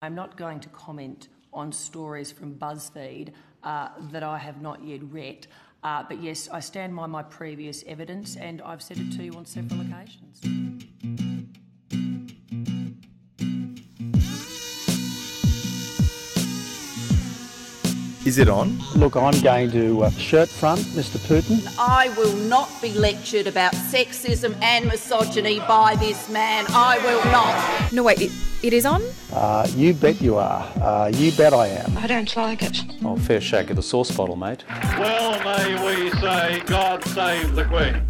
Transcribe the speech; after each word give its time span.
I'm 0.00 0.14
not 0.14 0.36
going 0.36 0.60
to 0.60 0.68
comment 0.68 1.26
on 1.52 1.72
stories 1.72 2.30
from 2.30 2.54
BuzzFeed 2.54 3.32
uh, 3.64 3.88
that 4.12 4.22
I 4.22 4.38
have 4.38 4.62
not 4.62 4.84
yet 4.84 5.00
read. 5.10 5.48
Uh, 5.82 6.04
but 6.08 6.22
yes, 6.22 6.48
I 6.52 6.60
stand 6.60 6.94
by 6.94 7.06
my 7.06 7.24
previous 7.24 7.82
evidence 7.84 8.36
and 8.36 8.62
I've 8.62 8.80
said 8.80 8.98
it 8.98 9.10
to 9.16 9.24
you 9.24 9.32
on 9.34 9.44
several 9.44 9.80
occasions. 9.80 10.40
Is 18.24 18.38
it 18.38 18.48
on? 18.48 18.78
Look, 18.94 19.16
I'm 19.16 19.40
going 19.40 19.70
to 19.72 20.04
uh, 20.04 20.10
shirt 20.10 20.48
front, 20.48 20.80
Mr. 20.94 21.16
Putin. 21.26 21.74
I 21.76 22.10
will 22.10 22.36
not 22.36 22.70
be 22.80 22.92
lectured 22.92 23.48
about 23.48 23.72
sexism 23.72 24.54
and 24.62 24.86
misogyny 24.86 25.58
by 25.60 25.96
this 25.96 26.28
man. 26.28 26.66
I 26.68 26.98
will 26.98 27.24
not. 27.32 27.92
No, 27.92 28.02
wait, 28.02 28.20
it, 28.20 28.30
it 28.62 28.72
is 28.72 28.84
on? 28.84 29.02
Uh, 29.32 29.66
you 29.76 29.94
bet 29.94 30.20
you 30.20 30.36
are. 30.36 30.62
Uh, 30.80 31.10
you 31.14 31.30
bet 31.32 31.52
I 31.52 31.68
am. 31.68 31.96
I 31.96 32.06
don't 32.06 32.34
like 32.36 32.62
it. 32.62 32.80
Oh, 33.04 33.16
fair 33.16 33.40
shake 33.40 33.70
of 33.70 33.76
the 33.76 33.82
sauce 33.82 34.10
bottle, 34.10 34.36
mate. 34.36 34.64
Well, 34.68 35.38
may 35.44 36.02
we 36.04 36.10
say, 36.20 36.60
God 36.66 37.04
save 37.04 37.54
the 37.54 37.64
Queen, 37.64 38.02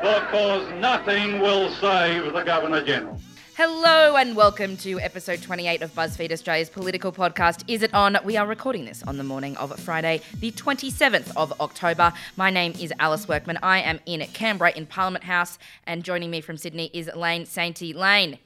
because 0.00 0.68
nothing 0.80 1.40
will 1.40 1.70
save 1.74 2.32
the 2.32 2.42
Governor 2.42 2.84
General. 2.84 3.20
Hello 3.56 4.16
and 4.16 4.36
welcome 4.36 4.76
to 4.76 5.00
episode 5.00 5.40
28 5.40 5.80
of 5.80 5.94
BuzzFeed 5.94 6.30
Australia's 6.30 6.68
political 6.68 7.10
podcast. 7.10 7.64
Is 7.68 7.82
it 7.82 7.94
on? 7.94 8.18
We 8.22 8.36
are 8.36 8.46
recording 8.46 8.84
this 8.84 9.02
on 9.04 9.16
the 9.16 9.24
morning 9.24 9.56
of 9.56 9.78
Friday, 9.80 10.20
the 10.40 10.52
27th 10.52 11.32
of 11.36 11.58
October. 11.58 12.12
My 12.36 12.50
name 12.50 12.74
is 12.78 12.92
Alice 12.98 13.26
Workman. 13.26 13.58
I 13.62 13.80
am 13.80 14.00
in 14.04 14.20
Canberra 14.34 14.72
in 14.72 14.84
Parliament 14.84 15.24
House, 15.24 15.58
and 15.86 16.04
joining 16.04 16.30
me 16.30 16.42
from 16.42 16.58
Sydney 16.58 16.90
is 16.92 17.08
Lane 17.16 17.46
Sainty. 17.46 17.94
Lane, 17.94 18.38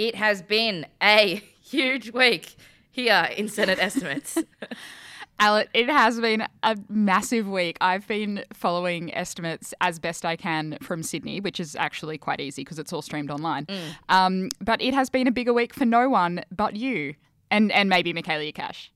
it 0.00 0.14
has 0.14 0.40
been 0.40 0.86
a 1.02 1.42
huge 1.62 2.10
week 2.12 2.56
here 2.90 3.28
in 3.36 3.48
Senate 3.48 3.78
estimates. 3.78 4.38
Alice, 5.38 5.68
it 5.72 5.88
has 5.88 6.20
been 6.20 6.46
a 6.62 6.76
massive 6.88 7.48
week. 7.48 7.76
I've 7.80 8.06
been 8.06 8.44
following 8.52 9.14
estimates 9.14 9.72
as 9.80 9.98
best 9.98 10.24
I 10.24 10.36
can 10.36 10.76
from 10.82 11.02
Sydney, 11.02 11.40
which 11.40 11.60
is 11.60 11.76
actually 11.76 12.18
quite 12.18 12.40
easy 12.40 12.62
because 12.62 12.78
it's 12.78 12.92
all 12.92 13.00
streamed 13.02 13.30
online. 13.30 13.66
Mm. 13.66 13.80
Um, 14.08 14.48
but 14.60 14.82
it 14.82 14.92
has 14.92 15.08
been 15.08 15.26
a 15.26 15.30
bigger 15.30 15.52
week 15.52 15.72
for 15.74 15.84
no 15.84 16.08
one 16.08 16.44
but 16.50 16.76
you 16.76 17.14
and, 17.50 17.72
and 17.72 17.88
maybe 17.88 18.12
Michaelia 18.12 18.54
Cash 18.54 18.90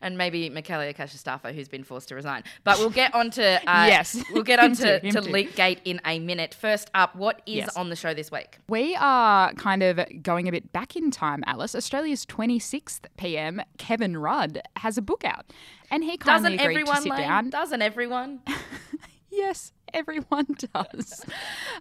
and 0.00 0.16
maybe 0.16 0.50
Michaelia 0.50 0.94
Cash's 0.94 1.20
staffer, 1.20 1.52
who's 1.52 1.68
been 1.68 1.84
forced 1.84 2.08
to 2.08 2.14
resign. 2.14 2.42
But 2.64 2.78
we'll 2.78 2.90
get 2.90 3.14
on 3.14 3.30
to 3.32 3.70
uh, 3.70 3.86
yes, 3.88 4.22
we'll 4.32 4.42
get 4.42 4.58
on 4.64 4.74
to, 4.74 5.00
to 5.00 5.20
Leakgate 5.20 5.78
in 5.84 6.00
a 6.04 6.18
minute. 6.18 6.54
First 6.54 6.90
up, 6.94 7.14
what 7.16 7.42
is 7.46 7.56
yes. 7.56 7.76
on 7.76 7.90
the 7.90 7.96
show 7.96 8.14
this 8.14 8.30
week? 8.30 8.58
We 8.68 8.96
are 8.96 9.52
kind 9.54 9.82
of 9.82 10.00
going 10.22 10.48
a 10.48 10.52
bit 10.52 10.72
back 10.72 10.96
in 10.96 11.10
time, 11.10 11.42
Alice. 11.46 11.74
Australia's 11.74 12.26
26th 12.26 13.06
PM, 13.16 13.62
Kevin 13.78 14.16
Rudd, 14.16 14.62
has 14.76 14.98
a 14.98 15.02
book 15.02 15.24
out, 15.24 15.46
and 15.90 16.04
he 16.04 16.16
kindly 16.16 16.56
Doesn't 16.56 16.60
agreed 16.60 16.80
everyone, 16.80 16.96
to 16.96 17.02
sit 17.02 17.10
Lane? 17.12 17.20
down. 17.20 17.50
Doesn't 17.50 17.82
everyone? 17.82 18.40
yes, 19.30 19.72
everyone 19.94 20.46
does. 20.74 21.24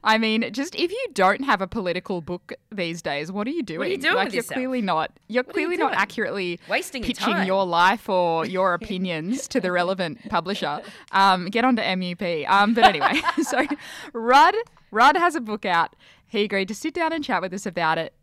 I 0.03 0.17
mean, 0.17 0.51
just 0.51 0.75
if 0.75 0.91
you 0.91 1.07
don't 1.13 1.43
have 1.43 1.61
a 1.61 1.67
political 1.67 2.21
book 2.21 2.53
these 2.71 3.01
days, 3.01 3.31
what 3.31 3.47
are 3.47 3.51
you 3.51 3.63
doing? 3.63 3.79
What 3.79 3.87
are 3.87 3.91
you 3.91 3.97
doing 3.97 4.15
like 4.15 4.27
you're 4.33 4.37
yourself? 4.37 4.55
clearly 4.55 4.81
not. 4.81 5.11
You're 5.27 5.43
What 5.43 5.53
clearly 5.53 5.75
you 5.75 5.79
not 5.79 5.93
accurately 5.93 6.59
Wasting 6.69 7.01
your 7.03 7.07
pitching 7.07 7.33
time. 7.33 7.47
your 7.47 7.65
life 7.65 8.07
or 8.09 8.45
your 8.45 8.73
opinions 8.81 9.47
to 9.49 9.59
the 9.59 9.71
relevant 9.71 10.27
publisher. 10.29 10.81
Um, 11.11 11.47
get 11.47 11.63
onto 11.65 11.81
MUP. 11.81 12.49
Um, 12.49 12.73
but 12.73 12.83
anyway, 12.85 13.21
so 13.43 13.65
Rudd 14.13 14.55
Rudd 14.91 15.17
has 15.17 15.35
a 15.35 15.41
book 15.41 15.65
out. 15.65 15.95
He 16.27 16.43
agreed 16.43 16.67
to 16.67 16.75
sit 16.75 16.93
down 16.93 17.13
and 17.13 17.23
chat 17.23 17.41
with 17.41 17.53
us 17.53 17.65
about 17.65 17.97
it. 17.97 18.13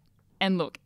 And 0.40 0.58
look, 0.58 0.78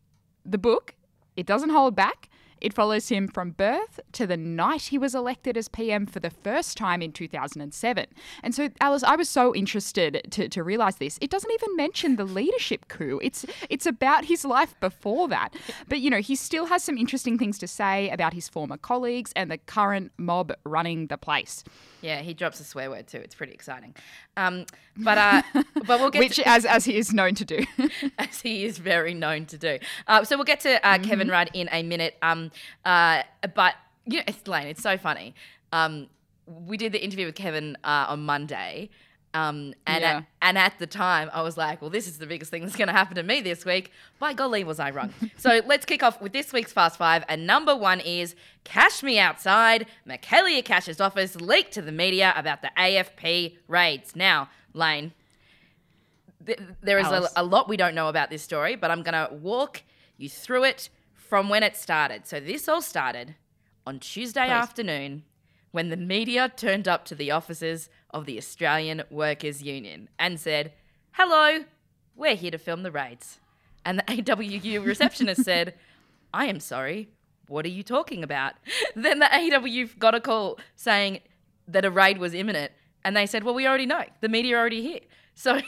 the 0.45 0.57
book 0.57 0.95
it 1.35 1.45
doesn't 1.45 1.69
hold 1.69 1.95
back. 1.95 2.29
It 2.61 2.73
follows 2.73 3.09
him 3.09 3.27
from 3.27 3.51
birth 3.51 3.99
to 4.13 4.27
the 4.27 4.37
night 4.37 4.83
he 4.83 4.97
was 4.97 5.15
elected 5.15 5.57
as 5.57 5.67
PM 5.67 6.05
for 6.05 6.19
the 6.19 6.29
first 6.29 6.77
time 6.77 7.01
in 7.01 7.11
2007. 7.11 8.05
And 8.43 8.55
so, 8.55 8.69
Alice, 8.79 9.03
I 9.03 9.15
was 9.15 9.29
so 9.29 9.53
interested 9.55 10.21
to, 10.31 10.47
to 10.49 10.63
realise 10.63 10.95
this. 10.95 11.17
It 11.21 11.29
doesn't 11.29 11.51
even 11.51 11.75
mention 11.75 12.15
the 12.15 12.25
leadership 12.25 12.87
coup. 12.87 13.19
It's 13.23 13.45
it's 13.69 13.85
about 13.85 14.25
his 14.25 14.45
life 14.45 14.79
before 14.79 15.27
that. 15.29 15.53
But 15.89 15.99
you 15.99 16.09
know, 16.09 16.19
he 16.21 16.35
still 16.35 16.67
has 16.67 16.83
some 16.83 16.97
interesting 16.97 17.37
things 17.37 17.57
to 17.59 17.67
say 17.67 18.09
about 18.09 18.33
his 18.33 18.47
former 18.47 18.77
colleagues 18.77 19.31
and 19.35 19.49
the 19.49 19.57
current 19.57 20.11
mob 20.17 20.53
running 20.63 21.07
the 21.07 21.17
place. 21.17 21.63
Yeah, 22.01 22.21
he 22.21 22.33
drops 22.33 22.59
a 22.59 22.63
swear 22.63 22.89
word 22.89 23.07
too. 23.07 23.17
It's 23.17 23.35
pretty 23.35 23.53
exciting. 23.53 23.95
Um, 24.37 24.65
but 24.97 25.17
uh, 25.17 25.41
but 25.85 25.99
we'll 25.99 26.09
get 26.11 26.19
Which, 26.19 26.35
to, 26.37 26.47
as 26.47 26.65
as 26.65 26.85
he 26.85 26.97
is 26.97 27.13
known 27.13 27.35
to 27.35 27.45
do. 27.45 27.65
as 28.17 28.41
he 28.41 28.65
is 28.65 28.77
very 28.77 29.13
known 29.13 29.45
to 29.47 29.57
do. 29.57 29.79
Uh, 30.07 30.23
so 30.23 30.35
we'll 30.35 30.45
get 30.45 30.59
to 30.61 30.85
uh, 30.85 30.97
Kevin 30.99 31.21
Mm-hmm. 31.21 31.29
Rudd 31.29 31.49
in 31.53 31.69
a 31.71 31.83
minute. 31.83 32.17
Um, 32.21 32.50
uh, 32.85 33.23
but 33.55 33.75
you 34.05 34.17
know, 34.17 34.23
it's 34.27 34.47
Lane. 34.47 34.67
It's 34.67 34.81
so 34.81 34.97
funny. 34.97 35.35
Um, 35.71 36.07
we 36.47 36.77
did 36.77 36.91
the 36.91 37.03
interview 37.03 37.25
with 37.27 37.35
Kevin 37.35 37.77
uh, 37.83 38.05
on 38.09 38.23
Monday. 38.23 38.89
Um, 39.33 39.73
and, 39.87 40.01
Yeah. 40.01 40.17
at, 40.17 40.25
and 40.41 40.57
at 40.57 40.73
the 40.79 40.87
time, 40.87 41.29
I 41.31 41.41
was 41.41 41.55
like, 41.55 41.81
well, 41.81 41.89
this 41.89 42.05
is 42.07 42.17
the 42.17 42.25
biggest 42.25 42.51
thing 42.51 42.63
that's 42.63 42.75
going 42.75 42.89
to 42.89 42.93
happen 42.93 43.15
to 43.15 43.23
me 43.23 43.39
this 43.39 43.63
week. 43.63 43.91
By 44.19 44.33
golly, 44.33 44.65
was 44.65 44.77
I 44.79 44.89
wrong. 44.89 45.13
so 45.37 45.61
let's 45.65 45.85
kick 45.85 46.03
off 46.03 46.21
with 46.21 46.33
this 46.33 46.51
week's 46.51 46.73
Fast 46.73 46.97
Five. 46.97 47.23
And 47.29 47.47
number 47.47 47.73
one 47.73 48.01
is 48.01 48.35
Cash 48.65 49.03
Me 49.03 49.19
Outside. 49.19 49.85
Michaelia 50.05 50.65
Cash's 50.65 50.99
office 50.99 51.37
leaked 51.37 51.71
to 51.75 51.81
the 51.81 51.93
media 51.93 52.33
about 52.35 52.61
the 52.61 52.71
AFP 52.77 53.55
raids. 53.69 54.15
Now, 54.17 54.49
Lane, 54.73 55.13
th- 56.45 56.59
there 56.81 56.99
is 56.99 57.07
a, 57.07 57.29
a 57.37 57.43
lot 57.43 57.69
we 57.69 57.77
don't 57.77 57.95
know 57.95 58.09
about 58.09 58.29
this 58.29 58.41
story, 58.41 58.75
but 58.75 58.91
I'm 58.91 59.03
going 59.03 59.13
to 59.13 59.33
walk 59.33 59.83
you 60.17 60.27
through 60.27 60.65
it 60.65 60.89
from 61.31 61.47
when 61.47 61.63
it 61.63 61.77
started. 61.77 62.27
So 62.27 62.41
this 62.41 62.67
all 62.67 62.81
started 62.81 63.35
on 63.87 64.01
Tuesday 64.01 64.49
afternoon 64.49 65.23
when 65.71 65.87
the 65.87 65.95
media 65.95 66.51
turned 66.53 66.89
up 66.89 67.05
to 67.05 67.15
the 67.15 67.31
offices 67.31 67.87
of 68.09 68.25
the 68.25 68.37
Australian 68.37 69.03
Workers 69.09 69.63
Union 69.63 70.09
and 70.19 70.37
said, 70.37 70.73
"Hello, 71.13 71.63
we're 72.17 72.35
here 72.35 72.51
to 72.51 72.57
film 72.57 72.83
the 72.83 72.91
raids." 72.91 73.39
And 73.85 73.97
the 73.97 74.03
AWU 74.09 74.85
receptionist 74.85 75.45
said, 75.45 75.75
"I 76.33 76.47
am 76.47 76.59
sorry. 76.59 77.07
What 77.47 77.65
are 77.65 77.69
you 77.69 77.83
talking 77.83 78.25
about?" 78.25 78.55
Then 78.93 79.19
the 79.19 79.27
AWU 79.27 79.97
got 79.97 80.13
a 80.13 80.19
call 80.19 80.59
saying 80.75 81.21
that 81.65 81.85
a 81.85 81.89
raid 81.89 82.17
was 82.17 82.33
imminent, 82.33 82.73
and 83.05 83.15
they 83.15 83.25
said, 83.25 83.45
"Well, 83.45 83.53
we 83.53 83.65
already 83.65 83.85
know. 83.85 84.03
The 84.19 84.27
media 84.27 84.57
are 84.57 84.59
already 84.59 84.81
here." 84.81 84.99
So 85.33 85.61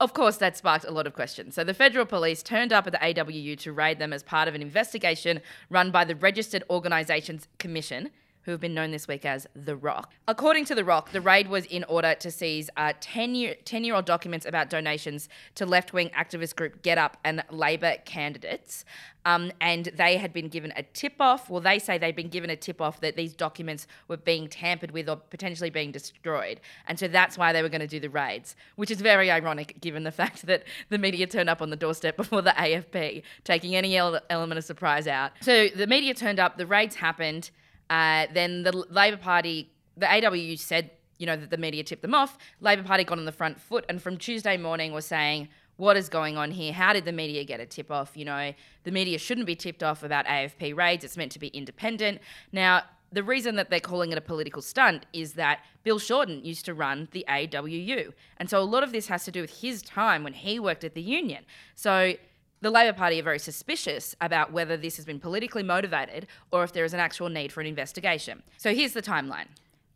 Of 0.00 0.14
course, 0.14 0.36
that 0.36 0.56
sparked 0.56 0.84
a 0.84 0.92
lot 0.92 1.08
of 1.08 1.14
questions. 1.14 1.56
So, 1.56 1.64
the 1.64 1.74
federal 1.74 2.06
police 2.06 2.40
turned 2.42 2.72
up 2.72 2.86
at 2.86 2.92
the 2.92 2.98
AWU 2.98 3.58
to 3.58 3.72
raid 3.72 3.98
them 3.98 4.12
as 4.12 4.22
part 4.22 4.46
of 4.46 4.54
an 4.54 4.62
investigation 4.62 5.40
run 5.70 5.90
by 5.90 6.04
the 6.04 6.14
Registered 6.14 6.62
Organisations 6.70 7.48
Commission, 7.58 8.10
who 8.48 8.52
have 8.52 8.62
been 8.62 8.72
known 8.72 8.92
this 8.92 9.06
week 9.06 9.26
as 9.26 9.46
The 9.54 9.76
Rock. 9.76 10.14
According 10.26 10.64
to 10.64 10.74
The 10.74 10.82
Rock, 10.82 11.12
the 11.12 11.20
raid 11.20 11.48
was 11.48 11.66
in 11.66 11.84
order 11.84 12.14
to 12.14 12.30
seize 12.30 12.70
uh, 12.78 12.94
10 12.98 13.34
year 13.34 13.54
10 13.66 13.84
year 13.84 13.94
old 13.94 14.06
documents 14.06 14.46
about 14.46 14.70
donations 14.70 15.28
to 15.56 15.66
left 15.66 15.92
wing 15.92 16.08
activist 16.16 16.56
group 16.56 16.82
GetUp 16.82 17.12
and 17.24 17.44
Labor 17.50 17.96
candidates. 18.06 18.86
Um, 19.26 19.52
and 19.60 19.84
they 19.94 20.16
had 20.16 20.32
been 20.32 20.48
given 20.48 20.72
a 20.76 20.82
tip 20.82 21.16
off. 21.20 21.50
Well, 21.50 21.60
they 21.60 21.78
say 21.78 21.98
they'd 21.98 22.16
been 22.16 22.30
given 22.30 22.48
a 22.48 22.56
tip 22.56 22.80
off 22.80 23.02
that 23.02 23.16
these 23.16 23.34
documents 23.34 23.86
were 24.06 24.16
being 24.16 24.48
tampered 24.48 24.92
with 24.92 25.10
or 25.10 25.16
potentially 25.16 25.68
being 25.68 25.92
destroyed. 25.92 26.62
And 26.86 26.98
so 26.98 27.06
that's 27.06 27.36
why 27.36 27.52
they 27.52 27.60
were 27.60 27.68
going 27.68 27.82
to 27.82 27.86
do 27.86 28.00
the 28.00 28.08
raids, 28.08 28.56
which 28.76 28.90
is 28.90 29.02
very 29.02 29.30
ironic 29.30 29.78
given 29.82 30.04
the 30.04 30.12
fact 30.22 30.46
that 30.46 30.64
the 30.88 30.96
media 30.96 31.26
turned 31.26 31.50
up 31.50 31.60
on 31.60 31.68
the 31.68 31.76
doorstep 31.76 32.16
before 32.16 32.40
the 32.40 32.52
AFP, 32.52 33.22
taking 33.44 33.76
any 33.76 33.98
element 33.98 34.56
of 34.56 34.64
surprise 34.64 35.06
out. 35.06 35.32
So 35.42 35.68
the 35.68 35.86
media 35.86 36.14
turned 36.14 36.40
up, 36.40 36.56
the 36.56 36.66
raids 36.66 36.94
happened. 36.94 37.50
Uh, 37.90 38.26
then 38.32 38.62
the 38.62 38.72
Labor 38.90 39.16
Party, 39.16 39.70
the 39.96 40.06
AWU 40.06 40.58
said, 40.58 40.90
you 41.18 41.26
know, 41.26 41.36
that 41.36 41.50
the 41.50 41.56
media 41.56 41.82
tipped 41.82 42.02
them 42.02 42.14
off. 42.14 42.38
Labor 42.60 42.82
Party 42.82 43.04
got 43.04 43.18
on 43.18 43.24
the 43.24 43.32
front 43.32 43.60
foot 43.60 43.84
and 43.88 44.00
from 44.00 44.16
Tuesday 44.16 44.56
morning 44.56 44.92
was 44.92 45.06
saying, 45.06 45.48
what 45.76 45.96
is 45.96 46.08
going 46.08 46.36
on 46.36 46.50
here? 46.50 46.72
How 46.72 46.92
did 46.92 47.04
the 47.04 47.12
media 47.12 47.44
get 47.44 47.60
a 47.60 47.66
tip 47.66 47.90
off? 47.90 48.16
You 48.16 48.24
know, 48.24 48.52
the 48.82 48.90
media 48.90 49.16
shouldn't 49.16 49.46
be 49.46 49.54
tipped 49.54 49.82
off 49.82 50.02
about 50.02 50.26
AFP 50.26 50.76
raids. 50.76 51.04
It's 51.04 51.16
meant 51.16 51.32
to 51.32 51.38
be 51.38 51.48
independent. 51.48 52.20
Now, 52.52 52.82
the 53.12 53.22
reason 53.22 53.54
that 53.56 53.70
they're 53.70 53.80
calling 53.80 54.12
it 54.12 54.18
a 54.18 54.20
political 54.20 54.60
stunt 54.60 55.06
is 55.12 55.34
that 55.34 55.60
Bill 55.84 55.98
Shorten 55.98 56.44
used 56.44 56.64
to 56.66 56.74
run 56.74 57.08
the 57.12 57.24
AWU. 57.28 58.12
And 58.36 58.50
so 58.50 58.60
a 58.60 58.64
lot 58.64 58.82
of 58.82 58.92
this 58.92 59.06
has 59.06 59.24
to 59.24 59.30
do 59.30 59.40
with 59.40 59.60
his 59.60 59.80
time 59.82 60.24
when 60.24 60.34
he 60.34 60.58
worked 60.58 60.84
at 60.84 60.94
the 60.94 61.00
union. 61.00 61.44
So 61.74 62.14
the 62.60 62.70
Labor 62.70 62.96
Party 62.96 63.20
are 63.20 63.22
very 63.22 63.38
suspicious 63.38 64.16
about 64.20 64.52
whether 64.52 64.76
this 64.76 64.96
has 64.96 65.04
been 65.04 65.20
politically 65.20 65.62
motivated 65.62 66.26
or 66.50 66.64
if 66.64 66.72
there 66.72 66.84
is 66.84 66.92
an 66.94 67.00
actual 67.00 67.28
need 67.28 67.52
for 67.52 67.60
an 67.60 67.66
investigation. 67.66 68.42
So 68.56 68.74
here's 68.74 68.92
the 68.92 69.02
timeline. 69.02 69.46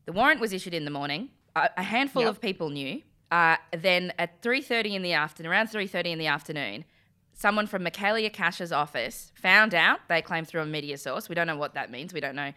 The 0.06 0.12
warrant 0.12 0.40
was 0.40 0.52
issued 0.52 0.74
in 0.74 0.84
the 0.84 0.90
morning. 0.90 1.30
A, 1.56 1.68
a 1.76 1.82
handful 1.82 2.22
Yep. 2.22 2.30
of 2.30 2.40
people 2.40 2.70
knew. 2.70 3.02
Uh, 3.30 3.56
then 3.76 4.12
at 4.18 4.42
3.30 4.42 4.94
in 4.94 5.02
the 5.02 5.12
afternoon, 5.14 5.50
around 5.52 5.68
3.30 5.68 6.06
in 6.12 6.18
the 6.18 6.26
afternoon, 6.26 6.84
someone 7.32 7.66
from 7.66 7.82
Michaelia 7.84 8.32
Cash's 8.32 8.72
office 8.72 9.32
found 9.34 9.74
out, 9.74 10.00
they 10.08 10.20
claim 10.22 10.44
through 10.44 10.60
a 10.60 10.66
media 10.66 10.98
source. 10.98 11.28
We 11.28 11.34
don't 11.34 11.46
know 11.46 11.56
what 11.56 11.74
that 11.74 11.90
means. 11.90 12.12
We 12.12 12.20
don't 12.20 12.36
know. 12.36 12.52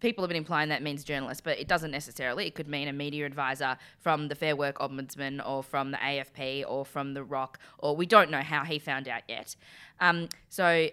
People 0.00 0.22
have 0.22 0.28
been 0.28 0.36
implying 0.36 0.68
that 0.68 0.82
means 0.82 1.02
journalist, 1.02 1.42
but 1.42 1.58
it 1.58 1.66
doesn't 1.66 1.90
necessarily. 1.90 2.46
It 2.46 2.54
could 2.54 2.68
mean 2.68 2.86
a 2.88 2.92
media 2.92 3.26
advisor 3.26 3.76
from 3.98 4.28
the 4.28 4.34
Fair 4.34 4.54
Work 4.54 4.78
Ombudsman 4.78 5.44
or 5.46 5.62
from 5.62 5.90
the 5.90 5.96
AFP 5.98 6.64
or 6.68 6.84
from 6.84 7.14
The 7.14 7.24
Rock, 7.24 7.58
or 7.78 7.96
we 7.96 8.06
don't 8.06 8.30
know 8.30 8.40
how 8.42 8.64
he 8.64 8.78
found 8.78 9.08
out 9.08 9.22
yet. 9.28 9.56
Um, 10.00 10.28
so 10.48 10.88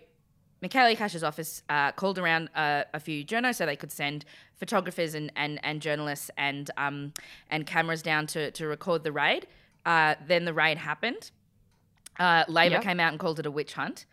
Michaelia 0.63 0.98
Cash's 0.98 1.24
office 1.24 1.62
uh, 1.69 1.92
called 1.92 2.18
around 2.18 2.50
uh, 2.56 2.86
a 2.94 3.00
few 3.00 3.24
journos 3.24 3.56
so 3.56 3.66
they 3.68 3.75
could 3.75 3.92
send 3.92 4.25
photographers 4.57 5.13
and, 5.13 5.31
and, 5.36 5.60
and 5.63 5.81
journalists 5.81 6.31
and 6.38 6.72
um, 6.78 7.13
and 7.52 7.68
cameras 7.68 8.02
down 8.02 8.25
to, 8.28 8.50
to 8.52 8.66
record 8.66 9.04
the 9.04 9.12
raid. 9.12 9.46
Uh, 9.86 10.16
then 10.28 10.46
the 10.46 10.54
raid 10.54 10.78
happened. 10.80 11.30
Uh, 12.19 12.44
Labor 12.48 12.75
Yep. 12.75 12.84
came 12.84 13.00
out 13.00 13.12
and 13.12 13.19
called 13.19 13.40
it 13.40 13.46
a 13.46 13.52
witch 13.52 13.74
hunt. 13.74 14.06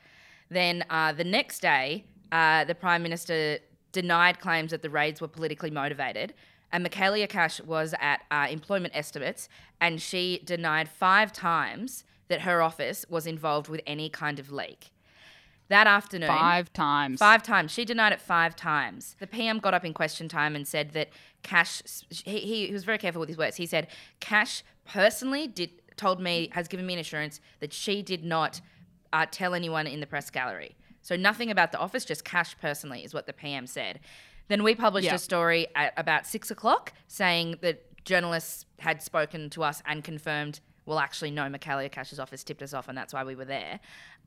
Then 0.51 0.85
uh, 0.91 1.13
the 1.13 1.25
next 1.25 1.61
day, 1.61 2.05
uh, 2.31 2.65
the 2.65 2.75
Prime 2.75 3.03
Minister 3.03 3.59
denied 3.93 4.41
claims 4.41 4.71
that 4.71 4.83
the 4.83 4.91
raids 4.91 5.21
were 5.21 5.29
politically 5.29 5.71
motivated. 5.71 6.35
And 6.73 6.85
Michaelia 6.85 7.29
Cash 7.29 7.61
was 7.61 7.95
at 8.01 8.23
uh, 8.31 8.47
employment 8.51 8.97
estimates, 8.97 9.49
and 9.81 10.01
she 10.01 10.41
denied 10.45 10.89
five 10.89 11.33
times 11.33 12.05
that 12.29 12.43
her 12.43 12.63
office 12.63 13.05
was 13.11 13.27
involved 13.27 13.69
with 13.69 13.83
any 13.87 14.09
kind 14.09 14.39
of 14.39 14.51
leak. 14.51 14.91
That 15.69 15.87
afternoon, 15.87 16.29
Five 16.29 16.73
times. 16.73 17.19
Five 17.19 17.43
times. 17.43 17.71
She 17.71 17.85
denied 17.85 18.13
it 18.13 18.21
five 18.21 18.57
times. 18.57 19.17
The 19.21 19.27
PM 19.27 19.59
got 19.59 19.75
up 19.75 19.85
in 19.85 19.95
question 19.95 20.29
time 20.29 20.55
and 20.55 20.67
said 20.67 20.91
that 20.91 21.09
Cash. 21.43 21.83
He, 22.11 22.41
he, 22.41 22.67
he 22.67 22.73
was 22.73 22.85
very 22.85 22.99
careful 22.99 23.21
with 23.21 23.29
his 23.29 23.39
words. 23.39 23.57
He 23.57 23.67
said 23.67 23.87
Cash 24.21 24.65
personally 24.85 25.47
did 25.47 25.71
told 25.97 26.21
me 26.21 26.51
has 26.53 26.69
given 26.69 26.85
me 26.87 26.95
an 26.95 26.99
assurance 26.99 27.41
that 27.61 27.73
she 27.73 28.03
did 28.03 28.25
not 28.25 28.61
uh, 29.13 29.27
tell 29.31 29.55
anyone 29.55 29.87
in 29.87 30.01
the 30.01 30.07
press 30.07 30.31
gallery. 30.31 30.77
So 31.03 31.17
nothing 31.17 31.51
about 31.51 31.73
the 31.73 31.79
office, 31.79 32.05
just 32.05 32.25
Cash 32.25 32.57
personally 32.61 33.05
is 33.05 33.13
what 33.13 33.27
the 33.27 33.33
PM 33.33 33.67
said. 33.67 34.01
Then 34.49 34.63
we 34.63 34.75
published 34.75 35.07
Yeah. 35.07 35.15
a 35.15 35.19
story 35.19 35.67
at 35.75 35.93
about 35.97 36.27
six 36.27 36.51
o'clock 36.51 36.93
saying 37.09 37.59
that 37.61 38.05
journalists 38.05 38.65
had 38.81 39.03
spoken 39.03 39.51
to 39.51 39.63
us 39.63 39.83
and 39.87 40.03
confirmed. 40.03 40.61
Well, 40.87 40.99
actually, 40.99 41.31
no. 41.31 41.43
Michaelia 41.49 41.91
Cash's 41.91 42.19
office 42.19 42.43
tipped 42.43 42.63
us 42.63 42.75
off, 42.75 42.89
and 42.89 42.99
that's 42.99 43.13
why 43.15 43.23
we 43.25 43.35
were 43.35 43.45
there. 43.45 43.79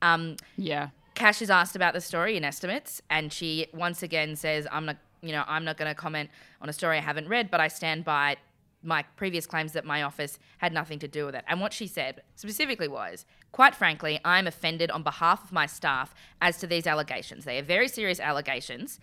Um, 0.02 0.36
Yeah. 0.56 0.88
Cash 1.14 1.40
is 1.42 1.50
asked 1.50 1.76
about 1.76 1.94
the 1.94 2.00
story 2.00 2.36
in 2.36 2.44
estimates, 2.44 3.00
and 3.08 3.32
she 3.32 3.66
once 3.72 4.02
again 4.02 4.36
says, 4.36 4.66
"I'm 4.70 4.84
not, 4.86 4.96
you 5.22 5.32
know, 5.32 5.44
I'm 5.46 5.64
not 5.64 5.76
going 5.78 5.90
to 5.90 5.94
comment 5.94 6.30
on 6.60 6.68
a 6.68 6.72
story 6.74 6.98
I 6.98 7.00
haven't 7.00 7.28
read, 7.28 7.50
but 7.50 7.60
I 7.60 7.68
stand 7.68 8.04
by 8.04 8.36
my 8.82 9.02
previous 9.16 9.46
claims 9.46 9.72
that 9.72 9.84
my 9.84 10.02
office 10.02 10.38
had 10.58 10.72
nothing 10.72 10.98
to 11.00 11.08
do 11.08 11.26
with 11.26 11.34
it." 11.34 11.44
And 11.48 11.60
what 11.60 11.72
she 11.72 11.86
said 11.86 12.22
specifically 12.34 12.88
was, 12.88 13.24
"Quite 13.52 13.74
frankly, 13.74 14.20
I'm 14.24 14.46
offended 14.46 14.90
on 14.90 15.02
behalf 15.02 15.44
of 15.44 15.52
my 15.52 15.66
staff 15.66 16.14
as 16.40 16.58
to 16.58 16.66
these 16.66 16.86
allegations. 16.86 17.44
They 17.44 17.58
are 17.58 17.62
very 17.62 17.88
serious 17.88 18.20
allegations." 18.20 18.98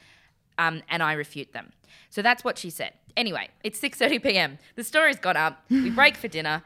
Um, 0.60 0.84
and 0.88 1.02
I 1.02 1.14
refute 1.14 1.52
them. 1.52 1.74
So 2.12 2.22
that's 2.22 2.44
what 2.44 2.60
she 2.60 2.70
said. 2.70 2.94
Anyway, 3.18 3.50
it's 3.64 3.80
6:30 3.80 4.22
p.m. 4.22 4.60
The 4.76 4.84
story's 4.84 5.18
gone 5.18 5.38
up. 5.38 5.64
We 5.70 5.90
break 6.02 6.16
for 6.16 6.28
dinner. 6.28 6.62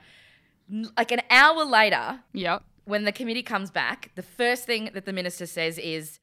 Like 0.98 1.12
an 1.14 1.22
hour 1.30 1.64
later, 1.64 2.20
Yep. 2.34 2.64
when 2.84 3.06
the 3.06 3.14
committee 3.14 3.44
comes 3.44 3.72
back, 3.72 4.12
the 4.16 4.24
first 4.24 4.66
thing 4.66 4.90
that 4.94 5.06
the 5.06 5.14
minister 5.14 5.46
says 5.46 5.78
is, 5.78 6.20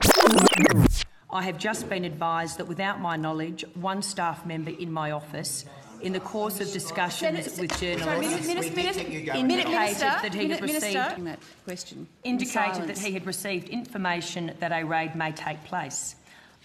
I 1.31 1.43
have 1.43 1.59
just 1.59 1.89
been 1.89 2.05
advised 2.05 2.59
that 2.59 2.67
without 2.67 3.01
my 3.01 3.17
knowledge, 3.17 3.65
one 3.75 4.03
staff 4.03 4.45
member 4.47 4.71
in 4.71 4.93
my 4.93 5.11
office, 5.13 5.65
in 6.05 6.13
the 6.13 6.21
course 6.21 6.61
of 6.61 6.71
discussions 6.71 7.59
with 7.59 7.81
journalists, 7.81 8.49
indicated 8.49 10.03
that 10.23 10.35
he 10.35 10.49
had 10.51 10.61
received 10.61 11.25
that 11.25 11.39
question. 11.65 12.07
indicated 12.23 12.87
that 12.87 12.99
he 12.99 13.13
had 13.13 13.27
received 13.27 13.71
information 13.71 14.53
that 14.61 14.71
a 14.71 14.85
raid 14.85 15.17
may 15.17 15.33
take 15.33 15.65
place. 15.65 16.15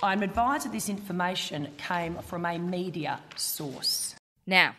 I'm 0.03 0.23
advised 0.23 0.65
that 0.65 0.73
this 0.73 0.89
information 0.89 1.69
came 1.77 2.15
from 2.17 2.45
a 2.45 2.57
media 2.57 3.21
source. 3.37 4.15
Now, 4.45 4.75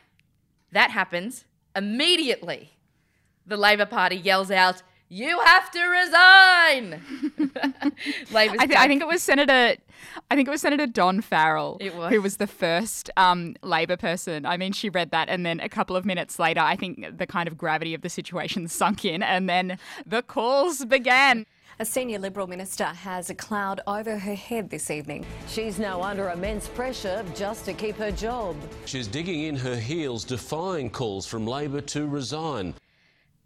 that 0.73 0.91
happens 0.91 1.45
immediately. 1.75 2.71
The 3.47 3.57
Labor 3.57 3.87
Party 3.87 4.17
yells 4.17 4.51
out, 4.51 4.83
You 5.13 5.41
have 5.41 5.73
to 5.73 5.83
resign! 5.83 7.03
Labor's 8.31 8.59
I, 8.61 8.67
th- 8.67 8.79
I 8.79 8.87
think 8.87 9.03
it 9.03 9.09
was 9.09 9.25
Senator, 9.25 9.75
I 10.31 10.37
think 10.37 10.47
it 10.47 10.51
was 10.53 10.61
Senator 10.61 10.87
Don 10.87 11.21
Farrell, 11.21 11.79
It 11.81 11.97
was. 11.97 12.13
who 12.13 12.23
was 12.23 12.37
the 12.37 12.47
first 12.47 13.11
um, 13.17 13.57
Labor 13.65 13.97
person. 13.97 14.47
I 14.47 14.57
mean, 14.57 14.71
she 14.71 14.89
read 14.89 15.11
that, 15.11 15.29
and 15.29 15.45
then 15.45 15.59
a 15.59 15.69
couple 15.69 15.97
of 15.97 16.05
minutes 16.07 16.39
later, 16.39 16.61
I 16.61 16.77
think 16.77 17.19
the 17.19 17.27
kind 17.27 17.49
of 17.49 17.59
gravity 17.59 17.93
of 17.93 18.03
the 18.03 18.09
situation 18.09 18.69
sunk 18.69 19.05
in, 19.05 19.21
and 19.21 19.49
then 19.49 19.79
the 20.07 20.23
calls 20.23 20.85
began. 20.85 21.45
A 21.81 21.85
senior 21.85 22.21
Liberal 22.21 22.47
minister 22.47 22.85
has 22.85 23.31
a 23.31 23.35
cloud 23.35 23.81
over 23.89 24.17
her 24.17 24.35
head 24.37 24.71
this 24.71 24.93
evening. 24.93 25.27
She's 25.49 25.81
now 25.81 26.03
under 26.03 26.29
immense 26.31 26.69
pressure 26.69 27.25
just 27.35 27.65
to 27.65 27.73
keep 27.73 27.97
her 27.97 28.13
job. 28.13 28.55
She's 28.85 29.09
digging 29.09 29.41
in 29.43 29.57
her 29.57 29.75
heels, 29.77 30.23
defying 30.23 30.89
calls 30.89 31.27
from 31.27 31.49
Labor 31.49 31.81
to 31.81 32.07
resign. 32.07 32.75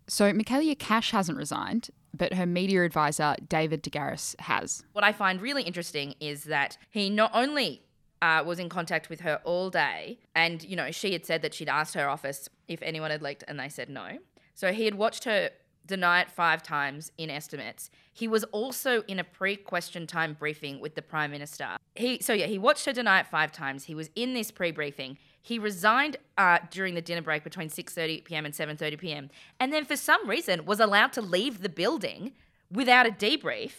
So 0.06 0.32
Michaelia 0.32 0.78
Cash 0.78 1.10
hasn't 1.10 1.38
resigned, 1.38 1.90
but 2.12 2.34
her 2.34 2.46
media 2.46 2.84
advisor 2.84 3.36
David 3.48 3.82
De 3.82 3.90
Garis 3.90 4.38
has. 4.40 4.82
What 4.92 5.04
I 5.04 5.12
find 5.12 5.40
really 5.40 5.62
interesting 5.62 6.14
is 6.20 6.44
that 6.44 6.76
he 6.90 7.10
not 7.10 7.30
only 7.34 7.82
uh, 8.22 8.42
was 8.44 8.58
in 8.58 8.68
contact 8.68 9.08
with 9.08 9.20
her 9.20 9.40
all 9.44 9.70
day, 9.70 10.18
and 10.34 10.62
you 10.62 10.76
know 10.76 10.90
she 10.90 11.12
had 11.12 11.26
said 11.26 11.42
that 11.42 11.54
she'd 11.54 11.68
asked 11.68 11.94
her 11.94 12.08
office 12.08 12.48
if 12.68 12.82
anyone 12.82 13.10
had 13.10 13.22
leaked, 13.22 13.44
and 13.48 13.58
they 13.58 13.68
said 13.68 13.88
no. 13.88 14.18
So 14.54 14.72
he 14.72 14.84
had 14.84 14.94
watched 14.94 15.24
her 15.24 15.50
deny 15.86 16.22
it 16.22 16.30
five 16.30 16.62
times 16.62 17.12
in 17.18 17.28
estimates. 17.28 17.90
He 18.12 18.26
was 18.26 18.44
also 18.44 19.02
in 19.02 19.18
a 19.18 19.24
pre-question 19.24 20.06
time 20.06 20.34
briefing 20.38 20.80
with 20.80 20.94
the 20.94 21.02
prime 21.02 21.30
minister. 21.30 21.76
He 21.94 22.20
so 22.20 22.32
yeah 22.32 22.46
he 22.46 22.58
watched 22.58 22.86
her 22.86 22.92
deny 22.92 23.20
it 23.20 23.26
five 23.26 23.52
times. 23.52 23.84
He 23.84 23.94
was 23.94 24.10
in 24.14 24.34
this 24.34 24.50
pre-briefing. 24.50 25.18
He 25.50 25.58
resigned 25.58 26.16
uh, 26.38 26.58
during 26.70 26.94
the 26.94 27.02
dinner 27.02 27.20
break 27.20 27.44
between 27.44 27.68
6:30 27.68 28.24
p.m. 28.24 28.44
and 28.46 28.54
7:30 28.54 28.98
p.m. 28.98 29.24
and 29.60 29.72
then 29.74 29.84
for 29.84 29.94
some 29.96 30.26
reason 30.26 30.64
was 30.64 30.80
allowed 30.80 31.12
to 31.12 31.20
leave 31.36 31.60
the 31.60 31.68
building 31.68 32.32
without 32.72 33.06
a 33.06 33.10
debrief 33.10 33.72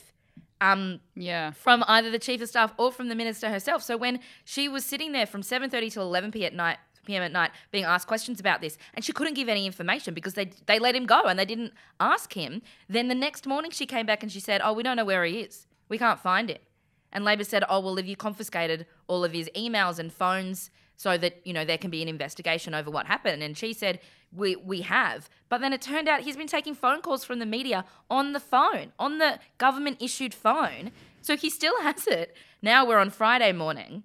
um, 0.61 0.99
Yeah. 1.15 1.51
from 1.51 1.83
either 1.87 2.11
the 2.11 2.19
chief 2.19 2.39
of 2.41 2.49
staff 2.49 2.71
or 2.77 2.91
from 2.91 3.09
the 3.09 3.15
minister 3.15 3.49
herself. 3.49 3.81
So 3.83 3.97
when 3.97 4.19
she 4.45 4.69
was 4.69 4.85
sitting 4.85 5.11
there 5.11 5.25
from 5.25 5.41
7:30 5.41 5.91
till 5.93 6.03
11 6.03 6.31
p.m. 6.31 6.45
at 6.51 6.53
night, 6.53 6.77
p.m. 7.07 7.23
at 7.23 7.31
night, 7.31 7.51
being 7.71 7.83
asked 7.83 8.07
questions 8.07 8.39
about 8.39 8.61
this, 8.61 8.77
and 8.93 9.03
she 9.03 9.11
couldn't 9.11 9.33
give 9.33 9.49
any 9.49 9.65
information 9.65 10.13
because 10.13 10.35
they 10.35 10.45
they 10.67 10.77
let 10.77 10.95
him 10.95 11.07
go 11.07 11.21
and 11.23 11.39
they 11.39 11.45
didn't 11.53 11.73
ask 11.99 12.33
him. 12.33 12.61
Then 12.87 13.07
the 13.07 13.15
next 13.15 13.47
morning 13.47 13.71
she 13.71 13.87
came 13.87 14.05
back 14.05 14.21
and 14.23 14.31
she 14.31 14.39
said, 14.39 14.61
"Oh, 14.63 14.73
we 14.73 14.83
don't 14.83 14.97
know 14.97 15.05
where 15.05 15.25
he 15.25 15.39
is. 15.39 15.65
We 15.89 15.97
can't 15.97 16.19
find 16.19 16.47
him." 16.51 16.59
And 17.11 17.25
Labor 17.25 17.43
said, 17.43 17.63
"Oh, 17.67 17.79
well, 17.79 17.95
have 17.95 18.05
you 18.05 18.15
confiscated 18.15 18.85
all 19.07 19.23
of 19.23 19.31
his 19.33 19.49
emails 19.55 19.97
and 19.99 20.13
phones 20.13 20.69
so 20.97 21.17
that 21.17 21.41
you 21.45 21.53
know 21.53 21.65
there 21.65 21.77
can 21.77 21.91
be 21.91 22.01
an 22.01 22.07
investigation 22.07 22.73
over 22.73 22.89
what 22.89 23.07
happened?" 23.07 23.43
And 23.43 23.57
she 23.57 23.73
said, 23.73 23.99
"We 24.31 24.55
we 24.55 24.81
have." 24.81 25.29
But 25.49 25.61
then 25.61 25.73
it 25.73 25.81
turned 25.81 26.07
out 26.07 26.21
he's 26.21 26.37
been 26.37 26.47
taking 26.47 26.75
phone 26.75 27.01
calls 27.01 27.23
from 27.23 27.39
the 27.39 27.45
media 27.45 27.85
on 28.09 28.33
the 28.33 28.39
phone, 28.39 28.93
on 28.99 29.17
the 29.17 29.39
government 29.57 30.01
issued 30.01 30.33
phone. 30.33 30.91
So 31.21 31.35
he 31.35 31.49
still 31.49 31.81
has 31.81 32.07
it. 32.07 32.35
Now 32.61 32.85
we're 32.85 32.99
on 32.99 33.09
Friday 33.09 33.51
morning. 33.51 34.03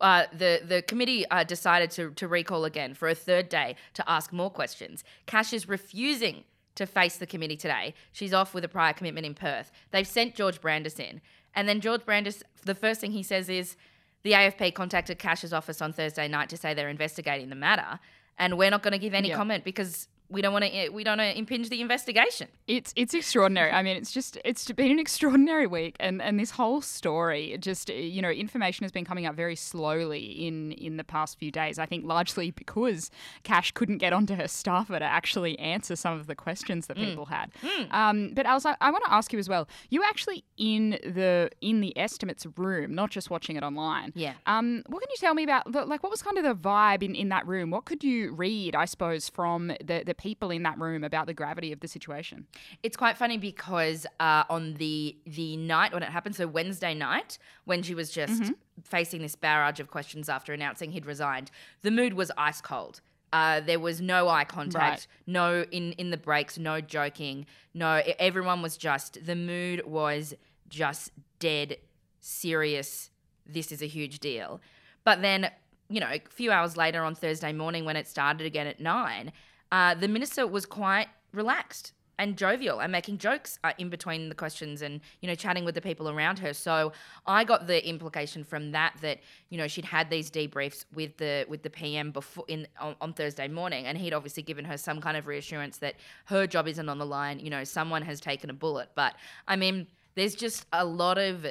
Uh, 0.00 0.24
the 0.32 0.60
the 0.64 0.82
committee 0.82 1.28
uh, 1.28 1.44
decided 1.44 1.90
to 1.92 2.10
to 2.12 2.28
recall 2.28 2.64
again 2.64 2.94
for 2.94 3.08
a 3.08 3.14
third 3.14 3.48
day 3.48 3.76
to 3.94 4.08
ask 4.08 4.32
more 4.32 4.50
questions. 4.50 5.04
Cash 5.26 5.52
is 5.52 5.68
refusing 5.68 6.44
to 6.76 6.86
face 6.86 7.16
the 7.16 7.26
committee 7.26 7.56
today. 7.56 7.92
She's 8.12 8.32
off 8.32 8.54
with 8.54 8.64
a 8.64 8.68
prior 8.68 8.92
commitment 8.92 9.26
in 9.26 9.34
Perth. 9.34 9.72
They've 9.90 10.06
sent 10.06 10.36
George 10.36 10.60
Brandis 10.60 11.00
in, 11.00 11.20
and 11.54 11.68
then 11.68 11.80
George 11.80 12.06
Brandis, 12.06 12.44
the 12.64 12.74
first 12.74 13.00
thing 13.00 13.10
he 13.10 13.24
says 13.24 13.48
is, 13.48 13.76
the 14.22 14.32
AFP 14.32 14.74
contacted 14.74 15.18
Cash's 15.18 15.52
office 15.52 15.80
on 15.80 15.92
Thursday 15.92 16.28
night 16.28 16.48
to 16.50 16.56
say 16.56 16.74
they're 16.74 16.88
investigating 16.88 17.48
the 17.48 17.54
matter, 17.56 17.98
and 18.38 18.58
we're 18.58 18.70
not 18.70 18.82
going 18.82 18.92
to 18.92 18.98
give 18.98 19.14
any 19.14 19.28
Yeah. 19.28 19.36
comment 19.36 19.64
because 19.64 20.08
we 20.30 20.42
don't 20.42 20.52
want 20.52 20.64
to 20.66 20.88
we 20.90 21.04
don't 21.04 21.18
want 21.18 21.32
to 21.32 21.38
impinge 21.38 21.68
the 21.70 21.80
investigation. 21.80 22.48
It's 22.66 22.92
it's 22.96 23.14
extraordinary. 23.14 23.70
I 23.72 23.82
mean, 23.82 23.96
it's 23.96 24.12
just 24.12 24.38
it's 24.44 24.70
been 24.72 24.90
an 24.90 24.98
extraordinary 24.98 25.66
week, 25.66 25.96
and 26.00 26.20
and 26.20 26.38
this 26.38 26.50
whole 26.52 26.80
story, 26.82 27.56
just 27.60 27.88
you 27.88 28.20
know, 28.20 28.28
information 28.30 28.84
has 28.84 28.92
been 28.92 29.04
coming 29.06 29.24
up 29.26 29.34
very 29.34 29.56
slowly 29.56 30.24
in 30.46 30.72
in 30.72 30.96
the 30.98 31.04
past 31.04 31.38
few 31.38 31.50
days. 31.50 31.78
I 31.78 31.86
think 31.86 32.04
largely 32.04 32.50
because 32.50 33.10
Cash 33.42 33.72
couldn't 33.72 33.98
get 33.98 34.12
onto 34.12 34.34
her 34.34 34.48
staffer 34.48 34.98
to 34.98 35.04
actually 35.04 35.58
answer 35.58 35.96
some 35.96 36.18
of 36.18 36.26
the 36.26 36.34
questions 36.34 36.86
that 36.88 36.96
Mm. 36.98 37.04
people 37.10 37.26
had. 37.26 37.50
Um, 37.90 38.32
but 38.34 38.44
Alice, 38.44 38.66
I 38.66 38.90
want 38.90 39.04
to 39.06 39.12
ask 39.12 39.32
you 39.32 39.38
as 39.38 39.48
well. 39.48 39.68
You 39.88 40.00
were 40.00 40.06
actually 40.06 40.44
in 40.56 40.90
the 41.04 41.50
in 41.60 41.80
the 41.80 41.96
estimates 41.96 42.46
room, 42.56 42.94
not 42.94 43.10
just 43.10 43.30
watching 43.30 43.56
it 43.56 43.62
online. 43.62 44.12
Yeah. 44.14 44.34
Um, 44.46 44.82
what 44.88 45.00
can 45.00 45.08
you 45.10 45.16
tell 45.18 45.34
me 45.34 45.42
about 45.44 45.72
the, 45.72 45.84
like 45.84 46.02
what 46.02 46.10
was 46.10 46.22
kind 46.22 46.36
of 46.38 46.44
the 46.44 46.54
vibe 46.54 47.02
in, 47.02 47.14
in 47.14 47.28
that 47.30 47.46
room? 47.46 47.70
What 47.70 47.84
could 47.84 48.04
you 48.04 48.32
read, 48.32 48.74
I 48.74 48.84
suppose, 48.84 49.28
from 49.28 49.68
the, 49.82 50.02
the 50.04 50.14
people 50.18 50.50
in 50.50 50.62
that 50.64 50.78
room 50.78 51.02
about 51.04 51.26
the 51.26 51.32
gravity 51.34 51.72
of 51.72 51.80
the 51.80 51.88
situation? 51.88 52.46
It's 52.82 52.96
quite 52.96 53.16
funny 53.16 53.38
because 53.38 54.06
uh, 54.20 54.44
on 54.50 54.74
the 54.74 55.16
the 55.26 55.56
night 55.56 55.92
when 55.94 56.02
it 56.02 56.10
happened, 56.10 56.36
so 56.36 56.46
Wednesday 56.46 56.92
night, 56.94 57.38
when 57.64 57.82
she 57.82 57.94
was 57.94 58.10
just 58.10 58.42
Mhm. 58.42 58.54
facing 58.84 59.22
this 59.22 59.34
barrage 59.36 59.80
of 59.80 59.88
questions 59.90 60.28
after 60.28 60.52
announcing 60.52 60.92
he'd 60.92 61.06
resigned, 61.06 61.50
the 61.82 61.90
mood 61.90 62.12
was 62.14 62.30
ice 62.36 62.60
cold. 62.60 63.00
Uh, 63.32 63.60
there 63.60 63.78
was 63.80 64.00
no 64.00 64.28
eye 64.28 64.44
contact, 64.44 65.06
Right. 65.06 65.06
no 65.26 65.62
in 65.70 65.92
in 65.92 66.10
the 66.10 66.16
breaks, 66.16 66.58
no 66.58 66.80
joking, 66.80 67.46
no. 67.74 68.02
Everyone 68.18 68.60
was 68.62 68.76
just 68.76 69.24
the 69.24 69.36
mood 69.36 69.86
was 69.86 70.34
just 70.68 71.12
dead 71.38 71.76
serious. 72.20 73.10
This 73.46 73.72
is 73.72 73.82
a 73.82 73.86
huge 73.86 74.18
deal. 74.20 74.60
But 75.04 75.22
then, 75.22 75.50
you 75.88 76.00
know, 76.00 76.08
a 76.10 76.20
few 76.30 76.50
hours 76.50 76.76
later 76.76 77.02
on 77.02 77.14
Thursday 77.14 77.52
morning 77.52 77.84
when 77.84 77.96
it 77.96 78.06
started 78.06 78.46
again 78.46 78.66
at 78.66 78.80
nine, 78.80 79.32
uh, 79.72 79.94
the 79.94 80.08
minister 80.08 80.46
was 80.46 80.66
quite 80.66 81.08
relaxed. 81.32 81.92
and 82.20 82.36
jovial 82.36 82.80
and 82.80 82.90
making 82.90 83.16
jokes 83.16 83.60
uh, 83.62 83.72
in 83.78 83.88
between 83.88 84.28
the 84.28 84.34
questions 84.34 84.82
and 84.82 85.00
you 85.20 85.28
know 85.28 85.36
chatting 85.36 85.64
with 85.64 85.76
the 85.76 85.80
people 85.80 86.08
around 86.08 86.38
her. 86.40 86.52
So 86.52 86.92
i 87.26 87.44
got 87.44 87.68
the 87.68 87.78
implication 87.88 88.42
from 88.44 88.72
that 88.72 88.92
that 89.02 89.20
you 89.50 89.58
know 89.58 89.68
she'd 89.68 89.84
had 89.84 90.10
these 90.10 90.28
debriefs 90.30 90.84
with 90.92 91.16
the 91.18 91.46
with 91.48 91.62
the 91.62 91.70
pm 91.70 92.10
before 92.10 92.44
in 92.48 92.66
on, 92.80 92.96
on 93.00 93.12
thursday 93.12 93.46
morning 93.46 93.86
and 93.86 93.96
he'd 93.96 94.12
obviously 94.12 94.42
given 94.42 94.64
her 94.64 94.76
some 94.76 95.00
kind 95.00 95.16
of 95.16 95.26
reassurance 95.28 95.78
that 95.78 95.94
her 96.24 96.44
job 96.46 96.66
isn't 96.66 96.88
on 96.88 96.98
the 96.98 97.06
line 97.06 97.38
you 97.38 97.50
know 97.50 97.62
someone 97.64 98.02
has 98.02 98.20
taken 98.20 98.50
a 98.50 98.56
bullet. 98.64 98.88
But 98.96 99.14
i 99.46 99.54
mean 99.54 99.86
there's 100.16 100.34
just 100.34 100.66
a 100.72 100.84
lot 100.84 101.18
of 101.18 101.46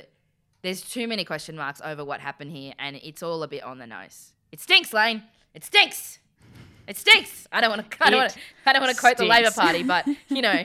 there's 0.63 0.81
too 0.81 1.07
many 1.07 1.23
question 1.23 1.55
marks 1.55 1.81
over 1.81 2.03
what 2.03 2.19
happened 2.19 2.51
here 2.51 2.73
and 2.77 2.97
it's 2.97 3.23
all 3.23 3.41
a 3.43 3.47
bit 3.47 3.63
on 3.63 3.77
the 3.77 3.87
nose. 3.87 4.33
It 4.51 4.59
stinks 4.59 4.91
lane. 4.91 5.23
It 5.53 5.63
stinks 5.63 6.19
it 6.87 6.97
stinks. 6.97 7.47
I 7.51 7.61
don't 7.61 7.69
want 7.69 7.91
to. 7.91 7.97
I 8.03 8.09
don't 8.09 8.19
want 8.19 8.31
to. 8.31 8.39
I 8.65 8.73
don't 8.73 8.81
want 8.81 8.95
to 8.95 8.99
quote 8.99 9.17
the 9.17 9.25
Labor 9.25 9.51
Party, 9.51 9.83
but 9.83 10.07
you 10.29 10.41
know, 10.41 10.63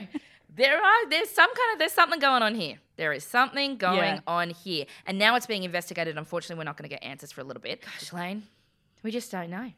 there 0.55 0.77
are 0.77 1.09
there's 1.09 1.29
some 1.29 1.53
kind 1.53 1.73
of 1.73 1.79
there's 1.79 1.91
something 1.91 2.19
going 2.19 2.41
on 2.41 2.55
here. 2.55 2.77
There 2.95 3.11
is 3.11 3.23
something 3.23 3.77
going 3.77 4.15
yeah. 4.15 4.19
on 4.27 4.51
here, 4.51 4.85
and 5.05 5.17
now 5.17 5.35
it's 5.35 5.45
being 5.45 5.63
investigated. 5.63 6.17
Unfortunately, 6.17 6.59
we're 6.59 6.65
not 6.65 6.77
going 6.77 6.89
to 6.89 6.93
get 6.93 7.03
answers 7.03 7.31
for 7.31 7.41
a 7.41 7.43
little 7.43 7.61
bit. 7.61 7.81
Gosh, 7.81 8.13
Lane, 8.13 8.43
we 9.01 9.11
just 9.11 9.31
don't 9.31 9.49
know. 9.49 9.71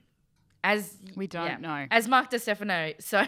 As 0.64 0.98
we 1.16 1.28
don't 1.28 1.46
yeah, 1.46 1.58
know. 1.58 1.86
As 1.92 2.08
Mark 2.08 2.30
Di 2.30 2.40
Stefano, 2.40 2.94
so 3.00 3.24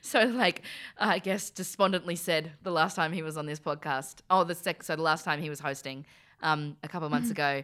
so 0.00 0.24
like 0.24 0.62
I 0.98 1.18
guess 1.18 1.50
despondently 1.50 2.16
said 2.16 2.52
the 2.62 2.72
last 2.72 2.96
time 2.96 3.12
he 3.12 3.22
was 3.22 3.36
on 3.36 3.46
this 3.46 3.60
podcast. 3.60 4.16
Oh, 4.28 4.44
the 4.44 4.54
sec- 4.54 4.82
so 4.82 4.96
the 4.96 5.02
last 5.02 5.24
time 5.24 5.40
he 5.40 5.50
was 5.50 5.60
hosting 5.60 6.04
um, 6.42 6.76
a 6.82 6.88
couple 6.88 7.06
of 7.06 7.12
months 7.12 7.30
ago. 7.30 7.62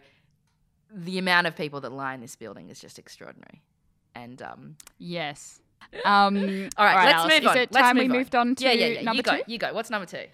The 0.94 1.18
amount 1.18 1.48
of 1.48 1.56
people 1.56 1.80
that 1.80 1.90
lie 1.90 2.14
in 2.14 2.20
this 2.20 2.36
building 2.36 2.68
is 2.68 2.80
just 2.80 2.98
extraordinary. 2.98 3.60
And 4.16 4.42
um, 4.42 4.76
yes. 4.98 5.60
Um, 6.04 6.68
all 6.76 6.84
right, 6.84 7.06
let's 7.06 7.18
Alice, 7.18 7.40
move 7.40 7.46
on. 7.46 7.56
Is 7.56 7.62
it 7.62 7.72
let's 7.72 7.86
time 7.86 7.96
we 7.96 8.08
moved 8.08 8.34
on 8.34 8.54
to 8.56 8.64
yeah, 8.64 8.72
yeah, 8.72 8.86
yeah. 8.86 9.02
number 9.02 9.18
you 9.18 9.22
go, 9.22 9.36
two? 9.36 9.42
You 9.46 9.58
go. 9.58 9.72
What's 9.72 9.88
number 9.88 10.04
two? 10.04 10.24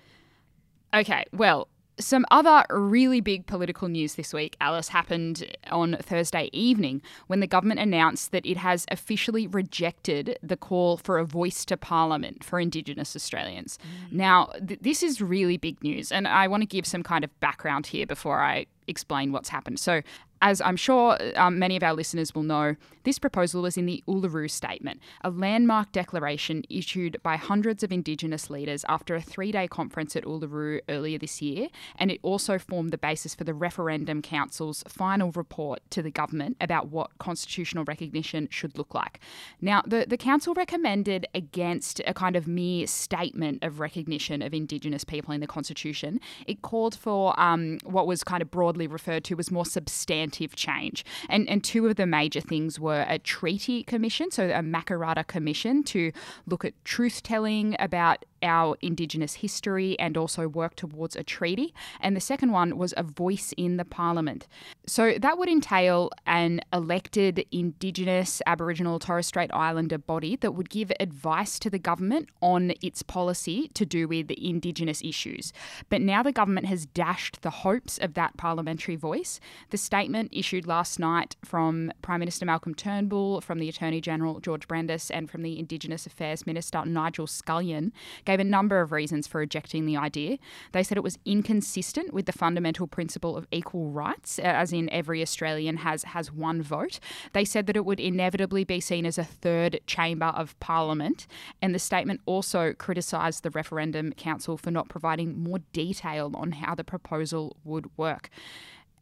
Okay, 0.95 1.25
well, 1.33 1.69
some 2.01 2.25
other 2.31 2.65
really 2.71 3.21
big 3.21 3.47
political 3.47 3.89
news 3.89 4.15
this 4.15 4.33
week, 4.33 4.57
Alice, 4.61 4.89
happened 4.89 5.57
on 5.71 5.97
Thursday 6.01 6.49
evening 6.53 7.03
when 7.27 7.41
the 7.41 7.47
government 7.47 7.81
announced 7.81 8.33
that 8.33 8.47
it 8.47 8.57
has 8.57 8.87
officially 8.91 9.47
rejected 9.47 10.39
the 10.43 10.57
call 10.57 10.97
for 10.97 11.19
a 11.19 11.25
voice 11.25 11.65
to 11.67 11.77
Parliament 11.77 12.43
for 12.43 12.59
Indigenous 12.59 13.15
Australians. 13.15 13.79
Mm. 14.09 14.13
Now, 14.13 14.47
th- 14.67 14.81
this 14.81 15.03
is 15.03 15.21
really 15.21 15.59
big 15.59 15.83
news, 15.83 16.11
and 16.11 16.27
I 16.27 16.49
want 16.49 16.63
to 16.63 16.67
give 16.67 16.87
some 16.87 17.03
kind 17.03 17.25
of 17.25 17.41
background 17.41 17.87
here 17.87 18.07
before 18.07 18.41
I 18.43 18.67
explain 18.87 19.33
what's 19.33 19.51
happened. 19.51 19.79
So, 19.79 20.03
as 20.43 20.61
I'm 20.61 20.77
sure 20.77 21.17
um, 21.37 21.59
many 21.59 21.77
of 21.77 21.83
our 21.85 21.95
listeners 21.95 22.35
will 22.35 22.43
know, 22.43 22.75
this 23.05 23.19
proposal 23.19 23.63
was 23.63 23.77
in 23.77 23.87
the 23.87 24.03
Uluru 24.07 24.51
Statement, 24.51 25.01
a 25.23 25.31
landmark 25.31 25.93
declaration 25.93 26.65
issued 26.69 27.21
by 27.23 27.37
hundreds 27.37 27.83
of 27.83 27.91
Indigenous 27.91 28.51
leaders 28.51 28.85
after 28.89 29.15
a 29.15 29.23
three 29.23 29.53
day 29.53 29.67
conference 29.69 30.15
at 30.17 30.25
Uluru 30.25 30.81
earlier 30.89 31.19
this 31.19 31.41
year, 31.41 31.69
and 31.97 32.11
it 32.11 32.19
also 32.23 32.59
formed 32.59 32.91
the 32.91 32.99
basis 32.99 33.35
for 33.35 33.45
the 33.45 33.55
Referendum 33.55 34.21
Council's 34.21 34.85
final 34.89 35.31
report 35.33 35.81
to 35.91 36.03
the 36.03 36.11
government 36.11 36.57
about 36.61 36.89
what 36.89 37.17
constitutional 37.19 37.85
recognition 37.85 38.49
should 38.51 38.77
look 38.77 38.95
like. 38.95 39.21
Now, 39.61 39.83
the, 39.87 40.07
the 40.09 40.17
Council 40.17 40.55
recommended 40.55 41.27
against 41.35 42.01
a 42.07 42.15
kind 42.15 42.35
of 42.35 42.49
mere 42.49 42.87
statement 42.89 43.63
of 43.63 43.79
recognition 43.79 44.43
of 44.43 44.53
Indigenous 44.53 45.05
people 45.05 45.33
in 45.33 45.41
the 45.41 45.47
Constitution. 45.47 46.21
It 46.47 46.63
called 46.63 46.97
for 46.97 47.39
um, 47.41 47.79
what 47.85 48.09
was 48.09 48.25
kind 48.25 48.43
of 48.43 48.51
broadly 48.51 48.89
referred 48.89 49.23
to 49.25 49.39
as 49.39 49.51
more 49.51 49.67
substantial 49.67 50.32
substantive 50.33 50.57
change. 50.57 51.05
And, 51.29 51.49
and 51.49 51.63
two 51.63 51.87
of 51.87 51.97
the 51.97 52.07
major 52.07 52.41
things 52.41 52.81
were 52.81 53.05
a 53.09 53.19
treaty 53.19 53.85
commission, 53.85 54.31
so 54.31 54.49
a 54.49 54.63
Makarrata 54.63 55.27
commission 55.27 55.83
to 55.85 56.13
look 56.47 56.65
at 56.65 56.73
truth 56.85 57.23
telling 57.23 57.77
about 57.79 58.25
our 58.43 58.77
Indigenous 58.81 59.35
history 59.35 59.99
and 59.99 60.17
also 60.17 60.49
work 60.49 60.77
towards 60.77 61.17
a 61.17 61.23
treaty. 61.23 61.75
And 62.01 62.17
the 62.17 62.21
second 62.21 62.53
one 62.53 62.77
was 62.77 62.95
a 62.97 63.03
voice 63.03 63.53
in 63.57 63.77
the 63.77 63.85
Parliament. 63.85 64.47
So 64.87 65.15
that 65.21 65.39
would 65.39 65.49
entail 65.49 66.11
an 66.27 66.61
elected 66.73 67.47
Indigenous 67.53 68.43
Aboriginal 68.47 68.99
Torres 68.99 69.27
Strait 69.27 69.51
Islander 69.53 69.99
body 69.99 70.37
that 70.37 70.53
would 70.53 70.71
give 70.71 70.93
advice 70.99 71.59
to 71.61 71.71
the 71.71 71.79
government 71.79 72.29
on 72.41 72.73
its 72.83 73.03
policy 73.03 73.69
to 73.75 73.87
do 73.87 74.09
with 74.09 74.31
Indigenous 74.31 75.03
issues. 75.03 75.53
But 75.89 76.01
now 76.01 76.23
the 76.23 76.33
government 76.33 76.67
has 76.67 76.87
dashed 76.87 77.43
the 77.43 77.51
hopes 77.51 77.99
of 77.99 78.15
that 78.15 78.37
parliamentary 78.37 78.97
voice. 78.97 79.41
The 79.71 79.79
statement 79.79 80.31
issued 80.33 80.67
last 80.67 80.99
night 80.99 81.37
from 81.45 81.93
Prime 82.03 82.21
Minister 82.21 82.45
Malcolm 82.45 82.75
Turnbull, 82.75 83.41
from 83.41 83.59
the 83.59 83.69
Attorney 83.69 84.01
General 84.01 84.41
George 84.41 84.67
Brandis, 84.67 85.11
and 85.11 85.31
from 85.31 85.43
the 85.43 85.59
Indigenous 85.59 86.07
Affairs 86.07 86.47
Minister 86.47 86.85
Nigel 86.85 87.27
Scullion 87.27 87.93
gave 88.33 88.41
a 88.41 88.45
number 88.45 88.81
of 88.81 88.93
reasons 88.93 89.27
for 89.27 89.39
rejecting 89.39 89.85
the 89.85 89.97
idea. 89.97 90.39
They 90.73 90.83
said 90.83 90.97
it 90.97 91.03
was 91.03 91.19
inconsistent 91.27 92.15
with 92.15 92.25
the 92.25 92.33
fundamental 92.33 92.87
principle 92.87 93.37
of 93.37 93.47
equal 93.53 93.91
rights, 93.91 94.39
uh, 94.39 94.43
as 94.43 94.73
in 94.73 94.89
every 94.91 95.21
Australian 95.21 95.79
has 95.79 96.03
has 96.05 96.33
one 96.33 96.63
vote. 96.63 96.99
They 97.35 97.45
said 97.45 97.67
that 97.67 97.77
it 97.77 97.85
would 97.85 98.01
inevitably 98.01 98.65
be 98.65 98.81
seen 98.81 99.05
as 99.05 99.19
a 99.19 99.25
third 99.25 99.81
chamber 99.87 100.27
of 100.27 100.59
parliament, 100.61 101.27
and 101.61 101.75
the 101.75 101.79
statement 101.79 102.23
also 102.25 102.73
criticised 102.73 103.43
the 103.43 103.51
referendum 103.51 104.13
council 104.13 104.57
for 104.57 104.71
not 104.71 104.89
providing 104.89 105.43
more 105.43 105.59
detail 105.73 106.33
on 106.35 106.53
how 106.53 106.75
the 106.75 106.85
proposal 106.85 107.57
would 107.65 107.87
work. 107.99 108.31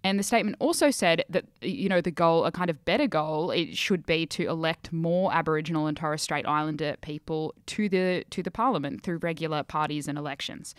And 0.03 0.19
the 0.19 0.23
statement 0.23 0.57
also 0.61 0.91
said 0.91 1.25
that, 1.29 1.45
you 1.61 1.89
know, 1.89 2.01
the 2.01 2.11
goal, 2.11 2.45
a 2.45 2.53
kind 2.53 2.71
of 2.71 2.85
better 2.85 3.07
goal, 3.07 3.51
it 3.51 3.77
should 3.77 4.07
be 4.07 4.27
to 4.27 4.47
elect 4.47 4.93
more 4.93 5.33
Aboriginal 5.33 5.87
and 5.87 5.97
Torres 5.97 6.23
Strait 6.23 6.47
Islander 6.47 6.97
people 7.03 7.55
to 7.67 7.89
the 7.89 8.25
to 8.31 8.43
the 8.43 8.51
parliament 8.51 9.03
through 9.03 9.19
regular 9.19 9.63
parties 9.63 10.09
and 10.09 10.17
elections. 10.17 10.75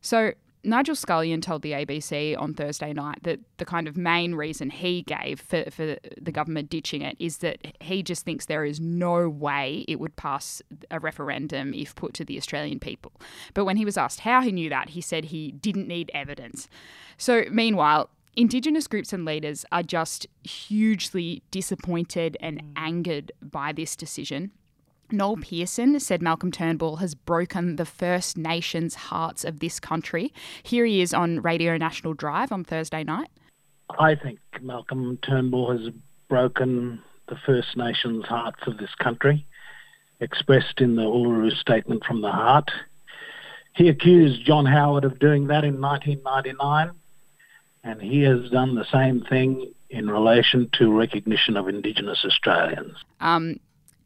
So 0.00 0.32
Nigel 0.64 0.96
Scullion 0.96 1.40
told 1.40 1.62
the 1.62 1.72
ABC 1.72 2.36
on 2.38 2.52
Thursday 2.52 2.92
night 2.92 3.22
that 3.22 3.38
the 3.58 3.64
kind 3.64 3.86
of 3.86 3.96
main 3.96 4.34
reason 4.34 4.70
he 4.70 5.02
gave 5.02 5.40
for, 5.40 5.64
for 5.70 5.96
the 6.20 6.32
government 6.32 6.68
ditching 6.68 7.02
it 7.02 7.16
is 7.18 7.38
that 7.38 7.58
he 7.80 8.02
just 8.02 8.24
thinks 8.24 8.46
there 8.46 8.64
is 8.64 8.80
no 8.80 9.28
way 9.28 9.84
it 9.86 10.00
would 10.00 10.16
pass 10.16 10.60
a 10.90 10.98
referendum 10.98 11.72
if 11.74 11.94
put 11.94 12.12
to 12.14 12.24
the 12.24 12.36
Australian 12.36 12.80
people. 12.80 13.12
But 13.54 13.64
when 13.64 13.76
he 13.76 13.84
was 13.84 13.96
asked 13.96 14.20
how 14.20 14.42
he 14.42 14.50
knew 14.50 14.68
that, 14.68 14.90
he 14.90 15.00
said 15.00 15.26
he 15.26 15.52
didn't 15.52 15.86
need 15.86 16.10
evidence. 16.12 16.68
So, 17.16 17.44
meanwhile, 17.50 18.10
Indigenous 18.38 18.86
groups 18.86 19.12
and 19.12 19.24
leaders 19.24 19.64
are 19.72 19.82
just 19.82 20.24
hugely 20.44 21.42
disappointed 21.50 22.36
and 22.38 22.62
mm. 22.62 22.72
angered 22.76 23.32
by 23.42 23.72
this 23.72 23.96
decision. 23.96 24.52
Noel 25.10 25.38
Pearson 25.38 25.98
said 25.98 26.22
Malcolm 26.22 26.52
Turnbull 26.52 26.98
has 26.98 27.16
broken 27.16 27.74
the 27.74 27.84
First 27.84 28.36
Nations 28.38 28.94
hearts 28.94 29.44
of 29.44 29.58
this 29.58 29.80
country. 29.80 30.32
Here 30.62 30.84
he 30.84 31.00
is 31.00 31.12
on 31.12 31.42
Radio 31.42 31.76
National 31.76 32.14
Drive 32.14 32.52
on 32.52 32.62
Thursday 32.62 33.02
night. 33.02 33.28
I 33.98 34.14
think 34.14 34.38
Malcolm 34.62 35.18
Turnbull 35.20 35.72
has 35.72 35.92
broken 36.28 37.02
the 37.26 37.38
First 37.44 37.76
Nations 37.76 38.24
hearts 38.26 38.68
of 38.68 38.78
this 38.78 38.94
country, 38.94 39.44
expressed 40.20 40.80
in 40.80 40.94
the 40.94 41.02
Uluru 41.02 41.50
Statement 41.56 42.04
from 42.04 42.20
the 42.20 42.30
Heart. 42.30 42.70
He 43.74 43.88
accused 43.88 44.46
John 44.46 44.64
Howard 44.64 45.02
of 45.02 45.18
doing 45.18 45.48
that 45.48 45.64
in 45.64 45.80
1999 45.80 46.92
and 47.84 48.00
he 48.00 48.22
has 48.22 48.50
done 48.50 48.74
the 48.74 48.84
same 48.92 49.22
thing 49.22 49.72
in 49.90 50.10
relation 50.10 50.68
to 50.74 50.92
recognition 50.92 51.56
of 51.56 51.68
Indigenous 51.68 52.24
Australians. 52.24 52.96
Um, 53.20 53.58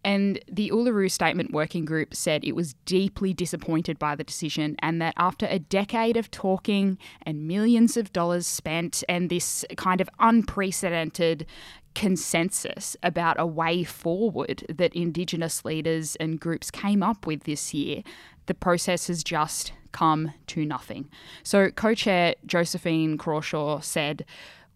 and 0.04 0.40
the 0.50 0.70
Uluru 0.70 1.10
Statement 1.10 1.52
Working 1.52 1.84
Group 1.84 2.14
said 2.14 2.44
it 2.44 2.56
was 2.56 2.74
deeply 2.86 3.32
disappointed 3.32 3.98
by 3.98 4.16
the 4.16 4.24
decision 4.24 4.76
and 4.80 5.00
that 5.00 5.14
after 5.16 5.46
a 5.46 5.60
decade 5.60 6.16
of 6.16 6.30
talking 6.30 6.98
and 7.24 7.46
millions 7.46 7.96
of 7.96 8.12
dollars 8.12 8.46
spent 8.46 9.04
and 9.08 9.30
this 9.30 9.64
kind 9.76 10.00
of 10.00 10.08
unprecedented 10.18 11.46
consensus 11.94 12.96
about 13.02 13.38
a 13.38 13.46
way 13.46 13.84
forward 13.84 14.64
that 14.68 14.94
Indigenous 14.94 15.64
leaders 15.64 16.16
and 16.16 16.40
groups 16.40 16.70
came 16.70 17.02
up 17.02 17.26
with 17.26 17.44
this 17.44 17.72
year, 17.74 18.02
the 18.46 18.54
process 18.54 19.06
has 19.06 19.22
just 19.22 19.72
come 19.92 20.32
to 20.48 20.64
nothing. 20.64 21.08
So, 21.42 21.70
co 21.70 21.94
chair 21.94 22.34
Josephine 22.46 23.18
Crawshaw 23.18 23.80
said, 23.80 24.24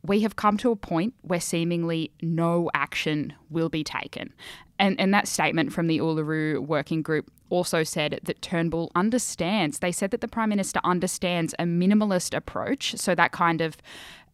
we 0.03 0.21
have 0.21 0.37
come 0.37 0.57
to 0.59 0.71
a 0.71 0.77
point 0.77 1.15
where 1.23 1.41
seemingly 1.41 2.13
no 2.23 2.71
action 2.75 3.33
will 3.51 3.69
be 3.69 3.83
taken. 3.83 4.33
And, 4.79 4.99
and 5.01 5.13
that 5.15 5.27
statement 5.27 5.73
from 5.73 5.87
the 5.87 5.99
Uluru 5.99 6.61
Working 6.61 7.03
Group 7.03 7.31
also 7.49 7.83
said 7.83 8.21
that 8.25 8.43
Turnbull 8.43 8.91
understands, 8.95 9.79
they 9.79 9.93
said 9.93 10.11
that 10.11 10.21
the 10.21 10.29
Prime 10.29 10.49
Minister 10.49 10.81
understands 10.85 11.55
a 11.59 11.65
minimalist 11.65 12.37
approach. 12.37 12.97
So 12.97 13.15
that 13.15 13.33
kind 13.33 13.61
of 13.61 13.77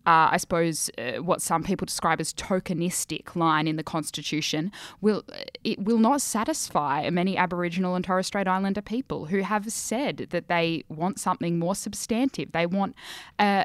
uh, 0.04 0.30
I 0.32 0.36
suppose, 0.36 0.90
uh, 0.98 1.22
what 1.22 1.40
some 1.40 1.62
people 1.62 1.84
describe 1.84 2.20
as 2.20 2.32
tokenistic 2.34 3.36
line 3.36 3.68
in 3.68 3.76
the 3.76 3.84
Constitution, 3.84 4.72
will 5.00 5.22
it 5.62 5.78
will 5.78 5.98
not 5.98 6.20
satisfy 6.20 7.08
many 7.10 7.36
Aboriginal 7.36 7.94
and 7.94 8.04
Torres 8.04 8.26
Strait 8.26 8.48
Islander 8.48 8.82
people 8.82 9.26
who 9.26 9.40
have 9.40 9.70
said 9.70 10.28
that 10.30 10.48
they 10.48 10.82
want 10.88 11.20
something 11.20 11.58
more 11.58 11.76
substantive. 11.76 12.50
They 12.50 12.66
want 12.66 12.96
a, 13.38 13.64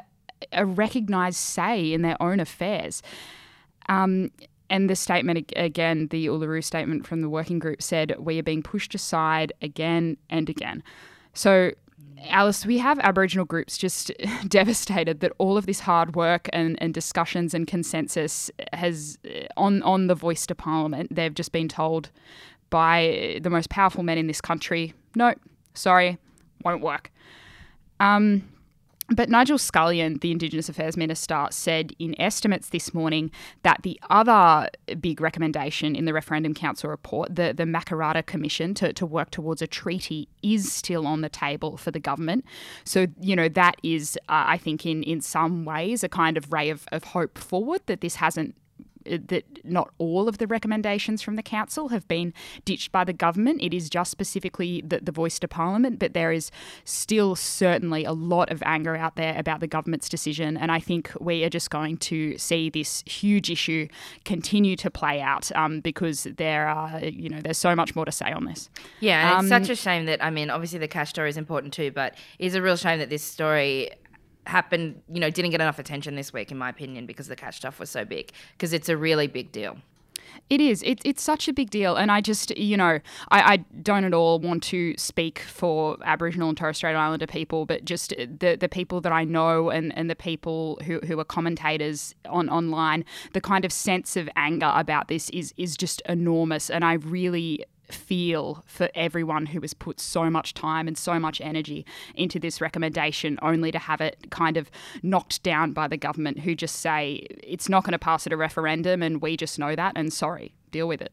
a 0.52 0.64
recognised 0.64 1.38
say 1.38 1.92
in 1.92 2.02
their 2.02 2.20
own 2.22 2.38
affairs. 2.38 3.02
Um, 3.88 4.30
and 4.70 4.88
the 4.88 4.96
statement 4.96 5.52
again, 5.56 6.08
the 6.08 6.26
Uluru 6.26 6.62
statement 6.62 7.06
from 7.06 7.20
the 7.20 7.28
working 7.28 7.58
group 7.58 7.82
said, 7.82 8.14
We 8.18 8.38
are 8.38 8.42
being 8.44 8.62
pushed 8.62 8.94
aside 8.94 9.52
again 9.60 10.18
and 10.30 10.48
again. 10.48 10.82
So, 11.32 11.72
Alice, 12.26 12.66
we 12.66 12.78
have 12.78 12.98
Aboriginal 13.00 13.44
groups 13.44 13.78
just 13.78 14.12
devastated 14.48 15.20
that 15.20 15.32
all 15.38 15.56
of 15.56 15.66
this 15.66 15.80
hard 15.80 16.16
work 16.16 16.48
and, 16.52 16.80
and 16.80 16.92
discussions 16.92 17.54
and 17.54 17.66
consensus 17.66 18.50
has 18.72 19.18
on 19.56 19.82
on 19.82 20.06
the 20.06 20.14
voice 20.14 20.46
to 20.46 20.54
Parliament. 20.54 21.14
They've 21.14 21.34
just 21.34 21.52
been 21.52 21.68
told 21.68 22.10
by 22.70 23.38
the 23.42 23.50
most 23.50 23.70
powerful 23.70 24.02
men 24.02 24.18
in 24.18 24.26
this 24.26 24.40
country, 24.40 24.92
no, 25.14 25.34
sorry, 25.74 26.18
won't 26.64 26.82
work. 26.82 27.10
Um, 28.00 28.48
but 29.10 29.30
Nigel 29.30 29.56
Scullion, 29.56 30.18
the 30.18 30.30
Indigenous 30.30 30.68
Affairs 30.68 30.96
Minister, 30.96 31.46
said 31.50 31.92
in 31.98 32.18
estimates 32.20 32.68
this 32.68 32.92
morning 32.92 33.30
that 33.62 33.80
the 33.82 33.98
other 34.10 34.68
big 35.00 35.20
recommendation 35.20 35.96
in 35.96 36.04
the 36.04 36.12
Referendum 36.12 36.52
Council 36.52 36.90
report, 36.90 37.34
the, 37.34 37.54
the 37.56 37.64
Makarrata 37.64 38.24
Commission 38.26 38.74
to, 38.74 38.92
to 38.92 39.06
work 39.06 39.30
towards 39.30 39.62
a 39.62 39.66
treaty, 39.66 40.28
is 40.42 40.70
still 40.70 41.06
on 41.06 41.22
the 41.22 41.30
table 41.30 41.78
for 41.78 41.90
the 41.90 42.00
government. 42.00 42.44
So, 42.84 43.06
you 43.20 43.34
know, 43.34 43.48
that 43.48 43.76
is, 43.82 44.18
uh, 44.28 44.44
I 44.46 44.58
think, 44.58 44.84
in, 44.84 45.02
in 45.02 45.22
some 45.22 45.64
ways, 45.64 46.04
a 46.04 46.08
kind 46.08 46.36
of 46.36 46.52
ray 46.52 46.68
of, 46.68 46.86
of 46.92 47.04
hope 47.04 47.38
forward 47.38 47.80
that 47.86 48.02
this 48.02 48.16
hasn't 48.16 48.54
that 49.08 49.44
not 49.64 49.90
all 49.98 50.28
of 50.28 50.38
the 50.38 50.46
recommendations 50.46 51.22
from 51.22 51.36
the 51.36 51.42
council 51.42 51.88
have 51.88 52.06
been 52.08 52.32
ditched 52.64 52.92
by 52.92 53.04
the 53.04 53.12
government. 53.12 53.62
It 53.62 53.74
is 53.74 53.88
just 53.88 54.10
specifically 54.10 54.82
the, 54.86 55.00
the 55.00 55.12
voice 55.12 55.38
to 55.40 55.48
parliament, 55.48 55.98
but 55.98 56.12
there 56.14 56.32
is 56.32 56.50
still 56.84 57.34
certainly 57.34 58.04
a 58.04 58.12
lot 58.12 58.50
of 58.50 58.62
anger 58.64 58.96
out 58.96 59.16
there 59.16 59.34
about 59.38 59.60
the 59.60 59.66
government's 59.66 60.08
decision. 60.08 60.56
And 60.56 60.70
I 60.70 60.80
think 60.80 61.12
we 61.20 61.44
are 61.44 61.50
just 61.50 61.70
going 61.70 61.96
to 61.98 62.36
see 62.38 62.70
this 62.70 63.02
huge 63.06 63.50
issue 63.50 63.88
continue 64.24 64.76
to 64.76 64.90
play 64.90 65.20
out 65.20 65.50
um, 65.56 65.80
because 65.80 66.26
there 66.36 66.68
are, 66.68 67.00
you 67.04 67.28
know, 67.28 67.40
there's 67.40 67.58
so 67.58 67.74
much 67.74 67.96
more 67.96 68.04
to 68.04 68.12
say 68.12 68.32
on 68.32 68.44
this. 68.44 68.70
Yeah, 69.00 69.36
um, 69.36 69.46
it's 69.46 69.48
such 69.48 69.70
a 69.70 69.76
shame 69.76 70.06
that, 70.06 70.22
I 70.22 70.30
mean, 70.30 70.50
obviously 70.50 70.78
the 70.78 70.88
cash 70.88 71.10
story 71.10 71.30
is 71.30 71.36
important 71.36 71.72
too, 71.72 71.90
but 71.90 72.14
it's 72.38 72.54
a 72.54 72.62
real 72.62 72.76
shame 72.76 72.98
that 72.98 73.10
this 73.10 73.22
story 73.22 73.90
happened, 74.46 75.02
you 75.12 75.20
know, 75.20 75.30
didn't 75.30 75.50
get 75.50 75.60
enough 75.60 75.78
attention 75.78 76.14
this 76.14 76.32
week, 76.32 76.50
in 76.50 76.58
my 76.58 76.70
opinion, 76.70 77.06
because 77.06 77.28
the 77.28 77.36
Cash 77.36 77.56
stuff 77.56 77.78
was 77.78 77.90
so 77.90 78.04
big. 78.04 78.32
Because 78.52 78.72
it's 78.72 78.88
a 78.88 78.96
really 78.96 79.26
big 79.26 79.52
deal. 79.52 79.78
It 80.50 80.60
is. 80.60 80.82
It, 80.82 81.00
it's 81.04 81.22
such 81.22 81.48
a 81.48 81.52
big 81.52 81.70
deal. 81.70 81.96
And 81.96 82.10
I 82.10 82.20
just, 82.20 82.56
you 82.56 82.76
know, 82.76 83.00
I, 83.30 83.52
I, 83.52 83.56
don't 83.82 84.04
at 84.04 84.14
all 84.14 84.38
want 84.38 84.62
to 84.64 84.94
speak 84.96 85.40
for 85.40 85.98
Aboriginal 86.04 86.48
and 86.48 86.56
Torres 86.56 86.76
Strait 86.76 86.94
Islander 86.94 87.26
people, 87.26 87.66
but 87.66 87.84
just 87.84 88.10
the, 88.16 88.56
the 88.58 88.68
people 88.68 89.00
that 89.02 89.12
I 89.12 89.24
know 89.24 89.70
and, 89.70 89.96
and 89.96 90.08
the 90.08 90.16
people 90.16 90.78
who, 90.84 91.00
who 91.00 91.18
are 91.20 91.24
commentators 91.24 92.14
on 92.28 92.48
online, 92.48 93.04
the 93.32 93.40
kind 93.40 93.64
of 93.64 93.72
sense 93.72 94.16
of 94.16 94.28
anger 94.36 94.72
about 94.74 95.08
this 95.08 95.28
is, 95.30 95.52
is 95.56 95.76
just 95.76 96.00
enormous. 96.08 96.70
And 96.70 96.84
I 96.84 96.94
really 96.94 97.64
feel 97.92 98.62
for 98.66 98.88
everyone 98.94 99.46
who 99.46 99.60
has 99.60 99.74
put 99.74 100.00
so 100.00 100.30
much 100.30 100.54
time 100.54 100.86
and 100.86 100.96
so 100.96 101.18
much 101.18 101.40
energy 101.40 101.84
into 102.14 102.38
this 102.38 102.60
recommendation 102.60 103.38
only 103.42 103.72
to 103.72 103.78
have 103.78 104.00
it 104.00 104.30
kind 104.30 104.56
of 104.56 104.70
knocked 105.02 105.42
down 105.42 105.72
by 105.72 105.88
the 105.88 105.96
government 105.96 106.40
who 106.40 106.54
just 106.54 106.76
say 106.76 107.26
it's 107.42 107.68
not 107.68 107.84
going 107.84 107.92
to 107.92 107.98
pass 107.98 108.26
at 108.26 108.32
a 108.32 108.36
referendum 108.36 109.02
and 109.02 109.22
we 109.22 109.36
just 109.36 109.58
know 109.58 109.74
that 109.74 109.92
and 109.96 110.12
sorry, 110.12 110.54
deal 110.70 110.88
with 110.88 111.00
it. 111.00 111.12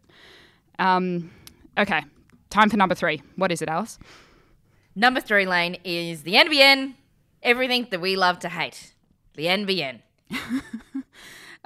Um, 0.80 1.32
okay, 1.78 2.04
time 2.50 2.70
for 2.70 2.78
number 2.78 2.96
three. 2.96 3.22
What 3.36 3.52
is 3.52 3.62
it, 3.62 3.70
Alice? 3.70 3.98
Number 4.96 5.20
three 5.20 5.46
lane 5.46 5.78
is 5.84 6.24
the 6.24 6.34
NBN, 6.34 6.96
everything 7.44 7.88
that 7.92 8.02
we 8.02 8.16
love 8.16 8.40
to 8.40 8.50
hate. 8.50 8.94
The 9.36 9.46
NBN. 9.46 10.00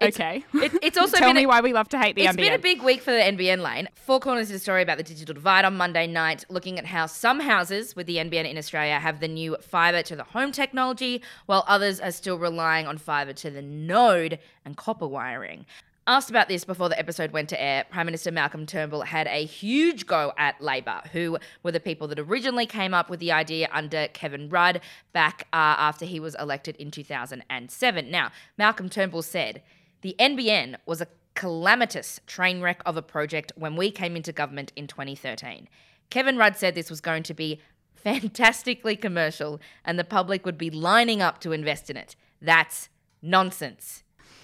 okay. 0.01 0.43
It, 0.53 0.73
it's 0.81 0.97
also 0.99 1.17
tell 1.17 1.29
been 1.29 1.37
me 1.37 1.43
a, 1.43 1.47
why 1.47 1.61
we 1.61 1.73
love 1.73 1.89
to 1.89 1.99
hate 1.99 2.15
the 2.15 2.23
It's 2.23 2.33
NBN. 2.33 2.37
been 2.37 2.53
a 2.53 2.59
big 2.59 2.81
week 2.81 3.01
for 3.01 3.11
the 3.11 3.19
NBN 3.19 3.61
lane. 3.61 3.89
Four 3.95 4.19
Corners 4.19 4.47
did 4.47 4.55
a 4.55 4.59
story 4.59 4.81
about 4.81 4.97
the 4.97 5.03
digital 5.03 5.33
divide 5.33 5.65
on 5.65 5.77
Monday 5.77 6.07
night, 6.07 6.45
looking 6.49 6.77
at 6.79 6.85
how 6.85 7.05
some 7.05 7.39
houses 7.39 7.95
with 7.95 8.07
the 8.07 8.17
NBN 8.17 8.49
in 8.49 8.57
Australia 8.57 8.99
have 8.99 9.19
the 9.19 9.27
new 9.27 9.57
fibre 9.61 10.01
to 10.03 10.15
the 10.15 10.23
home 10.23 10.51
technology, 10.51 11.21
while 11.45 11.63
others 11.67 11.99
are 11.99 12.11
still 12.11 12.37
relying 12.37 12.87
on 12.87 12.97
fibre 12.97 13.33
to 13.33 13.49
the 13.49 13.61
node 13.61 14.39
and 14.65 14.77
copper 14.77 15.07
wiring. 15.07 15.65
Asked 16.07 16.31
about 16.31 16.47
this 16.47 16.63
before 16.65 16.89
the 16.89 16.97
episode 16.97 17.31
went 17.31 17.49
to 17.49 17.61
air, 17.61 17.85
Prime 17.91 18.07
Minister 18.07 18.31
Malcolm 18.31 18.65
Turnbull 18.65 19.03
had 19.03 19.27
a 19.27 19.45
huge 19.45 20.07
go 20.07 20.33
at 20.39 20.59
Labor, 20.59 21.01
who 21.11 21.37
were 21.61 21.71
the 21.71 21.79
people 21.79 22.07
that 22.07 22.17
originally 22.17 22.65
came 22.65 22.95
up 22.95 23.11
with 23.11 23.19
the 23.19 23.31
idea 23.31 23.69
under 23.71 24.07
Kevin 24.07 24.49
Rudd 24.49 24.81
back 25.13 25.45
uh, 25.53 25.77
after 25.77 26.05
he 26.05 26.19
was 26.19 26.33
elected 26.39 26.75
in 26.77 26.89
2007. 26.89 28.09
Now, 28.09 28.31
Malcolm 28.57 28.89
Turnbull 28.89 29.21
said, 29.21 29.61
the 30.01 30.15
NBN 30.19 30.75
was 30.85 31.01
a 31.01 31.07
calamitous 31.35 32.19
train 32.27 32.61
wreck 32.61 32.81
of 32.85 32.97
a 32.97 33.01
project 33.01 33.51
when 33.55 33.75
we 33.75 33.91
came 33.91 34.15
into 34.15 34.31
government 34.31 34.73
in 34.75 34.87
2013. 34.87 35.67
Kevin 36.09 36.37
Rudd 36.37 36.57
said 36.57 36.75
this 36.75 36.89
was 36.89 37.01
going 37.01 37.23
to 37.23 37.33
be 37.33 37.59
fantastically 37.95 38.95
commercial 38.95 39.59
and 39.85 39.99
the 39.99 40.03
public 40.03 40.45
would 40.45 40.57
be 40.57 40.69
lining 40.69 41.21
up 41.21 41.39
to 41.41 41.51
invest 41.51 41.89
in 41.89 41.97
it. 41.97 42.15
That's 42.41 42.89
nonsense. 43.21 44.03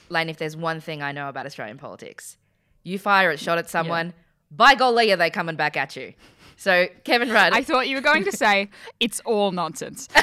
Lane, 0.10 0.30
if 0.30 0.38
there's 0.38 0.56
one 0.56 0.80
thing 0.80 1.02
I 1.02 1.12
know 1.12 1.30
about 1.30 1.46
Australian 1.46 1.78
politics, 1.78 2.38
you 2.84 3.00
fire 3.00 3.32
a 3.32 3.38
shot 3.38 3.58
at 3.58 3.70
someone, 3.70 4.14
by 4.52 4.76
golly, 4.76 5.12
are 5.12 5.18
they 5.18 5.30
coming 5.30 5.56
back 5.56 5.76
at 5.76 5.96
you? 5.96 6.14
So, 6.58 6.88
Kevin 7.04 7.30
Rudd. 7.30 7.54
I 7.54 7.64
thought 7.64 7.88
you 7.88 7.96
were 7.98 8.02
going 8.02 8.24
to 8.26 8.32
say 8.46 8.70
it's 9.00 9.20
all 9.22 9.52
nonsense. 9.52 10.08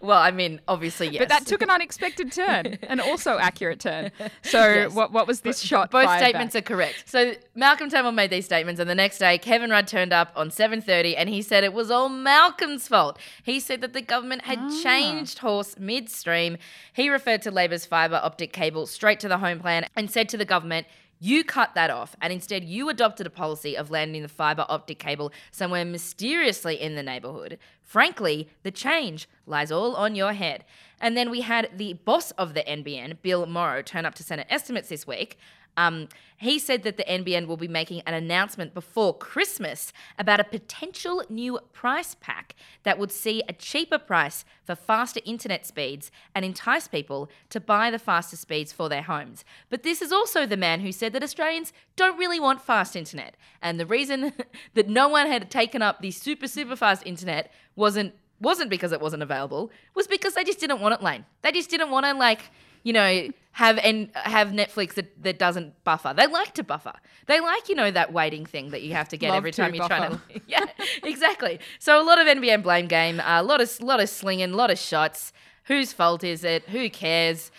well, 0.00 0.18
I 0.18 0.30
mean, 0.30 0.60
obviously, 0.68 1.08
yes. 1.08 1.20
But 1.20 1.28
that 1.30 1.46
took 1.46 1.62
an 1.62 1.70
unexpected 1.70 2.32
turn, 2.32 2.78
an 2.82 3.00
also 3.08 3.38
accurate 3.38 3.80
turn. 3.80 4.10
So, 4.42 4.58
Yes. 4.72 4.92
what, 4.94 5.12
what 5.12 5.26
was 5.26 5.40
this 5.40 5.60
shot? 5.60 5.90
Both 5.90 6.10
statements 6.18 6.54
back? 6.54 6.64
are 6.70 6.74
correct. 6.74 7.04
So 7.06 7.32
Malcolm 7.54 7.88
Turnbull 7.88 8.12
made 8.12 8.30
these 8.30 8.44
statements, 8.44 8.80
and 8.80 8.88
the 8.90 8.94
next 8.94 9.18
day 9.18 9.38
Kevin 9.38 9.70
Rudd 9.70 9.86
turned 9.86 10.12
up 10.12 10.32
on 10.36 10.50
7:30, 10.50 11.14
and 11.16 11.28
he 11.28 11.40
said 11.42 11.64
it 11.64 11.72
was 11.72 11.90
all 11.90 12.08
Malcolm's 12.08 12.88
fault. 12.88 13.18
He 13.42 13.60
said 13.60 13.80
that 13.80 13.92
the 13.92 14.02
government 14.02 14.42
had 14.42 14.58
Ah. 14.60 14.80
changed 14.82 15.38
horse 15.38 15.78
midstream. 15.78 16.58
He 16.92 17.08
referred 17.08 17.42
to 17.42 17.50
Labor's 17.50 17.86
fibre 17.86 18.20
optic 18.22 18.52
cable 18.52 18.86
straight 18.86 19.20
to 19.20 19.28
the 19.28 19.38
home 19.38 19.60
plan, 19.60 19.86
and 19.96 20.10
said 20.10 20.28
to 20.30 20.36
the 20.36 20.44
government. 20.44 20.86
You 21.24 21.44
cut 21.44 21.76
that 21.76 21.88
off, 21.88 22.16
and 22.20 22.32
instead 22.32 22.64
you 22.64 22.88
adopted 22.88 23.28
a 23.28 23.30
policy 23.30 23.76
of 23.76 23.92
landing 23.92 24.22
the 24.22 24.28
fibre 24.28 24.66
optic 24.68 24.98
cable 24.98 25.32
somewhere 25.52 25.84
mysteriously 25.84 26.74
in 26.74 26.96
the 26.96 27.02
neighbourhood. 27.04 27.60
Frankly, 27.80 28.48
the 28.64 28.72
change 28.72 29.28
lies 29.46 29.70
all 29.70 29.94
on 29.94 30.16
your 30.16 30.32
head. 30.32 30.64
And 31.00 31.16
then 31.16 31.30
we 31.30 31.42
had 31.42 31.70
the 31.76 31.92
boss 31.92 32.32
of 32.32 32.54
the 32.54 32.64
NBN, 32.64 33.22
Bill 33.22 33.46
Morrow, 33.46 33.82
turn 33.82 34.04
up 34.04 34.16
to 34.16 34.24
Senate 34.24 34.48
estimates 34.50 34.88
this 34.88 35.06
week. 35.06 35.38
Um, 35.76 36.08
he 36.36 36.58
said 36.58 36.82
that 36.82 36.96
the 36.96 37.04
NBN 37.04 37.46
will 37.46 37.56
be 37.56 37.68
making 37.68 38.00
an 38.00 38.14
announcement 38.14 38.74
before 38.74 39.16
Christmas 39.16 39.92
about 40.18 40.40
a 40.40 40.44
potential 40.44 41.22
new 41.28 41.58
price 41.72 42.16
pack 42.20 42.56
that 42.82 42.98
would 42.98 43.12
see 43.12 43.42
a 43.48 43.52
cheaper 43.52 43.98
price 43.98 44.44
for 44.64 44.74
faster 44.74 45.20
internet 45.24 45.64
speeds 45.64 46.10
and 46.34 46.44
entice 46.44 46.88
people 46.88 47.30
to 47.50 47.60
buy 47.60 47.90
the 47.90 47.98
faster 47.98 48.36
speeds 48.36 48.72
for 48.72 48.88
their 48.88 49.02
homes. 49.02 49.44
But 49.70 49.82
this 49.82 50.02
is 50.02 50.10
also 50.10 50.44
the 50.44 50.56
man 50.56 50.80
who 50.80 50.90
said 50.90 51.12
that 51.12 51.22
Australians 51.22 51.72
don't 51.94 52.18
really 52.18 52.40
want 52.40 52.60
fast 52.60 52.96
internet. 52.96 53.36
And 53.62 53.78
the 53.78 53.86
reason 53.86 54.32
that 54.74 54.88
no 54.88 55.08
one 55.08 55.28
had 55.28 55.50
taken 55.50 55.80
up 55.80 56.00
the 56.00 56.10
super, 56.10 56.48
super 56.48 56.76
fast 56.76 57.06
internet 57.06 57.52
wasn't 57.76 58.14
wasn't 58.40 58.68
because 58.68 58.90
it 58.90 59.00
wasn't 59.00 59.22
available, 59.22 59.70
was 59.94 60.08
because 60.08 60.34
they 60.34 60.42
just 60.42 60.58
didn't 60.58 60.80
want 60.80 60.92
it, 60.92 61.00
Lane. 61.00 61.24
They 61.42 61.52
just 61.52 61.70
didn't 61.70 61.92
want 61.92 62.04
to 62.06 62.12
like, 62.12 62.50
you 62.82 62.92
know, 62.92 63.28
have 63.52 63.78
and 63.78 64.10
have 64.14 64.48
Netflix 64.48 64.94
that, 64.94 65.22
that 65.22 65.38
doesn't 65.38 65.82
buffer. 65.84 66.14
They 66.16 66.26
like 66.26 66.54
to 66.54 66.62
buffer. 66.64 66.94
They 67.26 67.38
like, 67.40 67.68
you 67.68 67.74
know, 67.74 67.90
that 67.90 68.12
waiting 68.12 68.46
thing 68.46 68.70
that 68.70 68.82
you 68.82 68.92
have 68.94 69.08
to 69.10 69.16
get 69.18 69.28
Love 69.28 69.36
every 69.38 69.52
time 69.52 69.74
you're 69.74 69.86
trying 69.86 70.12
to. 70.12 70.20
Yeah, 70.46 70.64
exactly. 71.02 71.60
So 71.78 72.00
a 72.00 72.04
lot 72.04 72.18
of 72.18 72.26
NBN 72.26 72.62
blame 72.62 72.86
game, 72.86 73.20
a 73.24 73.42
lot 73.42 73.60
of 73.60 73.80
lot 73.80 74.00
of 74.00 74.08
slinging, 74.08 74.52
a 74.52 74.56
lot 74.56 74.70
of 74.70 74.78
shots. 74.78 75.32
Whose 75.64 75.92
fault 75.92 76.24
is 76.24 76.42
it? 76.44 76.64
Who 76.70 76.88
cares? 76.90 77.50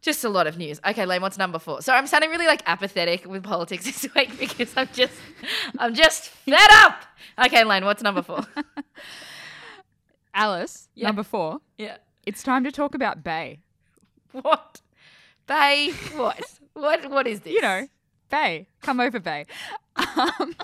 Just 0.00 0.24
a 0.24 0.28
lot 0.28 0.46
of 0.46 0.56
news. 0.56 0.80
Okay, 0.86 1.04
Lane, 1.06 1.20
what's 1.22 1.38
number 1.38 1.58
four? 1.58 1.82
So 1.82 1.92
I'm 1.92 2.06
sounding 2.06 2.30
really 2.30 2.46
like 2.46 2.62
apathetic 2.66 3.26
with 3.26 3.42
politics 3.44 3.84
this 3.86 4.06
week 4.14 4.38
because 4.38 4.72
I'm 4.76 4.88
just 4.92 5.12
I'm 5.78 5.94
just 5.94 6.28
fed 6.28 6.70
up. 6.72 7.02
Okay, 7.46 7.64
Lane, 7.64 7.84
what's 7.84 8.02
number 8.02 8.22
four? 8.22 8.40
Alice, 10.34 10.88
Yeah. 10.94 11.08
number 11.08 11.22
four. 11.22 11.60
Yeah. 11.76 11.96
It's 12.26 12.42
time 12.42 12.64
to 12.64 12.72
talk 12.72 12.94
about 12.94 13.22
Bay. 13.24 13.60
What? 14.32 14.80
Bay? 15.48 15.90
What? 16.14 16.40
what? 16.74 17.10
What 17.10 17.26
is 17.26 17.40
this? 17.40 17.52
You 17.52 17.60
know, 17.62 17.88
Bay. 18.30 18.68
Come 18.82 19.00
over, 19.00 19.18
Bay. 19.18 19.46
Um, 19.96 20.54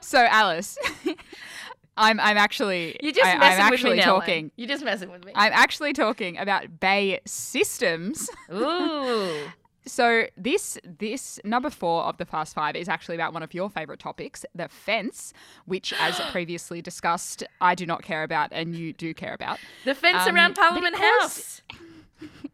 so, 0.00 0.18
Alice, 0.30 0.78
I'm 1.96 2.20
I'm 2.20 2.36
actually 2.36 2.96
You're 3.02 3.12
just 3.12 3.26
I, 3.26 3.38
messing 3.38 3.64
I'm 3.64 3.70
with 3.70 3.80
actually 3.80 3.90
me 3.92 3.96
now. 3.98 4.04
talking. 4.04 4.50
You're 4.56 4.68
just 4.68 4.84
messing 4.84 5.10
with 5.10 5.24
me. 5.24 5.32
I'm 5.34 5.52
actually 5.52 5.92
talking 5.92 6.38
about 6.38 6.78
BAE 6.80 7.20
Systems. 7.26 8.28
Ooh. 8.52 9.34
So 9.86 10.24
this 10.34 10.78
this 10.82 11.38
number 11.44 11.68
four 11.68 12.04
of 12.04 12.16
the 12.16 12.24
Fast 12.24 12.54
Five 12.54 12.74
is 12.74 12.88
actually 12.88 13.16
about 13.16 13.34
one 13.34 13.42
of 13.42 13.52
your 13.52 13.68
favourite 13.68 13.98
topics, 14.00 14.46
the 14.54 14.66
fence, 14.70 15.34
which, 15.66 15.92
as 16.00 16.18
previously 16.30 16.80
discussed, 16.80 17.44
I 17.60 17.74
do 17.74 17.84
not 17.84 18.02
care 18.02 18.22
about 18.22 18.48
and 18.50 18.74
you 18.74 18.94
do 18.94 19.12
care 19.12 19.34
about. 19.34 19.58
The 19.84 19.94
fence 19.94 20.26
Um, 20.26 20.34
around 20.36 20.54
Parliament 20.54 20.96
House. 20.96 21.60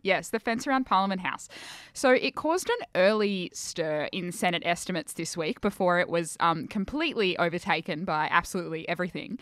Yes, 0.03 0.31
the 0.31 0.41
fence 0.41 0.67
around 0.67 0.87
Parliament 0.87 1.21
House. 1.21 1.49
So 1.93 2.13
it 2.13 2.35
caused 2.35 2.71
an 2.71 2.87
early 2.95 3.51
stir 3.53 4.09
in 4.13 4.33
Senate 4.33 4.63
estimates 4.65 5.13
this 5.13 5.37
week 5.37 5.61
before 5.61 5.99
it 6.01 6.09
was 6.09 6.37
um, 6.41 6.67
completely 6.69 7.37
overtaken 7.37 8.05
by 8.05 8.29
absolutely 8.31 8.89
everything. 8.89 9.39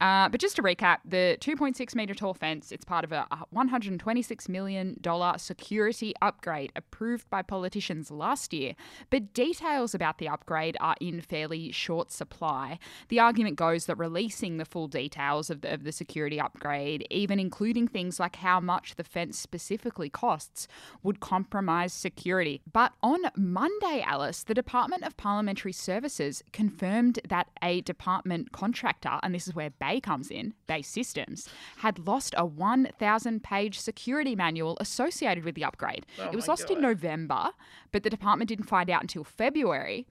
Uh, 0.00 0.28
but 0.28 0.40
just 0.40 0.56
to 0.56 0.62
recap, 0.62 0.98
the 1.04 1.36
2.6 1.40 1.94
metre 1.94 2.14
tall 2.14 2.32
fence, 2.32 2.72
it's 2.72 2.84
part 2.84 3.04
of 3.04 3.12
a 3.12 3.26
$126 3.54 4.48
million 4.48 4.96
security 5.36 6.14
upgrade 6.22 6.72
approved 6.74 7.28
by 7.28 7.42
politicians 7.42 8.10
last 8.10 8.54
year. 8.54 8.74
But 9.10 9.34
details 9.34 9.94
about 9.94 10.18
the 10.18 10.28
upgrade 10.28 10.76
are 10.80 10.96
in 11.00 11.20
fairly 11.20 11.70
short 11.70 12.10
supply. 12.10 12.78
The 13.08 13.20
argument 13.20 13.56
goes 13.56 13.86
that 13.86 13.96
releasing 13.96 14.56
the 14.56 14.64
full 14.64 14.88
details 14.88 15.50
of 15.50 15.60
the, 15.60 15.74
of 15.74 15.84
the 15.84 15.92
security 15.92 16.40
upgrade, 16.40 17.06
even 17.10 17.38
including 17.38 17.86
things 17.86 18.18
like 18.18 18.36
how 18.36 18.60
much 18.60 18.96
the 18.96 19.04
fence 19.04 19.38
specifically 19.38 20.08
costs, 20.08 20.66
would 21.02 21.20
compromise 21.20 21.92
security. 21.92 22.62
But 22.72 22.92
on 23.02 23.20
Monday, 23.36 24.02
Alice, 24.06 24.44
the 24.44 24.54
Department 24.54 25.04
of 25.04 25.16
Parliamentary 25.16 25.72
Services 25.72 26.42
confirmed 26.52 27.20
that 27.28 27.48
a 27.62 27.82
department 27.82 28.52
contractor, 28.52 29.18
and 29.22 29.34
this 29.34 29.46
is 29.46 29.54
where 29.54 29.70
Comes 29.98 30.30
in, 30.30 30.54
BAE 30.68 30.82
Systems, 30.82 31.48
had 31.78 31.98
lost 32.06 32.34
a 32.36 32.44
1,000 32.44 33.42
page 33.42 33.80
security 33.80 34.36
manual 34.36 34.76
associated 34.80 35.44
with 35.44 35.56
the 35.56 35.64
upgrade. 35.64 36.06
Oh 36.20 36.26
it 36.26 36.36
was 36.36 36.46
lost 36.46 36.68
God. 36.68 36.76
in 36.76 36.82
November, 36.82 37.50
but 37.90 38.04
the 38.04 38.10
department 38.10 38.48
didn't 38.48 38.66
find 38.66 38.88
out 38.88 39.02
until 39.02 39.24
February. 39.24 40.06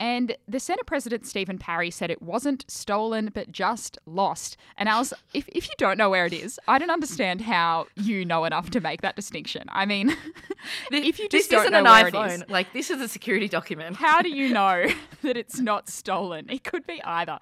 And 0.00 0.36
the 0.48 0.60
Senate 0.60 0.86
President 0.86 1.26
Stephen 1.26 1.58
Parry 1.58 1.90
said 1.90 2.10
it 2.10 2.20
wasn't 2.22 2.64
stolen, 2.68 3.30
but 3.32 3.52
just 3.52 3.98
lost. 4.06 4.56
And 4.76 4.88
Alice, 4.88 5.12
if, 5.32 5.48
if 5.48 5.68
you 5.68 5.74
don't 5.78 5.96
know 5.98 6.10
where 6.10 6.26
it 6.26 6.32
is, 6.32 6.58
I 6.66 6.78
don't 6.78 6.90
understand 6.90 7.42
how 7.42 7.86
you 7.96 8.24
know 8.24 8.44
enough 8.44 8.70
to 8.70 8.80
make 8.80 9.02
that 9.02 9.16
distinction. 9.16 9.64
I 9.68 9.86
mean, 9.86 10.16
if 10.90 11.18
you 11.18 11.28
This 11.28 11.48
just 11.48 11.50
don't 11.50 11.60
isn't 11.62 11.72
know 11.72 11.78
an 11.78 11.84
where 11.84 12.08
it 12.08 12.14
iPhone. 12.14 12.34
is, 12.42 12.44
Like 12.48 12.72
this 12.72 12.90
is 12.90 13.00
a 13.00 13.08
security 13.08 13.48
document. 13.48 13.96
how 13.96 14.20
do 14.22 14.30
you 14.30 14.48
know 14.52 14.86
that 15.22 15.36
it's 15.36 15.60
not 15.60 15.88
stolen? 15.88 16.50
It 16.50 16.64
could 16.64 16.86
be 16.86 17.02
either. 17.04 17.38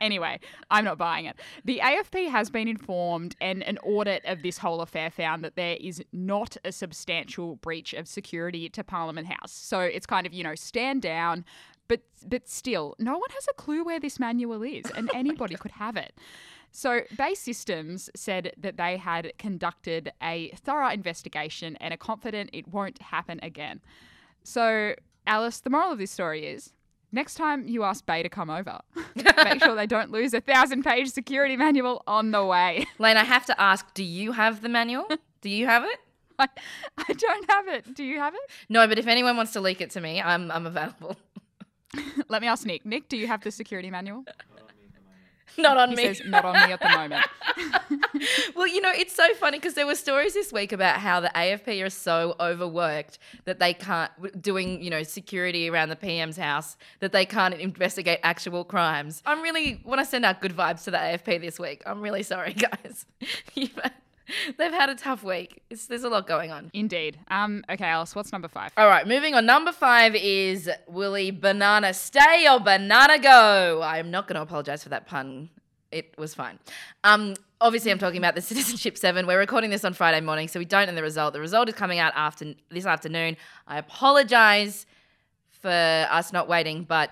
Anyway, 0.00 0.40
I'm 0.68 0.84
not 0.84 0.98
buying 0.98 1.26
it. 1.26 1.36
The 1.64 1.78
AFP 1.80 2.28
has 2.28 2.50
been 2.50 2.66
informed, 2.66 3.36
and 3.40 3.62
an 3.62 3.78
audit 3.84 4.24
of 4.24 4.42
this 4.42 4.58
whole 4.58 4.80
affair 4.80 5.10
found 5.12 5.44
that 5.44 5.54
there 5.54 5.76
is 5.80 6.02
not 6.12 6.56
a 6.64 6.72
substantial 6.72 7.54
breach 7.56 7.92
of 7.94 8.08
security 8.08 8.68
to 8.70 8.82
Parliament 8.82 9.28
House. 9.28 9.52
So 9.52 9.78
it's 9.78 10.04
kind 10.04 10.26
of, 10.26 10.32
you 10.34 10.42
know, 10.42 10.56
stand 10.56 11.02
down, 11.02 11.44
but 11.88 12.00
but 12.26 12.48
still, 12.48 12.94
no 12.98 13.12
one 13.12 13.30
has 13.30 13.46
a 13.50 13.54
clue 13.54 13.84
where 13.84 14.00
this 14.00 14.18
manual 14.18 14.62
is, 14.62 14.84
and 14.96 15.10
oh 15.14 15.18
anybody 15.18 15.56
could 15.56 15.72
have 15.72 15.96
it. 15.96 16.14
So, 16.74 17.02
BAE 17.16 17.34
Systems 17.34 18.08
said 18.16 18.54
that 18.56 18.78
they 18.78 18.96
had 18.96 19.34
conducted 19.38 20.10
a 20.22 20.50
thorough 20.64 20.88
investigation 20.88 21.76
and 21.76 21.92
are 21.92 21.98
confident 21.98 22.48
it 22.54 22.66
won't 22.66 23.00
happen 23.02 23.38
again. 23.42 23.82
So, 24.42 24.94
Alice, 25.26 25.60
the 25.60 25.68
moral 25.68 25.92
of 25.92 25.98
this 25.98 26.10
story 26.10 26.46
is 26.46 26.72
next 27.12 27.34
time 27.34 27.68
you 27.68 27.84
ask 27.84 28.04
Bay 28.06 28.22
to 28.22 28.30
come 28.30 28.48
over, 28.48 28.80
make 29.14 29.62
sure 29.62 29.74
they 29.74 29.86
don't 29.86 30.10
lose 30.10 30.32
a 30.32 30.40
thousand 30.40 30.82
page 30.82 31.10
security 31.10 31.56
manual 31.58 32.02
on 32.06 32.30
the 32.30 32.44
way. 32.44 32.86
Lane, 32.98 33.18
I 33.18 33.24
have 33.24 33.44
to 33.46 33.60
ask, 33.60 33.92
do 33.92 34.02
you 34.02 34.32
have 34.32 34.62
the 34.62 34.70
manual? 34.70 35.06
do 35.42 35.50
you 35.50 35.66
have 35.66 35.84
it? 35.84 35.98
I, 36.38 36.48
I 36.96 37.12
don't 37.12 37.50
have 37.50 37.68
it. 37.68 37.94
Do 37.94 38.02
you 38.02 38.18
have 38.18 38.34
it? 38.34 38.40
No, 38.70 38.88
but 38.88 38.98
if 38.98 39.06
anyone 39.06 39.36
wants 39.36 39.52
to 39.52 39.60
leak 39.60 39.82
it 39.82 39.90
to 39.90 40.00
me, 40.00 40.20
I'm 40.22 40.50
I'm 40.50 40.66
available. 40.66 41.16
Let 42.28 42.42
me 42.42 42.48
ask 42.48 42.66
Nick. 42.66 42.84
Nick, 42.84 43.08
do 43.08 43.16
you 43.16 43.26
have 43.26 43.42
the 43.42 43.50
security 43.50 43.90
manual? 43.90 44.24
Not 45.58 45.76
on 45.76 45.90
he 45.90 45.96
me. 45.96 46.02
Says 46.04 46.22
not 46.24 46.46
on 46.46 46.54
me 46.54 46.72
at 46.72 46.80
the 46.80 46.88
moment. 46.88 47.26
well, 48.56 48.66
you 48.66 48.80
know, 48.80 48.90
it's 48.90 49.14
so 49.14 49.34
funny 49.34 49.58
because 49.58 49.74
there 49.74 49.86
were 49.86 49.94
stories 49.94 50.32
this 50.32 50.50
week 50.50 50.72
about 50.72 50.98
how 50.98 51.20
the 51.20 51.28
AFP 51.34 51.84
are 51.84 51.90
so 51.90 52.36
overworked 52.40 53.18
that 53.44 53.58
they 53.58 53.74
can't 53.74 54.10
doing, 54.40 54.82
you 54.82 54.88
know, 54.88 55.02
security 55.02 55.68
around 55.68 55.90
the 55.90 55.96
PM's 55.96 56.38
house 56.38 56.78
that 57.00 57.12
they 57.12 57.26
can't 57.26 57.52
investigate 57.52 58.20
actual 58.22 58.64
crimes. 58.64 59.22
I'm 59.26 59.42
really 59.42 59.82
want 59.84 60.00
to 60.00 60.06
send 60.06 60.24
out 60.24 60.40
good 60.40 60.56
vibes 60.56 60.84
to 60.84 60.90
the 60.90 60.96
AFP 60.96 61.42
this 61.42 61.58
week. 61.58 61.82
I'm 61.84 62.00
really 62.00 62.22
sorry, 62.22 62.54
guys. 62.54 63.04
They've 64.58 64.72
had 64.72 64.88
a 64.88 64.94
tough 64.94 65.22
week. 65.22 65.62
It's, 65.70 65.86
there's 65.86 66.04
a 66.04 66.08
lot 66.08 66.26
going 66.26 66.50
on. 66.50 66.70
Indeed. 66.72 67.18
Um. 67.28 67.64
Okay, 67.70 67.84
Alice. 67.84 68.14
What's 68.14 68.32
number 68.32 68.48
five? 68.48 68.72
All 68.76 68.88
right, 68.88 69.06
moving 69.06 69.34
on. 69.34 69.46
Number 69.46 69.72
five 69.72 70.14
is 70.14 70.70
Willie 70.86 71.30
Banana 71.30 71.94
Stay 71.94 72.46
or 72.48 72.60
Banana 72.60 73.18
Go. 73.18 73.82
I'm 73.82 74.10
not 74.10 74.28
going 74.28 74.36
to 74.36 74.42
apologize 74.42 74.82
for 74.82 74.90
that 74.90 75.06
pun. 75.06 75.50
It 75.90 76.14
was 76.16 76.34
fine. 76.34 76.58
Um, 77.04 77.34
obviously, 77.60 77.90
I'm 77.90 77.98
talking 77.98 78.18
about 78.18 78.34
the 78.34 78.40
Citizenship 78.42 78.96
7. 78.96 79.26
We're 79.26 79.38
recording 79.38 79.70
this 79.70 79.84
on 79.84 79.92
Friday 79.92 80.20
morning, 80.20 80.48
so 80.48 80.58
we 80.58 80.64
don't 80.64 80.86
know 80.86 80.94
the 80.94 81.02
result. 81.02 81.34
The 81.34 81.40
result 81.40 81.68
is 81.68 81.74
coming 81.74 81.98
out 81.98 82.12
after 82.16 82.54
this 82.70 82.86
afternoon. 82.86 83.36
I 83.66 83.78
apologize 83.78 84.86
for 85.60 85.68
us 86.10 86.32
not 86.32 86.48
waiting, 86.48 86.84
but 86.84 87.10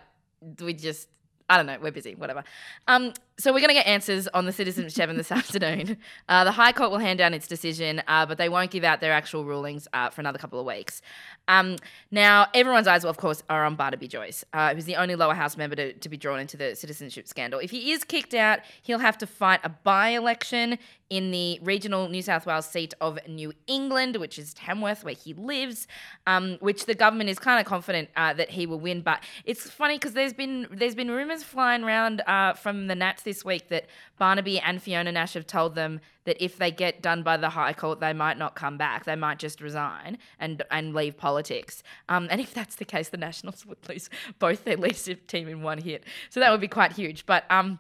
we 0.60 0.72
just, 0.72 1.08
I 1.50 1.56
don't 1.56 1.66
know, 1.66 1.76
we're 1.82 1.90
busy, 1.90 2.14
whatever. 2.14 2.44
Um, 2.86 3.12
so 3.36 3.52
we're 3.52 3.58
going 3.58 3.70
to 3.70 3.74
get 3.74 3.88
answers 3.88 4.28
on 4.28 4.46
the 4.46 4.52
Citizenship 4.52 4.92
7 4.92 5.16
this 5.16 5.32
afternoon. 5.40 5.96
Uh, 6.28 6.44
the 6.44 6.52
High 6.52 6.70
Court 6.70 6.92
will 6.92 6.98
hand 6.98 7.18
down 7.18 7.34
its 7.34 7.48
decision, 7.48 8.02
uh, 8.06 8.24
but 8.24 8.38
they 8.38 8.48
won't 8.48 8.70
give 8.70 8.84
out 8.84 9.00
their 9.00 9.12
actual 9.12 9.44
rulings 9.44 9.88
uh, 9.92 10.10
for 10.10 10.20
another 10.20 10.38
couple 10.38 10.60
of 10.60 10.66
weeks. 10.66 11.02
Um, 11.50 11.78
now, 12.12 12.46
everyone's 12.54 12.86
eyes, 12.86 13.04
of 13.04 13.16
course, 13.16 13.42
are 13.50 13.64
on 13.64 13.74
Barnaby 13.74 14.06
Joyce, 14.06 14.44
uh, 14.52 14.72
who's 14.72 14.84
the 14.84 14.94
only 14.94 15.16
lower 15.16 15.34
house 15.34 15.56
member 15.56 15.74
to, 15.74 15.92
to 15.94 16.08
be 16.08 16.16
drawn 16.16 16.38
into 16.38 16.56
the 16.56 16.76
citizenship 16.76 17.26
scandal. 17.26 17.58
If 17.58 17.72
he 17.72 17.90
is 17.90 18.04
kicked 18.04 18.34
out, 18.34 18.60
he'll 18.82 19.00
have 19.00 19.18
to 19.18 19.26
fight 19.26 19.58
a 19.64 19.68
by 19.68 20.10
election 20.10 20.78
in 21.10 21.32
the 21.32 21.58
regional 21.62 22.08
New 22.08 22.22
South 22.22 22.46
Wales 22.46 22.66
seat 22.66 22.94
of 23.00 23.18
New 23.28 23.52
England, 23.66 24.14
which 24.16 24.38
is 24.38 24.54
Tamworth, 24.54 25.02
where 25.02 25.14
he 25.14 25.34
lives, 25.34 25.88
um, 26.28 26.56
which 26.60 26.86
the 26.86 26.94
government 26.94 27.28
is 27.28 27.40
kind 27.40 27.58
of 27.58 27.66
confident 27.66 28.10
uh, 28.16 28.32
that 28.34 28.50
he 28.50 28.64
will 28.64 28.78
win. 28.78 29.00
But 29.02 29.24
it's 29.44 29.68
funny 29.68 29.96
because 29.96 30.12
there's 30.12 30.32
been 30.32 30.68
there's 30.70 30.94
been 30.94 31.10
rumours 31.10 31.42
flying 31.42 31.82
around 31.82 32.22
uh, 32.28 32.52
from 32.52 32.86
the 32.86 32.94
Nats 32.94 33.24
this 33.24 33.44
week 33.44 33.68
that 33.70 33.86
Barnaby 34.18 34.60
and 34.60 34.80
Fiona 34.80 35.10
Nash 35.10 35.34
have 35.34 35.48
told 35.48 35.74
them 35.74 36.00
that 36.24 36.42
if 36.42 36.56
they 36.56 36.70
get 36.70 37.02
done 37.02 37.22
by 37.22 37.36
the 37.36 37.50
High 37.50 37.72
Court, 37.72 38.00
they 38.00 38.12
might 38.12 38.38
not 38.38 38.54
come 38.54 38.76
back. 38.76 39.04
They 39.04 39.16
might 39.16 39.38
just 39.38 39.60
resign 39.60 40.18
and 40.38 40.62
and 40.70 40.94
leave 40.94 41.16
politics. 41.16 41.82
Um, 42.08 42.28
and 42.30 42.40
if 42.40 42.54
that's 42.54 42.76
the 42.76 42.84
case, 42.84 43.08
the 43.08 43.16
Nationals 43.16 43.64
would 43.66 43.78
lose 43.88 44.10
both 44.38 44.64
their 44.64 44.76
leadership 44.76 45.26
team 45.26 45.48
in 45.48 45.62
one 45.62 45.78
hit. 45.78 46.04
So 46.28 46.40
that 46.40 46.50
would 46.50 46.60
be 46.60 46.68
quite 46.68 46.92
huge. 46.92 47.26
But 47.26 47.44
um, 47.50 47.78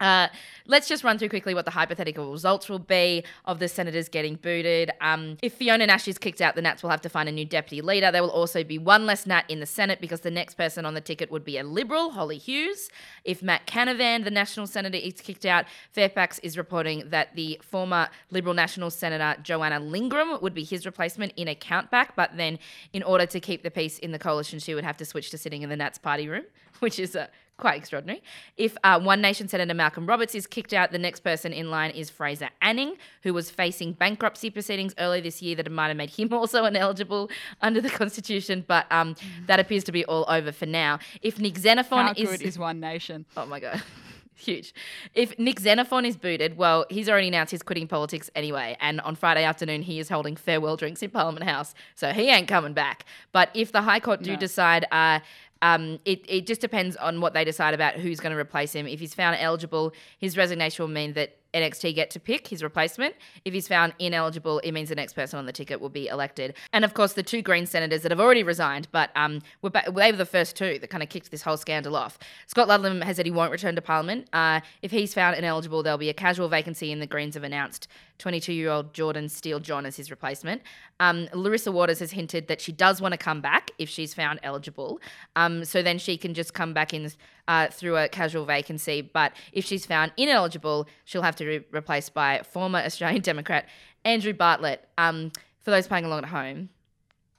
uh, 0.00 0.28
let's 0.66 0.88
just 0.88 1.04
run 1.04 1.18
through 1.18 1.28
quickly 1.28 1.54
what 1.54 1.66
the 1.66 1.70
hypothetical 1.70 2.32
results 2.32 2.68
will 2.68 2.78
be 2.78 3.22
of 3.44 3.58
the 3.58 3.68
senators 3.68 4.08
getting 4.08 4.34
booted. 4.34 4.90
Um, 5.00 5.36
if 5.42 5.52
Fiona 5.52 5.86
Nash 5.86 6.08
is 6.08 6.16
kicked 6.16 6.40
out, 6.40 6.54
the 6.54 6.62
Nats 6.62 6.82
will 6.82 6.90
have 6.90 7.02
to 7.02 7.10
find 7.10 7.28
a 7.28 7.32
new 7.32 7.44
deputy 7.44 7.82
leader. 7.82 8.10
There 8.10 8.22
will 8.22 8.30
also 8.30 8.64
be 8.64 8.78
one 8.78 9.04
less 9.04 9.26
Nat 9.26 9.44
in 9.48 9.60
the 9.60 9.66
Senate 9.66 10.00
because 10.00 10.20
the 10.20 10.30
next 10.30 10.54
person 10.54 10.86
on 10.86 10.94
the 10.94 11.02
ticket 11.02 11.30
would 11.30 11.44
be 11.44 11.58
a 11.58 11.64
Liberal, 11.64 12.12
Holly 12.12 12.38
Hughes. 12.38 12.88
If 13.24 13.42
Matt 13.42 13.66
Canavan, 13.66 14.24
the 14.24 14.30
National 14.30 14.66
Senator, 14.66 14.96
is 14.96 15.20
kicked 15.20 15.44
out, 15.44 15.66
Fairfax 15.92 16.38
is 16.38 16.56
reporting 16.56 17.04
that 17.10 17.34
the 17.36 17.60
former 17.62 18.08
Liberal 18.30 18.54
National 18.54 18.90
Senator 18.90 19.38
Joanna 19.42 19.80
Lindgren 19.80 20.38
would 20.40 20.54
be 20.54 20.64
his 20.64 20.86
replacement 20.86 21.34
in 21.36 21.46
a 21.46 21.54
countback. 21.54 22.10
But 22.16 22.38
then, 22.38 22.58
in 22.94 23.02
order 23.02 23.26
to 23.26 23.38
keep 23.38 23.62
the 23.62 23.70
peace 23.70 23.98
in 23.98 24.12
the 24.12 24.18
coalition, 24.18 24.60
she 24.60 24.74
would 24.74 24.84
have 24.84 24.96
to 24.96 25.04
switch 25.04 25.30
to 25.30 25.38
sitting 25.38 25.60
in 25.60 25.68
the 25.68 25.76
Nats 25.76 25.98
party 25.98 26.26
room, 26.26 26.44
which 26.78 26.98
is 26.98 27.14
a 27.14 27.28
quite 27.60 27.76
extraordinary. 27.76 28.22
If 28.56 28.76
uh, 28.82 28.98
One 29.00 29.20
Nation 29.20 29.46
Senator 29.48 29.74
Malcolm 29.74 30.06
Roberts 30.06 30.34
is 30.34 30.46
kicked 30.46 30.72
out, 30.72 30.90
the 30.92 30.98
next 30.98 31.20
person 31.20 31.52
in 31.52 31.70
line 31.70 31.90
is 31.92 32.10
Fraser 32.10 32.48
Anning, 32.62 32.94
who 33.22 33.32
was 33.34 33.50
facing 33.50 33.92
bankruptcy 33.92 34.50
proceedings 34.50 34.94
earlier 34.98 35.20
this 35.22 35.40
year 35.42 35.54
that 35.56 35.70
might 35.70 35.88
have 35.88 35.96
made 35.96 36.10
him 36.10 36.32
also 36.32 36.64
ineligible 36.64 37.30
under 37.60 37.80
the 37.80 37.90
Constitution, 37.90 38.64
but 38.66 38.90
um, 38.90 39.14
that 39.46 39.60
appears 39.60 39.84
to 39.84 39.92
be 39.92 40.04
all 40.06 40.24
over 40.28 40.52
for 40.52 40.66
now. 40.66 40.98
If 41.22 41.38
Nick 41.38 41.58
Xenophon 41.58 42.06
How 42.06 42.12
is. 42.16 42.28
good 42.30 42.42
is 42.42 42.58
One 42.58 42.80
Nation? 42.80 43.26
Oh 43.36 43.46
my 43.46 43.60
God. 43.60 43.82
Huge. 44.36 44.72
If 45.14 45.38
Nick 45.38 45.60
Xenophon 45.60 46.06
is 46.06 46.16
booted, 46.16 46.56
well, 46.56 46.86
he's 46.88 47.10
already 47.10 47.28
announced 47.28 47.50
he's 47.50 47.62
quitting 47.62 47.86
politics 47.86 48.30
anyway. 48.34 48.74
And 48.80 48.98
on 49.02 49.14
Friday 49.14 49.44
afternoon, 49.44 49.82
he 49.82 49.98
is 49.98 50.08
holding 50.08 50.34
farewell 50.34 50.78
drinks 50.78 51.02
in 51.02 51.10
Parliament 51.10 51.44
House. 51.44 51.74
So 51.94 52.10
he 52.12 52.30
ain't 52.30 52.48
coming 52.48 52.72
back. 52.72 53.04
But 53.32 53.50
if 53.52 53.70
the 53.70 53.82
High 53.82 54.00
Court 54.00 54.22
do 54.22 54.30
No. 54.30 54.36
decide, 54.38 54.86
uh, 54.90 55.20
um, 55.62 55.98
it, 56.04 56.24
it 56.28 56.46
just 56.46 56.60
depends 56.60 56.96
on 56.96 57.20
what 57.20 57.34
they 57.34 57.44
decide 57.44 57.74
about 57.74 57.94
who's 57.94 58.20
going 58.20 58.32
to 58.32 58.38
replace 58.38 58.72
him. 58.72 58.86
If 58.86 59.00
he's 59.00 59.14
found 59.14 59.36
eligible, 59.38 59.92
his 60.18 60.36
resignation 60.36 60.82
will 60.84 60.90
mean 60.92 61.12
that 61.14 61.36
NXT 61.54 61.94
get 61.94 62.10
to 62.10 62.20
pick 62.20 62.48
his 62.48 62.62
replacement. 62.62 63.14
If 63.44 63.54
he's 63.54 63.68
found 63.68 63.94
ineligible, 63.98 64.60
it 64.60 64.72
means 64.72 64.88
the 64.88 64.94
next 64.94 65.14
person 65.14 65.38
on 65.38 65.46
the 65.46 65.52
ticket 65.52 65.80
will 65.80 65.88
be 65.88 66.08
elected. 66.08 66.54
And 66.72 66.84
of 66.84 66.94
course, 66.94 67.14
the 67.14 67.22
two 67.22 67.42
Green 67.42 67.66
senators 67.66 68.02
that 68.02 68.12
have 68.12 68.20
already 68.20 68.42
resigned, 68.42 68.88
but 68.92 69.10
um, 69.16 69.40
were 69.62 69.70
ba- 69.70 69.84
they 69.86 70.10
were 70.10 70.16
the 70.16 70.26
first 70.26 70.56
two 70.56 70.78
that 70.78 70.90
kind 70.90 71.02
of 71.02 71.08
kicked 71.08 71.30
this 71.30 71.42
whole 71.42 71.56
scandal 71.56 71.96
off. 71.96 72.18
Scott 72.46 72.68
Ludlam 72.68 73.00
has 73.02 73.16
said 73.16 73.26
he 73.26 73.32
won't 73.32 73.52
return 73.52 73.74
to 73.74 73.82
Parliament. 73.82 74.28
Uh, 74.32 74.60
if 74.82 74.90
he's 74.90 75.12
found 75.14 75.36
ineligible, 75.36 75.82
there'll 75.82 75.98
be 75.98 76.08
a 76.08 76.14
casual 76.14 76.48
vacancy, 76.48 76.92
and 76.92 77.02
the 77.02 77.06
Greens 77.06 77.34
have 77.34 77.44
announced 77.44 77.88
22-year-old 78.18 78.92
Jordon 78.92 79.30
Steele-John 79.30 79.86
as 79.86 79.96
his 79.96 80.10
replacement. 80.10 80.62
Um, 81.00 81.28
Larissa 81.32 81.72
Waters 81.72 81.98
has 82.00 82.12
hinted 82.12 82.48
that 82.48 82.60
she 82.60 82.72
does 82.72 83.00
want 83.00 83.12
to 83.12 83.18
come 83.18 83.40
back 83.40 83.70
if 83.78 83.88
she's 83.88 84.14
found 84.14 84.40
eligible. 84.42 85.00
Um, 85.36 85.64
so 85.64 85.82
then 85.82 85.98
she 85.98 86.16
can 86.16 86.34
just 86.34 86.54
come 86.54 86.74
back 86.74 86.92
in 86.92 87.10
uh, 87.50 87.66
through 87.66 87.96
a 87.96 88.08
casual 88.08 88.44
vacancy. 88.44 89.02
But 89.02 89.32
if 89.52 89.64
she's 89.64 89.84
found 89.84 90.12
ineligible, 90.16 90.86
she'll 91.04 91.22
have 91.22 91.34
to 91.36 91.44
be 91.44 91.66
replaced 91.72 92.14
by 92.14 92.42
former 92.48 92.78
Australian 92.78 93.22
Democrat 93.30 93.66
Andrew 94.04 94.32
Bartlett. 94.32 94.88
Um, 94.96 95.32
for 95.60 95.72
those 95.72 95.88
playing 95.88 96.04
along 96.04 96.20
at 96.20 96.26
home, 96.26 96.68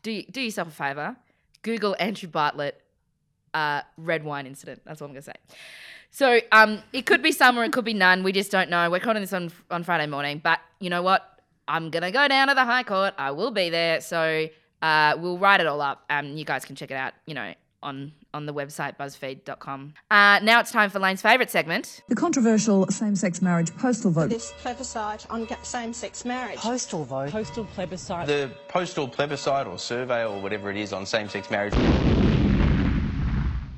do 0.04 0.22
do 0.24 0.42
yourself 0.42 0.68
a 0.68 0.72
favor. 0.72 1.16
Google 1.62 1.96
Andrew 1.98 2.28
Bartlett 2.28 2.82
uh, 3.54 3.82
red 3.96 4.26
wine 4.26 4.46
incident. 4.46 4.82
That's 4.86 5.02
all 5.02 5.08
I'm 5.08 5.14
gonna 5.14 5.22
say. 5.22 5.34
So 6.10 6.42
um, 6.52 6.84
it 6.92 7.06
could 7.06 7.24
be 7.24 7.32
some 7.32 7.58
or 7.58 7.64
it 7.64 7.72
could 7.72 7.86
be 7.86 7.94
none. 7.94 8.22
We 8.22 8.34
just 8.34 8.52
don't 8.52 8.70
know. 8.70 8.92
We're 8.92 9.00
calling 9.00 9.22
this 9.22 9.32
on 9.32 9.50
on 9.72 9.84
Friday 9.84 10.08
morning, 10.08 10.42
but 10.44 10.60
you 10.82 10.90
know 10.90 11.02
what? 11.02 11.26
I'm 11.70 11.90
gonna 11.90 12.12
go 12.12 12.28
down 12.28 12.50
to 12.50 12.54
the 12.54 12.66
High 12.66 12.84
Court. 12.84 13.14
I 13.18 13.32
will 13.32 13.52
be 13.52 13.70
there. 13.70 14.02
So 14.02 14.50
uh, 14.82 15.16
we'll 15.18 15.38
write 15.38 15.62
it 15.62 15.68
all 15.68 15.80
up. 15.80 16.04
Um, 16.10 16.36
you 16.36 16.44
guys 16.44 16.66
can 16.66 16.76
check 16.76 16.92
it 16.92 16.96
out. 16.96 17.14
You 17.26 17.36
know, 17.36 17.54
on 17.82 18.12
on 18.34 18.46
the 18.46 18.54
website 18.54 18.98
buzzfeed.com. 18.98 19.94
Uh, 20.10 20.40
now 20.44 20.60
it's 20.60 20.72
time 20.72 20.90
for 20.90 21.00
Lane's 21.00 21.22
favourite 21.22 21.50
segment. 21.50 22.02
The 22.10 22.16
controversial 22.16 22.88
same-sex 22.88 23.42
marriage 23.42 23.76
postal 23.78 24.12
vote. 24.12 24.30
This 24.30 24.54
plebiscite 24.60 25.30
on 25.30 25.48
same-sex 25.64 26.26
marriage. 26.26 26.58
Postal 26.58 27.04
vote. 27.04 27.32
Postal 27.32 27.66
plebiscite. 27.66 28.28
The 28.28 28.52
postal 28.68 29.08
plebiscite 29.08 29.68
or 29.68 29.78
survey 29.78 30.26
or 30.26 30.42
whatever 30.42 30.70
it 30.70 30.78
is 30.78 30.94
on 30.94 31.06
same-sex 31.06 31.50
marriage. 31.50 31.74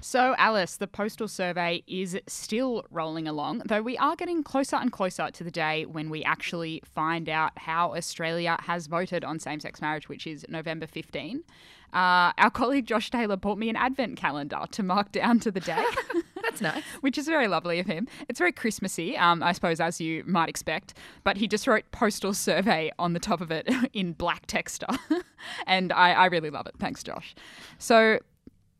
So, 0.06 0.36
Alice, 0.38 0.76
the 0.76 0.86
postal 0.86 1.30
survey 1.30 1.82
is 1.88 2.20
still 2.28 2.86
rolling 2.92 3.26
along, 3.26 3.64
though 3.66 3.82
we 3.82 3.98
are 3.98 4.18
getting 4.18 4.44
closer 4.44 4.76
and 4.76 4.92
closer 4.92 5.32
to 5.32 5.44
the 5.46 5.50
day 5.50 5.86
when 5.86 6.10
we 6.10 6.26
actually 6.26 6.84
find 6.94 7.30
out 7.30 7.54
how 7.58 7.96
Australia 7.96 8.58
has 8.64 8.88
voted 8.88 9.24
on 9.24 9.40
same 9.40 9.62
sex 9.62 9.82
marriage, 9.82 10.10
which 10.10 10.28
is 10.28 10.46
November 10.50 10.88
15. 10.88 11.44
Uh, 11.94 12.32
our 12.38 12.50
colleague 12.54 12.86
Josh 12.86 13.10
Taylor 13.12 13.38
bought 13.38 13.58
me 13.58 13.70
an 13.70 13.76
advent 13.76 14.18
calendar 14.18 14.62
to 14.72 14.84
mark 14.84 15.12
down 15.12 15.40
to 15.42 15.52
the 15.52 15.60
day. 15.60 15.84
That's 16.42 16.62
nice. 16.62 16.84
Which 17.02 17.18
is 17.18 17.26
very 17.26 17.48
lovely 17.48 17.80
of 17.80 17.86
him. 17.86 18.08
It's 18.28 18.40
very 18.40 18.52
Christmassy, 18.52 19.18
um, 19.18 19.42
I 19.42 19.54
suppose, 19.54 19.80
as 19.80 20.02
you 20.02 20.24
might 20.26 20.50
expect. 20.50 20.94
But 21.24 21.38
he 21.38 21.48
just 21.48 21.68
wrote 21.68 21.86
postal 21.92 22.34
survey 22.34 22.92
on 23.00 23.14
the 23.14 23.20
top 23.20 23.42
of 23.42 23.52
it 23.52 23.70
in 23.94 24.14
black 24.14 24.46
texture. 24.46 24.88
and 25.68 25.94
I, 25.94 26.12
I 26.12 26.26
really 26.26 26.50
love 26.50 26.68
it. 26.68 26.74
Thanks, 26.80 27.04
Josh. 27.04 27.36
So 27.78 28.20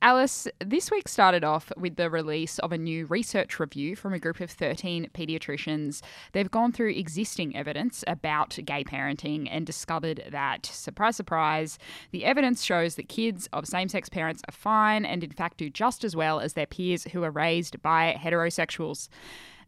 Alice, 0.04 0.50
this 0.60 0.92
week 0.92 1.08
started 1.08 1.46
off 1.46 1.72
with 1.78 1.96
the 1.96 2.10
release 2.10 2.60
of 2.60 2.74
a 2.74 2.78
new 2.78 3.06
research 3.06 3.58
review 3.58 3.96
from 3.96 4.12
a 4.14 4.20
group 4.20 4.42
of 4.42 4.52
13 4.52 5.10
paediatricians. 5.14 6.02
They've 6.34 6.52
gone 6.52 6.74
through 6.74 6.90
existing 6.90 7.56
evidence 7.56 8.04
about 8.06 8.60
gay 8.66 8.84
parenting 8.84 9.48
and 9.50 9.66
discovered 9.66 10.26
that, 10.30 10.66
surprise, 10.66 11.16
surprise, 11.16 11.80
the 12.12 12.26
evidence 12.26 12.64
shows 12.66 12.96
that 12.96 13.08
kids 13.08 13.48
of 13.54 13.66
same 13.66 13.88
sex 13.88 14.10
parents 14.10 14.42
are 14.50 14.52
fine 14.52 15.06
and, 15.06 15.24
in 15.24 15.32
fact, 15.32 15.56
do 15.56 15.70
just 15.70 16.04
as 16.04 16.18
well 16.18 16.42
as 16.42 16.52
their 16.52 16.66
peers 16.66 17.06
who 17.14 17.24
are 17.24 17.32
raised 17.32 17.82
by 17.82 18.20
heterosexuals. 18.22 19.08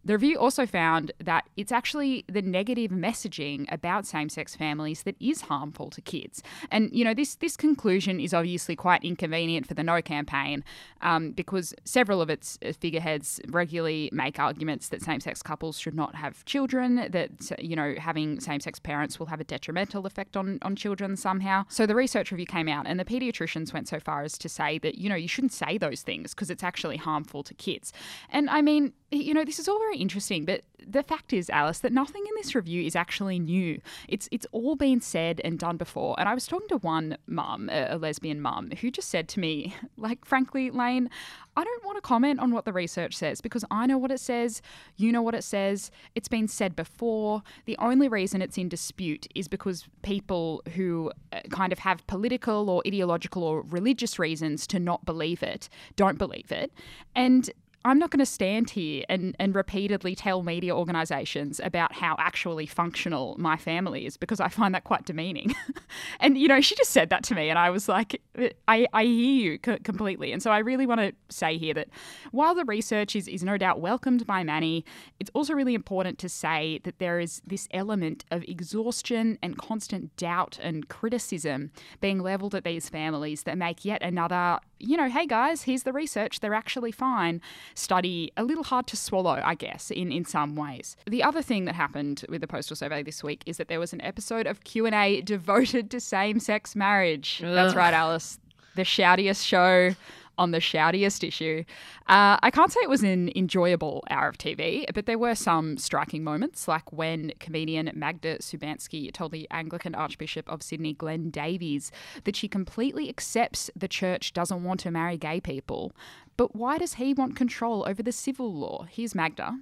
The 0.05 0.13
review 0.13 0.37
also 0.37 0.65
found 0.65 1.11
that 1.19 1.49
it's 1.57 1.71
actually 1.71 2.25
the 2.31 2.41
negative 2.41 2.91
messaging 2.91 3.65
about 3.71 4.05
same-sex 4.05 4.55
families 4.55 5.03
that 5.03 5.15
is 5.19 5.41
harmful 5.41 5.89
to 5.89 6.01
kids. 6.01 6.43
And 6.69 6.89
you 6.93 7.03
know, 7.03 7.13
this 7.13 7.35
this 7.35 7.57
conclusion 7.57 8.19
is 8.19 8.33
obviously 8.33 8.75
quite 8.75 9.03
inconvenient 9.03 9.67
for 9.67 9.73
the 9.73 9.83
No 9.83 10.01
campaign 10.01 10.63
um, 11.01 11.31
because 11.31 11.73
several 11.83 12.21
of 12.21 12.29
its 12.29 12.57
figureheads 12.79 13.41
regularly 13.49 14.09
make 14.13 14.39
arguments 14.39 14.89
that 14.89 15.01
same-sex 15.01 15.41
couples 15.41 15.79
should 15.79 15.95
not 15.95 16.15
have 16.15 16.45
children, 16.45 17.07
that 17.11 17.31
you 17.59 17.75
know, 17.75 17.95
having 17.97 18.39
same-sex 18.39 18.79
parents 18.79 19.19
will 19.19 19.27
have 19.27 19.41
a 19.41 19.43
detrimental 19.43 20.05
effect 20.05 20.37
on 20.37 20.59
on 20.61 20.75
children 20.75 21.17
somehow. 21.17 21.65
So 21.67 21.85
the 21.85 21.95
research 21.95 22.31
review 22.31 22.45
came 22.45 22.67
out, 22.67 22.85
and 22.85 22.99
the 22.99 23.05
paediatricians 23.05 23.73
went 23.73 23.87
so 23.87 23.99
far 23.99 24.21
as 24.21 24.37
to 24.37 24.49
say 24.49 24.77
that 24.79 24.95
you 24.99 25.09
know 25.09 25.15
you 25.15 25.27
shouldn't 25.27 25.53
say 25.53 25.77
those 25.77 26.03
things 26.03 26.33
because 26.33 26.51
it's 26.51 26.63
actually 26.63 26.97
harmful 26.97 27.41
to 27.43 27.53
kids. 27.55 27.91
And 28.29 28.49
I 28.49 28.61
mean, 28.61 28.93
you 29.11 29.33
know, 29.33 29.43
this 29.43 29.59
is 29.59 29.67
all 29.67 29.79
very 29.79 29.94
interesting, 29.95 30.45
but 30.45 30.61
the 30.87 31.03
fact 31.03 31.33
is, 31.33 31.49
Alice, 31.49 31.79
that 31.79 31.91
nothing 31.91 32.23
in 32.27 32.33
this 32.35 32.53
review 32.53 32.83
is 32.83 32.95
actually 32.95 33.39
new. 33.39 33.81
It's 34.07 34.29
it's 34.31 34.45
all 34.51 34.75
been 34.75 35.01
said 35.01 35.41
and 35.43 35.57
done 35.57 35.77
before. 35.77 36.15
And 36.19 36.29
I 36.29 36.33
was 36.33 36.45
talking 36.47 36.67
to 36.69 36.77
one 36.77 37.17
mum, 37.27 37.69
a, 37.69 37.95
a 37.95 37.97
lesbian 37.97 38.41
mum, 38.41 38.71
who 38.81 38.91
just 38.91 39.09
said 39.09 39.27
to 39.29 39.39
me, 39.39 39.75
like, 39.97 40.25
frankly, 40.25 40.69
Lane, 40.69 41.09
I 41.57 41.63
don't 41.63 41.85
want 41.85 41.97
to 41.97 42.01
comment 42.01 42.39
on 42.39 42.51
what 42.51 42.65
the 42.65 42.73
research 42.73 43.15
says 43.15 43.41
because 43.41 43.63
I 43.71 43.85
know 43.85 43.97
what 43.97 44.11
it 44.11 44.19
says, 44.19 44.61
you 44.97 45.11
know 45.11 45.21
what 45.21 45.35
it 45.35 45.43
says, 45.43 45.89
it's 46.13 46.27
been 46.27 46.47
said 46.47 46.75
before. 46.75 47.43
The 47.65 47.77
only 47.77 48.07
reason 48.07 48.41
it's 48.41 48.57
in 48.57 48.69
dispute 48.69 49.27
is 49.33 49.47
because 49.47 49.87
people 50.01 50.61
who 50.75 51.11
uh, 51.31 51.41
kind 51.49 51.71
of 51.71 51.79
have 51.79 52.05
political 52.07 52.69
or 52.69 52.83
ideological 52.85 53.43
or 53.43 53.61
religious 53.61 54.19
reasons 54.19 54.67
to 54.67 54.79
not 54.79 55.05
believe 55.05 55.41
it 55.41 55.69
don't 55.95 56.17
believe 56.17 56.51
it. 56.51 56.71
And 57.15 57.49
I'm 57.85 57.99
not 57.99 58.09
going 58.09 58.19
to 58.19 58.25
stand 58.25 58.71
here 58.71 59.05
and, 59.07 59.35
and 59.39 59.53
repeatedly 59.53 60.15
tell 60.15 60.41
media 60.41 60.75
organisations 60.75 61.61
about 61.63 61.93
how 61.93 62.15
actually 62.17 62.65
functional 62.65 63.35
my 63.37 63.57
family 63.57 64.07
is 64.07 64.17
because 64.17 64.39
I 64.39 64.47
find 64.47 64.73
that 64.73 64.85
quite 64.85 65.05
demeaning. 65.05 65.53
and, 66.19 66.35
you 66.35 66.47
know, 66.47 66.61
she 66.61 66.75
just 66.75 66.89
said 66.89 67.11
that 67.11 67.23
to 67.25 67.35
me 67.35 67.47
and 67.47 67.59
I 67.59 67.69
was 67.69 67.87
like, 67.87 68.19
I, 68.67 68.87
I 68.91 69.03
hear 69.03 69.51
you 69.51 69.59
c- 69.63 69.77
completely. 69.83 70.31
And 70.31 70.41
so 70.41 70.49
I 70.49 70.57
really 70.57 70.87
want 70.87 71.01
to 71.01 71.13
say 71.29 71.59
here 71.59 71.75
that 71.75 71.89
while 72.31 72.55
the 72.55 72.65
research 72.65 73.15
is, 73.15 73.27
is 73.27 73.43
no 73.43 73.55
doubt 73.55 73.79
welcomed 73.79 74.25
by 74.25 74.43
many, 74.43 74.83
it's 75.19 75.29
also 75.35 75.53
really 75.53 75.75
important 75.75 76.17
to 76.19 76.29
say 76.29 76.79
that 76.85 76.97
there 76.97 77.19
is 77.19 77.43
this 77.45 77.67
element 77.69 78.25
of 78.31 78.43
exhaustion 78.45 79.37
and 79.43 79.59
constant 79.59 80.15
doubt 80.17 80.57
and 80.59 80.89
criticism 80.89 81.69
being 82.01 82.19
levelled 82.19 82.55
at 82.55 82.63
these 82.63 82.89
families 82.89 83.43
that 83.43 83.59
make 83.59 83.85
yet 83.85 84.01
another, 84.01 84.57
you 84.79 84.97
know, 84.97 85.09
hey 85.09 85.25
guys, 85.25 85.63
here's 85.63 85.83
the 85.83 85.93
research, 85.93 86.39
they're 86.39 86.53
actually 86.53 86.91
fine 86.91 87.41
study 87.73 88.31
a 88.37 88.43
little 88.43 88.63
hard 88.63 88.87
to 88.87 88.97
swallow, 88.97 89.41
I 89.43 89.55
guess, 89.55 89.91
in, 89.91 90.11
in 90.11 90.25
some 90.25 90.55
ways. 90.55 90.95
The 91.05 91.23
other 91.23 91.41
thing 91.41 91.65
that 91.65 91.75
happened 91.75 92.25
with 92.29 92.41
the 92.41 92.47
postal 92.47 92.75
survey 92.75 93.03
this 93.03 93.23
week 93.23 93.43
is 93.45 93.57
that 93.57 93.67
there 93.67 93.79
was 93.79 93.93
an 93.93 94.01
episode 94.01 94.47
of 94.47 94.63
Q&A 94.63 95.21
devoted 95.21 95.89
to 95.91 95.99
same-sex 95.99 96.75
marriage. 96.75 97.41
Ugh. 97.43 97.53
That's 97.53 97.75
right, 97.75 97.93
Alice. 97.93 98.39
The 98.75 98.83
shoutiest 98.83 99.45
show 99.45 99.95
on 100.37 100.51
the 100.51 100.59
shoutiest 100.59 101.27
issue. 101.27 101.63
Uh, 102.07 102.37
I 102.41 102.51
can't 102.51 102.71
say 102.71 102.79
it 102.83 102.89
was 102.89 103.03
an 103.03 103.31
enjoyable 103.35 104.03
hour 104.09 104.27
of 104.27 104.37
TV, 104.37 104.85
but 104.93 105.05
there 105.05 105.17
were 105.17 105.35
some 105.35 105.77
striking 105.77 106.23
moments, 106.23 106.67
like 106.67 106.91
when 106.91 107.33
comedian 107.39 107.91
Magda 107.93 108.39
Szubanski 108.39 109.11
told 109.13 109.31
the 109.31 109.47
Anglican 109.51 109.95
Archbishop 109.95 110.49
of 110.49 110.61
Sydney, 110.61 110.93
Glenn 110.93 111.29
Davies, 111.29 111.91
that 112.23 112.35
she 112.35 112.47
completely 112.47 113.09
accepts 113.09 113.69
the 113.75 113.87
church 113.87 114.33
doesn't 114.33 114.63
want 114.63 114.79
to 114.81 114.91
marry 114.91 115.17
gay 115.17 115.39
people. 115.39 115.93
But 116.37 116.55
why 116.55 116.77
does 116.77 116.95
he 116.95 117.13
want 117.13 117.35
control 117.35 117.85
over 117.87 118.03
the 118.03 118.11
civil 118.11 118.53
law? 118.53 118.85
Here's 118.89 119.15
Magda. 119.15 119.59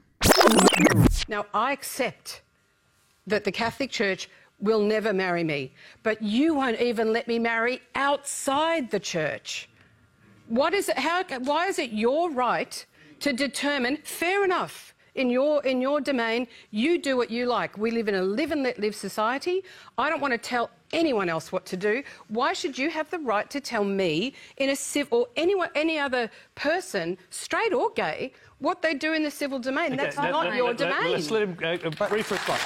Now, 1.28 1.46
I 1.54 1.72
accept 1.72 2.42
that 3.28 3.44
the 3.44 3.52
Catholic 3.52 3.92
Church 3.92 4.30
will 4.60 4.82
never 4.82 5.14
marry 5.14 5.44
me, 5.44 5.74
but 6.04 6.22
you 6.22 6.56
won't 6.56 6.80
even 6.80 7.12
let 7.12 7.28
me 7.28 7.38
marry 7.38 7.82
outside 7.96 8.92
the 8.92 9.00
church. 9.00 9.70
What 10.54 10.76
is 10.76 10.88
it? 10.88 11.00
How? 11.00 11.24
Why 11.39 11.66
is 11.66 11.80
it 11.80 11.94
your 11.94 12.30
right 12.30 12.86
to 13.22 13.34
determine? 13.34 13.98
Fair 14.04 14.46
enough. 14.46 14.94
In 15.16 15.32
your 15.32 15.66
in 15.66 15.82
your 15.82 16.00
domain, 16.00 16.48
you 16.70 17.00
do 17.00 17.18
what 17.18 17.32
you 17.32 17.48
like. 17.48 17.76
We 17.76 17.89
live 17.89 18.08
in 18.08 18.13
a 18.13 18.22
live 18.22 18.52
and 18.52 18.62
let 18.62 18.78
live 18.78 18.96
society. 18.96 19.63
I 19.98 20.12
don't 20.12 20.22
want 20.22 20.34
to 20.34 20.38
tell 20.38 20.70
anyone 20.92 21.28
else 21.28 21.52
what 21.52 21.66
to 21.68 21.78
do. 21.78 22.04
Why 22.28 22.54
should 22.54 22.78
you 22.78 22.92
have 22.92 23.10
the 23.10 23.18
right 23.18 23.50
to 23.50 23.60
tell 23.60 23.84
me 23.84 24.36
in 24.58 24.70
a 24.70 24.76
civil 24.76 25.22
or 25.22 25.28
anyone 25.38 25.70
any 25.74 25.98
other 25.98 26.30
person, 26.54 27.18
straight 27.32 27.74
or 27.74 27.89
gay, 27.89 28.32
what 28.60 28.84
they 28.84 28.94
do 28.94 29.13
in 29.13 29.24
the 29.24 29.32
civil 29.32 29.58
domain? 29.58 29.94
Okay, 29.94 29.96
That's 29.96 30.18
that, 30.18 30.30
not 30.30 30.44
that, 30.46 30.56
your 30.56 30.76
that, 30.76 30.78
domain. 30.78 31.13
Let's 31.13 31.32
let 31.32 31.42
him 31.42 31.58
uh, 31.63 32.08
brief 32.10 32.30
response. 32.30 32.62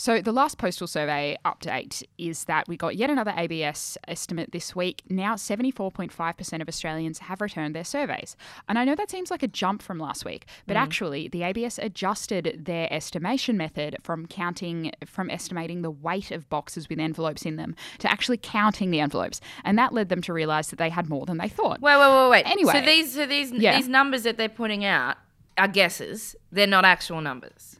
So, 0.00 0.22
the 0.22 0.32
last 0.32 0.56
postal 0.56 0.86
survey 0.86 1.36
update 1.44 2.02
is 2.16 2.44
that 2.44 2.66
we 2.66 2.78
got 2.78 2.96
yet 2.96 3.10
another 3.10 3.34
ABS 3.36 3.98
estimate 4.08 4.50
this 4.50 4.74
week. 4.74 5.02
Now, 5.10 5.34
74.5% 5.34 6.62
of 6.62 6.68
Australians 6.68 7.18
have 7.18 7.42
returned 7.42 7.76
their 7.76 7.84
surveys. 7.84 8.34
And 8.66 8.78
I 8.78 8.86
know 8.86 8.94
that 8.94 9.10
seems 9.10 9.30
like 9.30 9.42
a 9.42 9.46
jump 9.46 9.82
from 9.82 9.98
last 9.98 10.24
week, 10.24 10.46
but 10.66 10.78
mm. 10.78 10.80
actually, 10.80 11.28
the 11.28 11.42
ABS 11.42 11.78
adjusted 11.78 12.62
their 12.64 12.90
estimation 12.90 13.58
method 13.58 13.98
from 14.02 14.24
counting, 14.24 14.90
from 15.04 15.28
estimating 15.28 15.82
the 15.82 15.90
weight 15.90 16.30
of 16.30 16.48
boxes 16.48 16.88
with 16.88 16.98
envelopes 16.98 17.42
in 17.42 17.56
them 17.56 17.76
to 17.98 18.10
actually 18.10 18.38
counting 18.38 18.90
the 18.90 19.00
envelopes. 19.00 19.42
And 19.64 19.76
that 19.76 19.92
led 19.92 20.08
them 20.08 20.22
to 20.22 20.32
realise 20.32 20.68
that 20.68 20.78
they 20.78 20.88
had 20.88 21.10
more 21.10 21.26
than 21.26 21.36
they 21.36 21.48
thought. 21.48 21.82
Wait, 21.82 21.98
wait, 21.98 22.08
wait, 22.10 22.30
wait. 22.30 22.50
Anyway. 22.50 22.72
So, 22.72 22.80
these, 22.80 23.12
so 23.12 23.26
these, 23.26 23.52
yeah. 23.52 23.76
these 23.76 23.86
numbers 23.86 24.22
that 24.22 24.38
they're 24.38 24.48
putting 24.48 24.82
out 24.82 25.18
are 25.58 25.68
guesses, 25.68 26.36
they're 26.50 26.66
not 26.66 26.86
actual 26.86 27.20
numbers. 27.20 27.79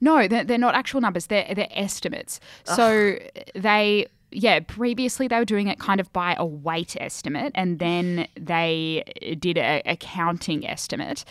No, 0.00 0.28
they're, 0.28 0.44
they're 0.44 0.58
not 0.58 0.74
actual 0.74 1.00
numbers. 1.00 1.26
They're 1.26 1.52
they're 1.54 1.68
estimates. 1.70 2.40
Ugh. 2.68 2.76
So 2.76 3.18
they 3.54 4.06
yeah, 4.32 4.60
previously 4.60 5.28
they 5.28 5.38
were 5.38 5.44
doing 5.44 5.68
it 5.68 5.78
kind 5.78 6.00
of 6.00 6.12
by 6.12 6.34
a 6.38 6.44
weight 6.44 6.96
estimate, 7.00 7.52
and 7.54 7.78
then 7.78 8.26
they 8.38 9.04
did 9.38 9.56
a, 9.58 9.82
a 9.86 9.96
counting 9.96 10.66
estimate. 10.66 11.24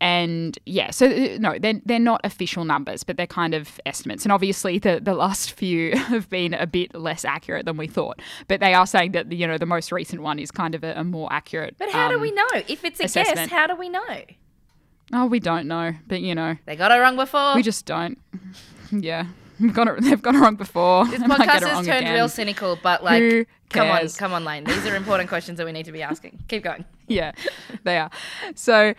And 0.00 0.58
yeah, 0.64 0.90
so 0.90 1.06
uh, 1.06 1.36
no, 1.38 1.58
they're, 1.58 1.80
they're 1.84 1.98
not 1.98 2.22
official 2.24 2.64
numbers, 2.64 3.04
but 3.04 3.18
they're 3.18 3.26
kind 3.26 3.52
of 3.52 3.78
estimates. 3.84 4.24
And 4.24 4.32
obviously, 4.32 4.78
the, 4.78 4.98
the 5.00 5.14
last 5.14 5.52
few 5.56 5.94
have 5.96 6.28
been 6.30 6.54
a 6.54 6.66
bit 6.66 6.94
less 6.94 7.24
accurate 7.24 7.66
than 7.66 7.76
we 7.76 7.86
thought. 7.86 8.20
But 8.48 8.60
they 8.60 8.74
are 8.74 8.86
saying 8.86 9.12
that 9.12 9.30
you 9.30 9.46
know 9.46 9.58
the 9.58 9.66
most 9.66 9.92
recent 9.92 10.22
one 10.22 10.38
is 10.38 10.50
kind 10.50 10.74
of 10.74 10.82
a, 10.84 10.94
a 10.98 11.04
more 11.04 11.32
accurate. 11.32 11.76
But 11.78 11.90
how 11.90 12.06
um, 12.06 12.12
do 12.12 12.18
we 12.18 12.32
know 12.32 12.48
if 12.66 12.84
it's 12.84 13.00
a 13.00 13.04
assessment. 13.04 13.50
guess? 13.50 13.58
How 13.58 13.66
do 13.66 13.76
we 13.76 13.88
know? 13.88 14.24
Oh, 15.12 15.26
we 15.26 15.40
don't 15.40 15.66
know, 15.66 15.94
but 16.06 16.20
you 16.20 16.34
know. 16.34 16.56
They 16.66 16.76
got 16.76 16.92
it 16.92 16.96
wrong 16.96 17.16
before. 17.16 17.54
We 17.54 17.62
just 17.62 17.84
don't. 17.86 18.18
yeah. 18.92 19.26
We've 19.58 19.74
got 19.74 19.88
it, 19.88 20.00
they've 20.02 20.20
got 20.20 20.34
it 20.34 20.38
wrong 20.38 20.56
before. 20.56 21.06
This 21.06 21.20
podcast 21.22 21.66
has 21.66 21.86
turned 21.86 21.88
again. 21.88 22.14
real 22.14 22.28
cynical, 22.28 22.78
but 22.82 23.04
like, 23.04 23.48
come 23.68 23.88
on, 23.88 24.08
come 24.10 24.32
on, 24.32 24.44
Lane. 24.44 24.64
These 24.64 24.86
are 24.86 24.96
important 24.96 25.28
questions 25.28 25.58
that 25.58 25.66
we 25.66 25.72
need 25.72 25.84
to 25.86 25.92
be 25.92 26.02
asking. 26.02 26.38
Keep 26.48 26.64
going. 26.64 26.84
yeah, 27.08 27.32
they 27.84 27.98
are. 27.98 28.10
So 28.54 28.94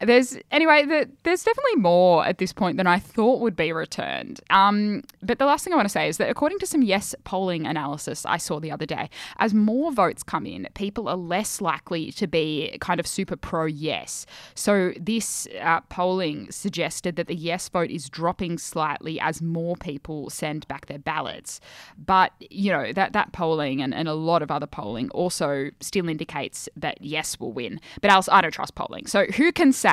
there's 0.00 0.36
anyway. 0.50 0.84
The, 0.84 1.08
there's 1.22 1.42
definitely 1.42 1.76
more 1.76 2.24
at 2.26 2.38
this 2.38 2.52
point 2.52 2.76
than 2.76 2.86
I 2.86 2.98
thought 2.98 3.40
would 3.40 3.56
be 3.56 3.72
returned. 3.72 4.40
Um, 4.50 5.02
but 5.22 5.38
the 5.38 5.46
last 5.46 5.64
thing 5.64 5.72
I 5.72 5.76
want 5.76 5.86
to 5.86 5.92
say 5.92 6.08
is 6.08 6.18
that 6.18 6.28
according 6.28 6.58
to 6.60 6.66
some 6.66 6.82
Yes 6.82 7.14
polling 7.24 7.66
analysis 7.66 8.26
I 8.26 8.36
saw 8.36 8.60
the 8.60 8.70
other 8.70 8.86
day, 8.86 9.08
as 9.38 9.54
more 9.54 9.92
votes 9.92 10.22
come 10.22 10.46
in, 10.46 10.68
people 10.74 11.08
are 11.08 11.16
less 11.16 11.60
likely 11.60 12.12
to 12.12 12.26
be 12.26 12.76
kind 12.80 13.00
of 13.00 13.06
super 13.06 13.36
pro 13.36 13.66
Yes. 13.66 14.26
So 14.54 14.92
this 14.98 15.48
uh, 15.60 15.80
polling 15.82 16.50
suggested 16.50 17.16
that 17.16 17.26
the 17.26 17.34
Yes 17.34 17.68
vote 17.68 17.90
is 17.90 18.08
dropping 18.08 18.58
slightly 18.58 19.18
as 19.20 19.40
more 19.40 19.76
people 19.76 20.30
send 20.30 20.68
back 20.68 20.86
their 20.86 20.98
ballots. 20.98 21.60
But 21.98 22.32
you 22.50 22.70
know 22.70 22.92
that 22.92 23.12
that 23.14 23.32
polling 23.32 23.80
and, 23.80 23.94
and 23.94 24.08
a 24.08 24.14
lot 24.14 24.42
of 24.42 24.50
other 24.50 24.66
polling 24.66 25.10
also 25.10 25.70
still 25.80 26.08
indicates 26.08 26.68
that 26.76 26.98
Yes 27.00 27.40
will 27.40 27.52
win. 27.52 27.80
But 28.00 28.10
else 28.10 28.28
I 28.28 28.40
don't 28.40 28.52
trust 28.52 28.74
polling. 28.74 29.06
So 29.06 29.24
who 29.36 29.52
can 29.52 29.72
say 29.72 29.85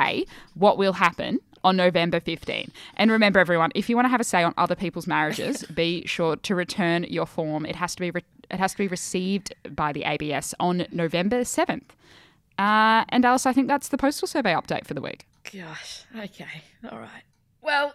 what 0.54 0.78
will 0.78 0.94
happen 0.94 1.40
on 1.64 1.76
November 1.76 2.20
15. 2.20 2.70
And 2.96 3.10
remember, 3.10 3.40
everyone, 3.40 3.72
if 3.74 3.88
you 3.88 3.96
want 3.96 4.04
to 4.06 4.10
have 4.10 4.20
a 4.20 4.24
say 4.24 4.42
on 4.42 4.54
other 4.58 4.74
people's 4.74 5.06
marriages, 5.06 5.62
be 5.74 6.06
sure 6.06 6.36
to 6.36 6.54
return 6.54 7.04
your 7.04 7.26
form. 7.26 7.64
It 7.64 7.76
has 7.76 7.94
to 7.94 8.00
be 8.00 8.10
re- 8.10 8.24
it 8.50 8.58
has 8.58 8.72
to 8.72 8.78
be 8.78 8.88
received 8.88 9.54
by 9.70 9.92
the 9.92 10.04
ABS 10.04 10.54
on 10.60 10.86
November 10.92 11.40
7th. 11.40 11.90
Uh, 12.58 13.04
and 13.08 13.24
Alice, 13.24 13.46
I 13.46 13.52
think 13.52 13.68
that's 13.68 13.88
the 13.88 13.96
postal 13.96 14.28
survey 14.28 14.52
update 14.52 14.86
for 14.86 14.94
the 14.94 15.00
week. 15.00 15.26
Gosh. 15.50 16.04
Okay. 16.16 16.62
All 16.90 16.98
right. 16.98 17.24
Well, 17.62 17.94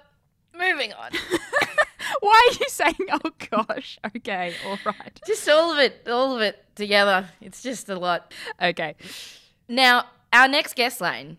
moving 0.58 0.92
on. 0.94 1.12
Why 2.22 2.50
are 2.50 2.54
you 2.60 2.66
saying, 2.68 3.08
oh 3.12 3.32
gosh? 3.52 4.00
Okay, 4.16 4.54
all 4.66 4.80
right. 4.86 5.20
just 5.28 5.48
all 5.48 5.72
of 5.72 5.80
it, 5.80 6.08
all 6.10 6.36
of 6.36 6.42
it 6.42 6.64
together. 6.76 7.30
It's 7.40 7.62
just 7.62 7.88
a 7.90 7.96
lot. 7.98 8.34
Okay. 8.62 8.96
Now, 9.68 10.06
our 10.34 10.48
next 10.48 10.76
guest, 10.76 11.02
Lane, 11.02 11.38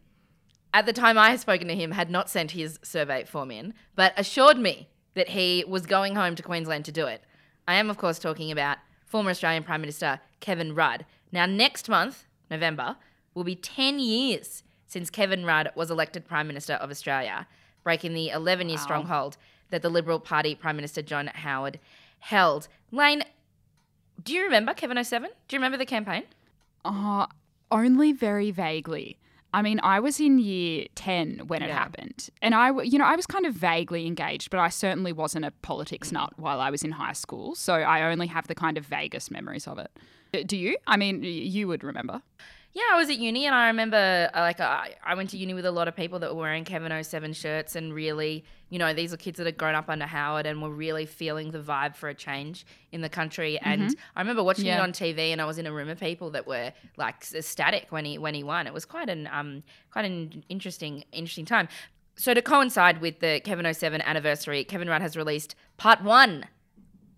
at 0.72 0.86
the 0.86 0.92
time 0.92 1.18
I 1.18 1.30
had 1.30 1.40
spoken 1.40 1.68
to 1.68 1.74
him, 1.74 1.92
had 1.92 2.10
not 2.10 2.30
sent 2.30 2.52
his 2.52 2.78
survey 2.82 3.24
form 3.24 3.50
in, 3.50 3.74
but 3.96 4.12
assured 4.16 4.58
me 4.58 4.88
that 5.14 5.30
he 5.30 5.64
was 5.66 5.86
going 5.86 6.14
home 6.14 6.34
to 6.36 6.42
Queensland 6.42 6.84
to 6.84 6.92
do 6.92 7.06
it. 7.06 7.22
I 7.66 7.74
am, 7.74 7.90
of 7.90 7.98
course, 7.98 8.18
talking 8.18 8.50
about 8.50 8.78
former 9.04 9.30
Australian 9.30 9.64
Prime 9.64 9.80
Minister 9.80 10.20
Kevin 10.40 10.74
Rudd. 10.74 11.04
Now, 11.32 11.46
next 11.46 11.88
month, 11.88 12.24
November, 12.50 12.96
will 13.34 13.44
be 13.44 13.56
10 13.56 13.98
years 13.98 14.62
since 14.86 15.10
Kevin 15.10 15.44
Rudd 15.44 15.70
was 15.74 15.90
elected 15.90 16.26
Prime 16.26 16.46
Minister 16.46 16.74
of 16.74 16.90
Australia, 16.90 17.46
breaking 17.84 18.14
the 18.14 18.28
11 18.30 18.68
year 18.68 18.78
Wow. 18.78 18.82
stronghold 18.84 19.36
that 19.70 19.82
the 19.82 19.88
Liberal 19.88 20.18
Party 20.20 20.54
Prime 20.54 20.76
Minister 20.76 21.02
John 21.02 21.28
Howard 21.28 21.78
held. 22.20 22.68
Lane, 22.90 23.22
do 24.22 24.32
you 24.34 24.42
remember 24.44 24.74
Kevin 24.74 25.02
07? 25.02 25.30
Do 25.48 25.56
you 25.56 25.58
remember 25.58 25.78
the 25.78 25.86
campaign? 25.86 26.24
Uh, 26.84 27.26
only 27.70 28.12
very 28.12 28.50
vaguely. 28.50 29.16
I 29.52 29.62
mean, 29.62 29.80
I 29.82 29.98
was 30.00 30.20
in 30.20 30.38
year 30.38 30.86
10 30.94 31.46
when 31.48 31.62
it 31.62 31.68
Yeah. 31.68 31.78
happened. 31.78 32.28
And 32.40 32.54
I, 32.54 32.70
you 32.82 32.98
know, 32.98 33.04
I 33.04 33.16
was 33.16 33.26
kind 33.26 33.46
of 33.46 33.54
vaguely 33.54 34.06
engaged, 34.06 34.50
but 34.50 34.60
I 34.60 34.68
certainly 34.68 35.12
wasn't 35.12 35.44
a 35.44 35.50
politics 35.62 36.12
nut 36.12 36.32
while 36.36 36.60
I 36.60 36.70
was 36.70 36.82
in 36.84 36.92
high 36.92 37.14
school. 37.14 37.54
So 37.54 37.74
I 37.74 38.10
only 38.10 38.28
have 38.28 38.46
the 38.46 38.54
kind 38.54 38.78
of 38.78 38.86
vaguest 38.86 39.30
memories 39.30 39.66
of 39.66 39.78
it. 39.78 39.90
Uh, 40.32 40.42
Do 40.46 40.56
you? 40.56 40.76
I 40.86 40.96
mean, 40.96 41.22
you 41.24 41.66
would 41.68 41.82
remember. 41.82 42.22
Yeah, 42.72 42.84
I 42.92 42.96
was 42.96 43.10
at 43.10 43.18
uni 43.18 43.46
and 43.46 43.54
I 43.54 43.66
remember 43.66 44.30
uh, 44.32 44.40
like 44.40 44.60
I, 44.60 44.94
I 45.04 45.16
went 45.16 45.30
to 45.30 45.36
uni 45.36 45.54
with 45.54 45.66
a 45.66 45.72
lot 45.72 45.88
of 45.88 45.96
people 45.96 46.20
that 46.20 46.32
were 46.34 46.40
wearing 46.42 46.64
Kevin 46.64 47.02
07 47.02 47.32
shirts 47.32 47.74
and 47.74 47.92
really, 47.92 48.44
you 48.68 48.78
know, 48.78 48.94
these 48.94 49.12
are 49.12 49.16
kids 49.16 49.38
that 49.38 49.46
had 49.46 49.58
grown 49.58 49.74
up 49.74 49.88
under 49.88 50.06
Howard 50.06 50.46
and 50.46 50.62
were 50.62 50.70
really 50.70 51.04
feeling 51.04 51.50
the 51.50 51.58
vibe 51.58 51.96
for 51.96 52.08
a 52.08 52.14
change 52.14 52.64
in 52.92 53.00
the 53.00 53.08
country. 53.08 53.58
And 53.58 53.82
Mhm. 53.82 53.94
I 54.14 54.20
remember 54.20 54.44
watching 54.44 54.66
it 54.66 54.78
on 54.78 54.92
TV 54.92 55.32
and 55.32 55.42
I 55.42 55.46
was 55.46 55.58
in 55.58 55.66
a 55.66 55.72
room 55.72 55.88
of 55.88 55.98
people 55.98 56.30
that 56.30 56.46
were 56.46 56.72
like 56.96 57.24
ecstatic 57.34 57.86
when 57.90 58.04
he 58.04 58.18
when 58.18 58.34
he 58.34 58.44
won. 58.44 58.68
It 58.68 58.72
was 58.72 58.84
quite 58.84 59.08
an 59.08 59.28
um 59.32 59.64
quite 59.90 60.04
an 60.04 60.44
interesting 60.48 61.02
interesting 61.10 61.46
time. 61.46 61.66
So 62.14 62.34
to 62.34 62.42
coincide 62.42 63.00
with 63.00 63.18
the 63.18 63.40
Kevin 63.44 63.72
07 63.74 64.00
anniversary, 64.02 64.62
Kevin 64.62 64.88
Rudd 64.88 65.02
has 65.02 65.16
released 65.16 65.56
part 65.76 66.02
1 66.04 66.44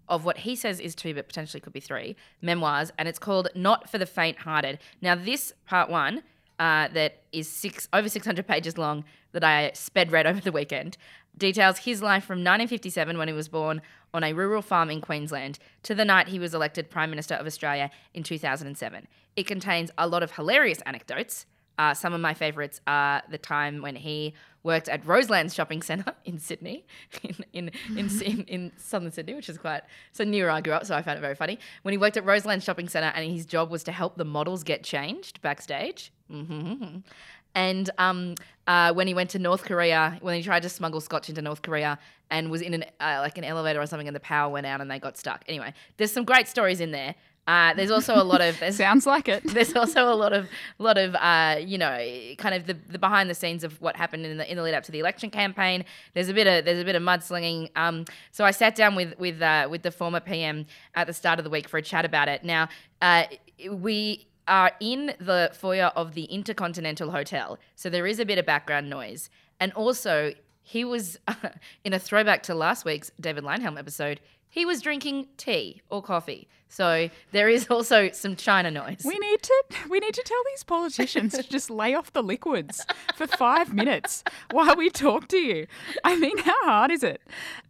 of 0.09 0.25
what 0.25 0.39
he 0.39 0.57
says 0.57 0.81
is 0.81 0.95
two, 0.95 1.15
but 1.15 1.27
potentially 1.29 1.61
could 1.61 1.73
be 1.73 1.81
three 1.81 2.17
memoirs, 2.41 2.93
and 2.99 3.09
it's 3.09 3.19
called 3.19 3.49
"Not 3.55 3.89
for 3.89 3.99
the 3.99 4.07
Faint-Hearted." 4.07 4.79
Now, 5.01 5.15
this 5.15 5.53
part 5.67 5.91
one, 5.91 6.23
uh, 6.59 6.89
that 6.89 7.23
is 7.33 7.49
six 7.49 7.89
over 7.93 8.09
six 8.09 8.27
hundred 8.27 8.47
pages 8.47 8.79
long, 8.79 9.05
that 9.33 9.45
I 9.45 9.73
sped 9.75 10.13
read 10.13 10.27
over 10.29 10.41
the 10.41 10.53
weekend, 10.53 10.97
details 11.37 11.79
his 11.79 12.03
life 12.03 12.25
from 12.25 12.39
1957 12.39 13.19
when 13.19 13.29
he 13.29 13.35
was 13.35 13.49
born 13.49 13.83
on 14.15 14.23
a 14.23 14.33
rural 14.33 14.63
farm 14.63 14.91
in 14.91 15.01
Queensland 15.01 15.59
to 15.83 15.95
the 15.95 16.05
night 16.05 16.29
he 16.29 16.39
was 16.39 16.55
elected 16.55 16.91
Prime 16.91 17.11
Minister 17.11 17.35
of 17.35 17.47
Australia 17.47 17.91
in 18.13 18.23
2007. 18.23 19.09
It 19.37 19.47
contains 19.47 19.91
a 19.97 20.07
lot 20.07 20.23
of 20.23 20.33
hilarious 20.33 20.81
anecdotes. 20.83 21.47
Uh, 21.79 21.95
some 21.95 22.13
of 22.13 22.21
my 22.21 22.35
favourites 22.35 22.81
are 22.87 23.23
the 23.31 23.39
time 23.39 23.81
when 23.81 23.97
he 23.97 24.35
worked 24.63 24.89
at 24.89 25.05
Roselands 25.07 25.55
Shopping 25.55 25.83
Centre 25.83 26.15
in 26.25 26.39
Sydney, 26.39 26.85
in 27.23 27.35
in, 27.53 27.71
in, 27.97 28.09
in 28.23 28.45
in 28.45 28.73
southern 28.77 29.11
Sydney, 29.11 29.35
which 29.35 29.49
is 29.49 29.59
quite 29.59 29.83
so 30.13 30.25
near 30.25 30.47
where 30.47 30.53
I 30.53 30.61
grew 30.61 30.73
up. 30.73 30.87
So 30.87 30.95
I 30.97 31.03
found 31.03 31.19
it 31.19 31.23
very 31.23 31.35
funny 31.35 31.59
when 31.83 31.93
he 31.93 31.99
worked 31.99 32.17
at 32.17 32.25
Roselands 32.25 32.65
Shopping 32.65 32.89
Centre, 32.89 33.13
and 33.15 33.31
his 33.31 33.47
job 33.47 33.71
was 33.71 33.83
to 33.85 33.93
help 33.93 34.17
the 34.17 34.25
models 34.25 34.63
get 34.65 34.83
changed 34.83 35.41
backstage. 35.43 36.13
hmm 36.31 36.99
And 37.55 37.91
um, 37.99 38.35
uh, 38.67 38.95
when 38.95 39.07
he 39.07 39.13
went 39.13 39.29
to 39.31 39.39
North 39.39 39.65
Korea, 39.65 40.17
when 40.23 40.35
he 40.35 40.43
tried 40.43 40.63
to 40.63 40.71
smuggle 40.71 41.03
scotch 41.03 41.29
into 41.29 41.43
North 41.43 41.61
Korea 41.61 41.99
and 42.31 42.51
was 42.51 42.63
in 42.63 42.73
an 42.73 42.85
uh, 42.99 43.19
like 43.21 43.37
an 43.37 43.45
elevator 43.45 43.79
or 43.81 43.87
something, 43.87 44.07
and 44.07 44.17
the 44.17 44.21
power 44.21 44.51
went 44.51 44.67
out 44.67 44.81
and 44.81 44.91
they 44.91 44.99
got 44.99 45.19
stuck. 45.19 45.45
Anyway, 45.49 45.75
there's 45.99 46.13
some 46.13 46.25
great 46.25 46.49
stories 46.49 46.81
in 46.81 46.93
there. 46.93 47.15
Uh, 47.49 47.75
there's 47.75 47.91
also 47.91 48.15
a 48.15 48.23
lot 48.23 48.41
of 48.41 48.57
Sounds 48.75 49.05
like 49.05 49.29
it. 49.29 49.43
there's 49.53 49.75
also 49.75 50.09
a 50.09 50.15
lot 50.15 50.33
of 50.33 50.49
lot 50.79 50.97
of 50.97 51.15
uh, 51.17 51.57
you 51.61 51.77
know 51.77 51.99
kind 52.39 52.55
of 52.55 52.67
the, 52.67 52.75
the 52.89 52.99
behind 52.99 53.29
the 53.29 53.35
scenes 53.35 53.65
of 53.65 53.81
what 53.81 53.97
happened 53.97 54.25
in 54.25 54.37
the 54.37 54.51
in 54.51 54.57
the 54.57 54.63
lead 54.63 54.75
up 54.75 54.85
to 54.85 54.93
the 54.93 55.01
election 55.01 55.31
campaign. 55.31 55.85
There's 56.15 56.29
a 56.29 56.35
bit 56.35 56.47
of 56.47 56.65
there's 56.65 56.81
a 56.81 56.85
bit 56.85 56.95
of 56.95 57.03
mudslinging. 57.03 57.71
Um, 57.75 58.05
so 58.31 58.45
I 58.45 58.53
sat 58.53 58.77
down 58.77 58.95
with 58.95 59.19
with 59.19 59.43
uh, 59.43 59.67
with 59.71 59.83
the 59.83 59.91
former 59.91 60.21
PM 60.21 60.67
at 60.95 61.07
the 61.07 61.13
start 61.13 61.39
of 61.41 61.45
the 61.45 61.51
week 61.51 61.69
for 61.69 61.79
a 61.79 61.83
chat 61.83 62.05
about 62.05 62.29
it. 62.29 62.45
Now 62.45 62.69
uh, 63.01 63.25
we 63.71 64.29
are 64.47 64.73
in 64.81 65.15
the 65.19 65.51
foyer 65.53 65.93
of 65.97 66.15
the 66.15 66.25
Intercontinental 66.25 67.11
Hotel, 67.11 67.59
so 67.75 67.91
there 67.91 68.07
is 68.07 68.21
a 68.21 68.25
bit 68.25 68.39
of 68.39 68.47
background 68.47 68.89
noise, 68.89 69.31
and 69.59 69.73
also 69.73 70.33
he 70.63 70.85
was 70.85 71.19
in 71.85 71.93
a 71.93 71.99
throwback 71.99 72.45
to 72.45 72.55
last 72.55 72.85
week's 72.85 73.11
David 73.21 73.43
Leyonhjelm 73.45 73.79
episode. 73.79 74.21
He 74.55 74.67
was 74.67 74.83
drinking 74.83 75.29
tea 75.39 75.81
or 75.89 76.03
coffee, 76.03 76.47
so 76.69 77.09
there 77.31 77.49
is 77.49 77.69
also 77.71 78.11
some 78.11 78.37
China 78.37 78.71
noise. 78.71 79.01
We 79.03 79.19
need 79.19 79.43
to 79.43 79.63
we 79.89 79.99
need 79.99 80.13
to 80.13 80.23
tell 80.23 80.43
these 80.53 80.63
politicians 80.63 81.33
to 81.33 81.43
just 81.43 81.71
lay 81.71 81.95
off 81.95 82.13
the 82.13 82.23
liquids 82.23 82.85
for 83.17 83.27
five 83.27 83.73
minutes 83.73 84.23
while 84.51 84.77
we 84.77 84.91
talk 84.91 85.29
to 85.29 85.39
you. 85.39 85.67
I 86.05 86.17
mean, 86.17 86.37
how 86.37 86.65
hard 86.67 86.91
is 86.91 87.03
it? 87.03 87.23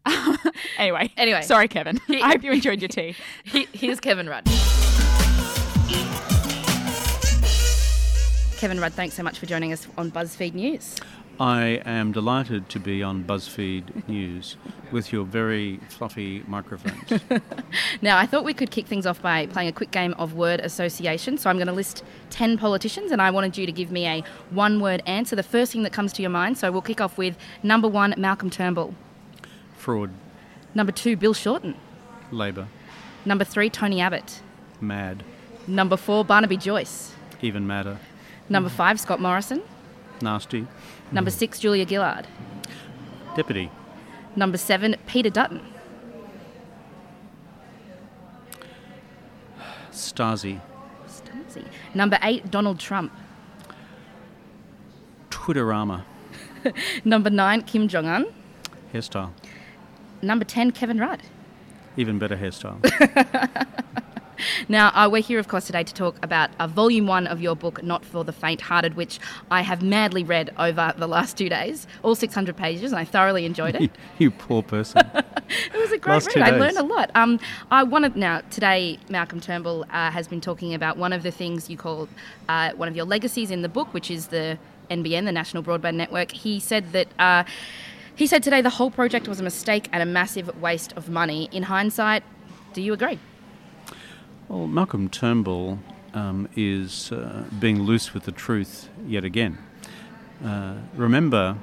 anyway, 0.76 1.12
Anyway. 1.16 1.42
sorry, 1.42 1.68
Kevin. 1.68 2.00
I 2.08 2.32
hope 2.32 2.42
you 2.42 2.50
enjoyed 2.50 2.82
your 2.82 2.88
tea. 2.88 3.14
He- 3.44 3.68
Here's 3.72 4.00
Kevin 4.00 4.28
Rudd. 4.28 4.44
Kevin 8.58 8.80
Rudd, 8.80 8.92
thanks 8.94 9.14
so 9.14 9.22
much 9.22 9.38
for 9.38 9.46
joining 9.46 9.72
us 9.72 9.86
on 9.96 10.10
BuzzFeed 10.10 10.54
News. 10.54 10.96
I 11.40 11.80
am 11.84 12.12
delighted 12.12 12.68
to 12.68 12.78
be 12.78 13.02
on 13.02 13.24
BuzzFeed 13.24 14.06
News 14.06 14.56
with 14.92 15.12
your 15.12 15.24
very 15.24 15.80
fluffy 15.88 16.42
microphones. 16.46 17.20
Now, 18.02 18.18
I 18.18 18.26
thought 18.26 18.44
we 18.44 18.52
could 18.52 18.70
kick 18.70 18.86
things 18.86 19.06
off 19.06 19.22
by 19.22 19.46
playing 19.46 19.68
a 19.68 19.72
quick 19.72 19.90
game 19.92 20.12
of 20.18 20.34
word 20.34 20.60
association. 20.60 21.38
So 21.38 21.48
I'm 21.48 21.56
going 21.56 21.68
to 21.68 21.72
list 21.72 22.04
10 22.30 22.58
politicians 22.58 23.12
and 23.12 23.22
I 23.22 23.30
wanted 23.30 23.56
you 23.56 23.64
to 23.64 23.72
give 23.72 23.90
me 23.90 24.06
a 24.06 24.22
one 24.50 24.80
word 24.80 25.02
answer, 25.06 25.34
the 25.36 25.42
first 25.42 25.72
thing 25.72 25.82
that 25.84 25.92
comes 25.92 26.12
to 26.14 26.22
your 26.22 26.30
mind. 26.30 26.58
So 26.58 26.70
we'll 26.70 26.82
kick 26.82 27.00
off 27.00 27.16
with 27.16 27.36
number 27.62 27.88
one, 27.88 28.14
Malcolm 28.18 28.50
Turnbull. 28.50 28.94
Fraud, 29.76 30.10
Number 30.74 30.92
two, 30.92 31.16
Bill 31.16 31.34
Shorten. 31.34 31.74
Labour, 32.30 32.68
Number 33.24 33.44
three, 33.44 33.70
Tony 33.70 34.00
Abbott. 34.00 34.40
mad, 34.80 35.22
Number 35.66 35.96
four, 35.96 36.24
Barnaby 36.24 36.56
Joyce. 36.56 37.14
even 37.40 37.66
madder, 37.66 37.98
Number 38.48 38.68
five, 38.70 38.98
Scott 39.00 39.20
Morrison. 39.20 39.62
nasty, 40.20 40.66
Number 41.12 41.30
hmm. 41.30 41.36
six, 41.36 41.58
Julia 41.58 41.86
Gillard. 41.86 42.26
deputy, 43.36 43.70
Number 44.34 44.58
seven, 44.58 44.96
Peter 45.06 45.30
Dutton. 45.30 45.60
Stasi, 49.90 50.60
Stasi. 51.06 51.64
Number 51.94 52.18
eight, 52.22 52.50
Donald 52.50 52.78
Trump. 52.78 53.12
Twitterama, 55.30 56.02
Number 57.04 57.30
nine, 57.30 57.62
Kim 57.62 57.88
Jong 57.88 58.06
un. 58.06 58.26
hairstyle, 58.92 59.30
Number 60.22 60.44
10, 60.44 60.70
Kevin 60.72 60.98
Rudd. 60.98 61.22
even 61.96 62.18
better 62.18 62.36
hairstyle, 62.36 62.80
now, 64.68 64.88
uh, 64.88 65.08
we're 65.10 65.22
here, 65.22 65.38
of 65.38 65.48
course, 65.48 65.66
today 65.66 65.84
to 65.84 65.94
talk 65.94 66.16
about 66.22 66.50
a 66.58 66.68
volume 66.68 67.06
one 67.06 67.26
of 67.26 67.40
your 67.40 67.56
book, 67.56 67.82
Not 67.82 68.04
for 68.04 68.24
the 68.24 68.32
Faint 68.32 68.60
Hearted, 68.60 68.94
which 68.94 69.18
I 69.50 69.62
have 69.62 69.82
madly 69.82 70.24
read 70.24 70.50
over 70.58 70.94
the 70.96 71.06
last 71.06 71.36
two 71.36 71.48
days, 71.48 71.86
all 72.02 72.14
600 72.14 72.56
pages, 72.56 72.92
and 72.92 72.98
I 72.98 73.04
thoroughly 73.04 73.44
enjoyed 73.44 73.74
it. 73.74 73.90
you 74.18 74.30
poor 74.30 74.62
person. 74.62 75.02
it 75.14 75.74
was 75.74 75.92
a 75.92 75.98
great 75.98 76.14
Last 76.14 76.36
read. 76.36 76.48
I 76.48 76.56
learned 76.56 76.78
a 76.78 76.82
lot. 76.82 77.10
Um, 77.14 77.40
I 77.70 77.82
wanted 77.82 78.16
now 78.16 78.42
today. 78.50 78.98
Malcolm 79.08 79.40
Turnbull 79.40 79.84
uh, 79.90 80.10
has 80.10 80.28
been 80.28 80.40
talking 80.40 80.74
about 80.74 80.96
one 80.96 81.12
of 81.12 81.22
the 81.22 81.30
things 81.30 81.68
you 81.68 81.76
call 81.76 82.08
uh, 82.48 82.72
one 82.72 82.88
of 82.88 82.96
your 82.96 83.04
legacies 83.04 83.50
in 83.50 83.62
the 83.62 83.68
book, 83.68 83.92
which 83.94 84.10
is 84.10 84.28
the 84.28 84.58
NBN, 84.90 85.24
the 85.24 85.32
National 85.32 85.62
Broadband 85.62 85.94
Network. 85.94 86.32
He 86.32 86.60
said 86.60 86.92
that. 86.92 87.08
Uh, 87.18 87.44
he 88.14 88.26
said 88.26 88.42
today 88.42 88.60
the 88.60 88.70
whole 88.70 88.90
project 88.90 89.26
was 89.26 89.40
a 89.40 89.42
mistake 89.42 89.88
and 89.90 90.02
a 90.02 90.06
massive 90.06 90.60
waste 90.60 90.92
of 90.98 91.08
money. 91.08 91.48
In 91.50 91.62
hindsight, 91.62 92.22
do 92.74 92.82
you 92.82 92.92
agree? 92.92 93.18
Well, 94.52 94.66
Malcolm 94.66 95.08
Turnbull 95.08 95.78
um, 96.12 96.46
is 96.54 97.10
uh, 97.10 97.44
being 97.58 97.84
loose 97.84 98.12
with 98.12 98.24
the 98.24 98.32
truth 98.32 98.90
yet 99.06 99.24
again. 99.24 99.56
Uh, 100.44 100.74
remember, 100.94 101.56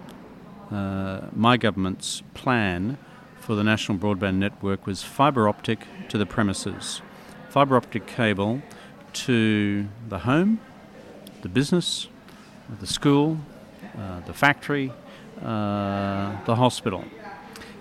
uh, 0.71 1.27
my 1.31 1.55
government's 1.55 2.23
plan 2.33 2.97
for 3.39 3.53
the 3.53 3.63
National 3.63 3.95
Broadband 3.95 4.37
Network 4.37 4.87
was 4.87 5.03
fibre 5.03 5.47
optic 5.47 5.85
to 6.07 6.17
the 6.17 6.25
premises, 6.25 7.03
fibre 7.49 7.77
optic 7.77 8.07
cable 8.07 8.63
to 9.13 9.87
the 10.07 10.19
home, 10.19 10.59
the 11.43 11.49
business, 11.49 12.07
the 12.79 12.87
school, 12.87 13.37
uh, 13.99 14.21
the 14.21 14.33
factory, 14.33 14.91
uh, 15.43 16.43
the 16.45 16.55
hospital, 16.55 17.05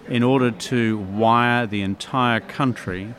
in 0.07 0.23
order 0.23 0.51
to 0.51 0.99
wire 0.99 1.67
the 1.67 1.81
entire 1.81 2.41
country 2.41 3.15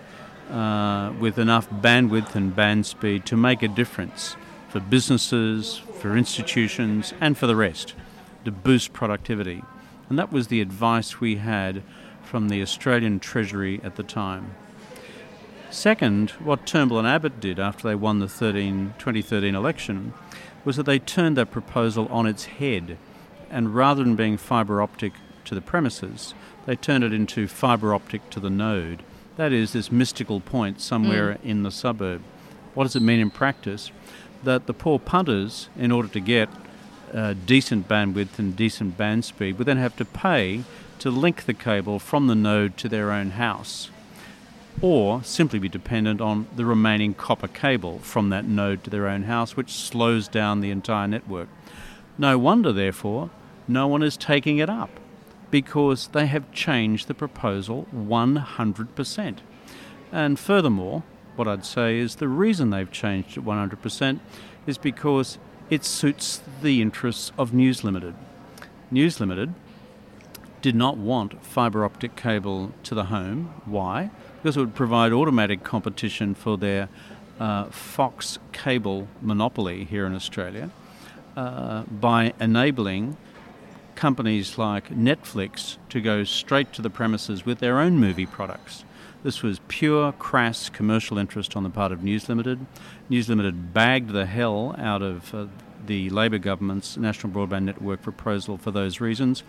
uh, 0.49 1.13
with 1.19 1.37
enough 1.37 1.69
bandwidth 1.69 2.35
and 2.35 2.55
band 2.55 2.85
speed 2.85 3.25
to 3.27 3.37
make 3.37 3.61
a 3.63 3.67
difference 3.67 4.35
for 4.69 4.79
businesses, 4.79 5.77
for 5.99 6.15
institutions, 6.15 7.13
and 7.19 7.37
for 7.37 7.47
the 7.47 7.55
rest, 7.55 7.95
to 8.45 8.51
boost 8.51 8.93
productivity. 8.93 9.63
And 10.09 10.17
that 10.17 10.31
was 10.31 10.47
the 10.47 10.61
advice 10.61 11.19
we 11.19 11.37
had 11.37 11.83
from 12.23 12.49
the 12.49 12.61
Australian 12.61 13.19
Treasury 13.19 13.79
at 13.83 13.95
the 13.95 14.03
time. 14.03 14.55
Second, 15.71 16.31
what 16.31 16.65
Turnbull 16.65 16.97
and 16.97 17.07
Abbott 17.07 17.39
did 17.39 17.59
after 17.59 17.87
they 17.87 17.95
won 17.95 18.19
the 18.19 18.27
13, 18.27 18.95
2013 18.97 19.53
election 19.53 20.13
was 20.65 20.77
that 20.77 20.87
they 20.87 20.99
turned 20.99 21.37
that 21.37 21.51
proposal 21.51 22.07
on 22.07 22.25
its 22.25 22.45
head. 22.45 22.97
And 23.51 23.75
rather 23.75 24.03
than 24.03 24.15
being 24.15 24.37
fibre 24.37 24.81
optic 24.81 25.13
to 25.45 25.55
the 25.55 25.61
premises, 25.61 26.33
they 26.65 26.75
turned 26.75 27.03
it 27.03 27.13
into 27.13 27.47
fibre 27.47 27.93
optic 27.93 28.29
to 28.31 28.39
the 28.39 28.49
node. 28.49 29.03
That 29.39 29.53
is, 29.53 29.71
this 29.71 29.89
mystical 29.89 30.41
point 30.41 30.81
somewhere 30.81 31.35
Mm. 31.35 31.49
in 31.49 31.63
the 31.63 31.71
suburb. 31.71 32.21
What 32.73 32.83
does 32.83 32.97
it 32.97 33.01
mean 33.01 33.21
in 33.21 33.29
practice? 33.29 33.89
That 34.43 34.67
the 34.67 34.73
poor 34.73 34.99
punters, 34.99 35.69
in 35.77 35.93
order 35.93 36.09
to 36.09 36.19
get 36.19 36.49
uh, 37.13 37.35
decent 37.45 37.87
bandwidth 37.87 38.37
and 38.37 38.53
decent 38.53 38.97
band 38.97 39.23
speed, 39.23 39.57
would 39.57 39.65
then 39.65 39.77
have 39.77 39.95
to 39.95 40.03
pay 40.03 40.65
to 40.99 41.09
link 41.09 41.45
the 41.45 41.53
cable 41.53 41.99
from 41.99 42.27
the 42.27 42.35
node 42.35 42.75
to 42.79 42.89
their 42.89 43.13
own 43.13 43.31
house, 43.31 43.89
or 44.81 45.23
simply 45.23 45.57
be 45.57 45.69
dependent 45.69 46.19
on 46.19 46.47
the 46.57 46.65
remaining 46.65 47.13
copper 47.13 47.47
cable 47.47 47.99
from 47.99 48.27
that 48.31 48.43
node 48.43 48.83
to 48.83 48.89
their 48.89 49.07
own 49.07 49.23
house, 49.23 49.55
which 49.55 49.71
slows 49.71 50.27
down 50.27 50.59
the 50.59 50.69
entire 50.69 51.07
network. 51.07 51.47
No 52.17 52.37
wonder, 52.37 52.73
therefore, 52.73 53.29
no 53.69 53.87
one 53.87 54.03
is 54.03 54.17
taking 54.17 54.57
it 54.57 54.69
up 54.69 54.89
because 55.51 56.07
they 56.07 56.27
have 56.27 56.51
changed 56.51 57.07
the 57.07 57.13
proposal 57.13 57.87
100%. 57.93 59.37
And 60.11 60.39
furthermore, 60.39 61.03
what 61.35 61.47
I'd 61.47 61.65
say 61.65 61.97
is 61.97 62.15
the 62.15 62.27
reason 62.27 62.69
they've 62.69 62.91
changed 62.91 63.37
it 63.37 63.45
100% 63.45 64.19
is 64.67 64.77
because 64.77 65.37
it 65.69 65.85
suits 65.85 66.41
the 66.61 66.81
interests 66.81 67.31
of 67.37 67.53
News 67.53 67.83
Limited. 67.83 68.15
News 68.91 69.19
Limited 69.19 69.53
did 70.61 70.75
not 70.75 70.97
want 70.97 71.43
fibre 71.45 71.85
optic 71.85 72.15
cable 72.15 72.73
to 72.83 72.95
the 72.95 73.05
home. 73.05 73.53
Why? 73.65 74.11
Because 74.41 74.57
it 74.57 74.59
would 74.59 74.75
provide 74.75 75.13
automatic 75.13 75.63
competition 75.63 76.35
for 76.35 76.57
their 76.57 76.89
uh, 77.39 77.65
Fox 77.65 78.39
cable 78.51 79.07
monopoly 79.21 79.85
here 79.85 80.05
in 80.05 80.13
Australia 80.13 80.71
uh, 81.37 81.83
by 81.83 82.33
enabling 82.39 83.15
companies 83.99 84.57
like 84.57 84.87
Netflix 84.91 85.75
to 85.89 85.99
go 85.99 86.23
straight 86.23 86.71
to 86.71 86.81
the 86.81 86.89
premises 86.89 87.45
with 87.45 87.59
their 87.59 87.79
own 87.79 87.99
movie 87.99 88.25
products. 88.25 88.85
This 89.23 89.43
was 89.43 89.59
pure, 89.67 90.13
crass 90.13 90.69
commercial 90.69 91.17
interest 91.17 91.57
on 91.57 91.63
the 91.63 91.69
part 91.69 91.91
of 91.91 92.01
News 92.01 92.29
Limited. 92.29 92.65
News 93.09 93.27
Limited 93.27 93.73
bagged 93.73 94.11
the 94.11 94.25
hell 94.25 94.73
out 94.77 95.01
of 95.01 95.35
uh, 95.35 95.47
the 95.85 96.09
Labor 96.11 96.37
government's 96.37 96.95
National 96.95 97.33
Broadband 97.33 97.63
Network 97.63 98.01
proposal 98.01 98.57
for 98.57 98.71
those 98.71 99.01
reasons. 99.01 99.43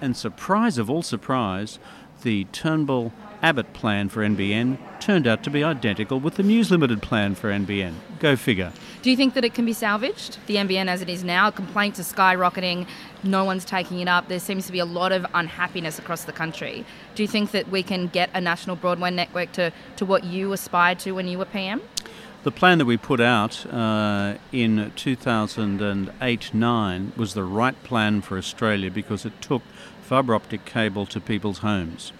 And 0.00 0.16
surprise 0.16 0.78
of 0.78 0.88
all 0.88 1.02
surprise, 1.02 1.78
the 2.22 2.44
Turnbull 2.52 3.12
Abbott 3.42 3.72
plan 3.72 4.08
for 4.08 4.20
NBN 4.20 4.78
turned 5.00 5.26
out 5.26 5.42
to 5.44 5.50
be 5.50 5.64
identical 5.64 6.20
with 6.20 6.34
the 6.34 6.42
News 6.42 6.70
Limited 6.70 7.00
plan 7.00 7.34
for 7.34 7.50
NBN. 7.50 7.94
Go 8.18 8.36
figure. 8.36 8.72
Do 9.02 9.10
you 9.10 9.16
think 9.16 9.34
that 9.34 9.44
it 9.44 9.54
can 9.54 9.64
be 9.64 9.72
salvaged, 9.72 10.38
the 10.46 10.56
NBN 10.56 10.88
as 10.88 11.00
it 11.00 11.08
is 11.08 11.24
now? 11.24 11.50
Complaints 11.50 11.98
are 11.98 12.02
skyrocketing, 12.02 12.86
no 13.22 13.44
one's 13.44 13.64
taking 13.64 14.00
it 14.00 14.08
up. 14.08 14.28
There 14.28 14.40
seems 14.40 14.66
to 14.66 14.72
be 14.72 14.78
a 14.78 14.84
lot 14.84 15.12
of 15.12 15.26
unhappiness 15.32 15.98
across 15.98 16.24
the 16.24 16.32
country. 16.32 16.84
Do 17.14 17.22
you 17.22 17.28
think 17.28 17.52
that 17.52 17.68
we 17.70 17.82
can 17.82 18.08
get 18.08 18.28
a 18.34 18.40
national 18.40 18.76
broadband 18.76 19.14
network 19.14 19.52
to, 19.52 19.72
to 19.96 20.04
what 20.04 20.24
you 20.24 20.52
aspired 20.52 20.98
to 21.00 21.12
when 21.12 21.26
you 21.28 21.38
were 21.38 21.46
PM? 21.46 21.80
The 22.42 22.50
plan 22.50 22.78
that 22.78 22.86
we 22.86 22.96
put 22.96 23.20
out 23.20 23.66
uh, 23.66 24.36
in 24.50 24.92
2008 24.96 26.54
9 26.54 27.12
was 27.14 27.34
the 27.34 27.44
right 27.44 27.82
plan 27.84 28.22
for 28.22 28.38
Australia 28.38 28.90
because 28.90 29.26
it 29.26 29.42
took 29.42 29.60
fibre 30.10 30.34
optic 30.34 30.64
cable 30.64 31.06
to 31.06 31.20
people's 31.20 31.58
homes. 31.58 32.12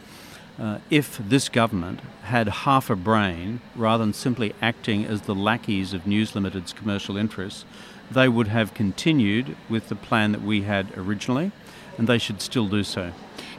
Uh, 0.60 0.78
if 0.90 1.18
this 1.18 1.48
government 1.48 1.98
had 2.22 2.46
half 2.46 2.88
a 2.88 2.94
brain 2.94 3.60
rather 3.74 4.04
than 4.04 4.14
simply 4.14 4.54
acting 4.62 5.04
as 5.04 5.22
the 5.22 5.34
lackeys 5.34 5.92
of 5.92 6.06
News 6.06 6.36
Limited's 6.36 6.72
commercial 6.72 7.16
interests, 7.16 7.64
they 8.08 8.28
would 8.28 8.46
have 8.46 8.74
continued 8.74 9.56
with 9.68 9.88
the 9.88 9.96
plan 9.96 10.30
that 10.30 10.40
we 10.40 10.62
had 10.62 10.96
originally, 10.96 11.50
and 11.98 12.06
they 12.06 12.18
should 12.18 12.40
still 12.40 12.68
do 12.68 12.84
so. 12.84 13.10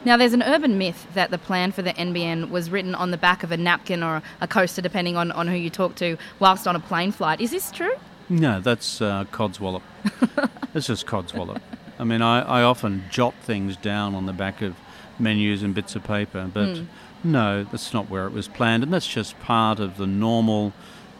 Now, 0.02 0.16
there's 0.16 0.32
an 0.32 0.42
urban 0.42 0.78
myth 0.78 1.06
that 1.12 1.30
the 1.30 1.36
plan 1.36 1.70
for 1.70 1.82
the 1.82 1.92
NBN 1.92 2.48
was 2.48 2.70
written 2.70 2.94
on 2.94 3.10
the 3.10 3.18
back 3.18 3.42
of 3.42 3.52
a 3.52 3.58
napkin 3.58 4.02
or 4.02 4.22
a 4.40 4.48
coaster, 4.48 4.80
depending 4.80 5.14
on, 5.14 5.30
on 5.32 5.46
who 5.46 5.56
you 5.56 5.68
talk 5.68 5.94
to, 5.96 6.16
whilst 6.38 6.66
on 6.66 6.74
a 6.74 6.80
plane 6.80 7.12
flight. 7.12 7.42
Is 7.42 7.50
this 7.50 7.70
true? 7.70 7.96
No, 8.30 8.60
that's 8.62 9.02
uh, 9.02 9.24
codswallop. 9.30 9.82
it's 10.74 10.86
just 10.86 11.06
codswallop. 11.06 11.60
I 12.02 12.04
mean, 12.04 12.20
I, 12.20 12.40
I 12.40 12.62
often 12.64 13.04
jot 13.10 13.32
things 13.42 13.76
down 13.76 14.16
on 14.16 14.26
the 14.26 14.32
back 14.32 14.60
of 14.60 14.74
menus 15.20 15.62
and 15.62 15.72
bits 15.72 15.94
of 15.94 16.02
paper, 16.02 16.50
but 16.52 16.68
Mm. 16.70 16.86
no, 17.22 17.62
that's 17.62 17.94
not 17.94 18.10
where 18.10 18.26
it 18.26 18.32
was 18.32 18.48
planned, 18.48 18.82
and 18.82 18.92
that's 18.92 19.06
just 19.06 19.38
part 19.38 19.78
of 19.78 19.98
the 19.98 20.06
normal 20.06 20.72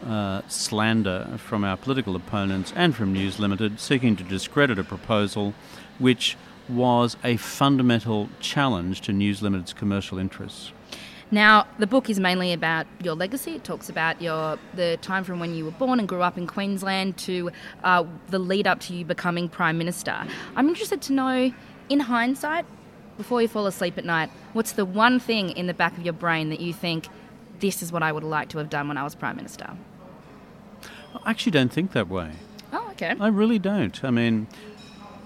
uh, 0.05 0.41
slander 0.49 1.29
from 1.37 1.63
our 1.63 1.77
political 1.77 2.17
opponents 2.17 2.73
and 2.75 2.93
from 2.93 3.13
News 3.13 3.39
Limited 3.39 3.79
seeking 3.79 4.17
to 4.17 4.23
discredit 4.25 4.77
a 4.77 4.83
proposal 4.83 5.53
which 5.99 6.35
was 6.67 7.15
a 7.23 7.37
fundamental 7.37 8.27
challenge 8.41 8.99
to 9.01 9.13
News 9.13 9.41
Limited's 9.41 9.71
commercial 9.71 10.17
interests. 10.19 10.73
Now, 11.33 11.65
the 11.79 11.87
book 11.87 12.11
is 12.11 12.19
mainly 12.19 12.53
about 12.53 12.85
your 13.01 13.15
legacy. 13.15 13.55
It 13.55 13.63
talks 13.63 13.89
about 13.89 14.21
your 14.21 14.59
the 14.75 14.99
time 15.01 15.23
from 15.23 15.39
when 15.39 15.55
you 15.55 15.65
were 15.65 15.71
born 15.71 15.97
and 15.97 16.07
grew 16.07 16.21
up 16.21 16.37
in 16.37 16.45
Queensland 16.45 17.17
to 17.17 17.49
uh, 17.83 18.03
the 18.27 18.37
lead 18.37 18.67
up 18.67 18.79
to 18.81 18.93
you 18.93 19.03
becoming 19.03 19.49
Prime 19.49 19.79
Minister. 19.79 20.15
I'm 20.55 20.69
interested 20.69 21.01
to 21.01 21.13
know, 21.13 21.51
in 21.89 22.01
hindsight, 22.01 22.67
before 23.17 23.41
you 23.41 23.47
fall 23.47 23.65
asleep 23.65 23.97
at 23.97 24.05
night, 24.05 24.29
what's 24.53 24.73
the 24.73 24.85
one 24.85 25.19
thing 25.19 25.49
in 25.49 25.65
the 25.65 25.73
back 25.73 25.97
of 25.97 26.03
your 26.03 26.13
brain 26.13 26.51
that 26.51 26.59
you 26.59 26.71
think, 26.71 27.07
this 27.61 27.81
is 27.81 27.91
what 27.91 28.03
I 28.03 28.11
would 28.11 28.23
like 28.23 28.49
to 28.49 28.59
have 28.59 28.69
done 28.69 28.87
when 28.87 28.97
I 28.97 29.03
was 29.03 29.15
Prime 29.15 29.35
Minister? 29.35 29.71
I 31.25 31.31
actually 31.31 31.53
don't 31.53 31.73
think 31.73 31.93
that 31.93 32.09
way. 32.09 32.33
Oh, 32.71 32.89
okay. 32.91 33.15
I 33.19 33.27
really 33.29 33.57
don't. 33.57 34.03
I 34.03 34.11
mean, 34.11 34.45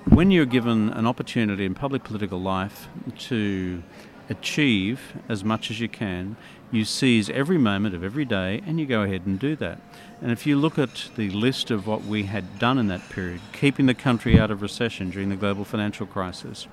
when 0.05 0.31
you're 0.31 0.45
given 0.45 0.87
an 0.89 1.05
opportunity 1.05 1.65
in 1.65 1.75
public 1.75 2.05
political 2.05 2.39
life 2.39 2.87
to 3.27 3.83
achieve 4.29 5.13
as 5.29 5.43
much 5.43 5.71
as 5.71 5.79
you 5.79 5.89
can, 5.89 6.35
you 6.71 6.83
seize 6.83 7.29
every 7.29 7.57
moment 7.57 7.95
of 7.95 8.03
every 8.03 8.25
day 8.25 8.61
and 8.65 8.79
you 8.79 8.85
go 8.85 9.03
ahead 9.03 9.25
and 9.25 9.39
do 9.39 9.55
that. 9.55 9.79
And 10.21 10.31
if 10.31 10.45
you 10.45 10.57
look 10.57 10.77
at 10.77 11.09
the 11.15 11.29
list 11.29 11.71
of 11.71 11.87
what 11.87 12.03
we 12.03 12.23
had 12.23 12.59
done 12.59 12.77
in 12.77 12.87
that 12.87 13.07
period, 13.09 13.39
keeping 13.53 13.85
the 13.85 13.93
country 13.93 14.39
out 14.39 14.51
of 14.51 14.61
recession 14.61 15.09
during 15.09 15.29
the 15.29 15.35
global 15.35 15.63
financial 15.63 16.05
crisis, 16.05 16.67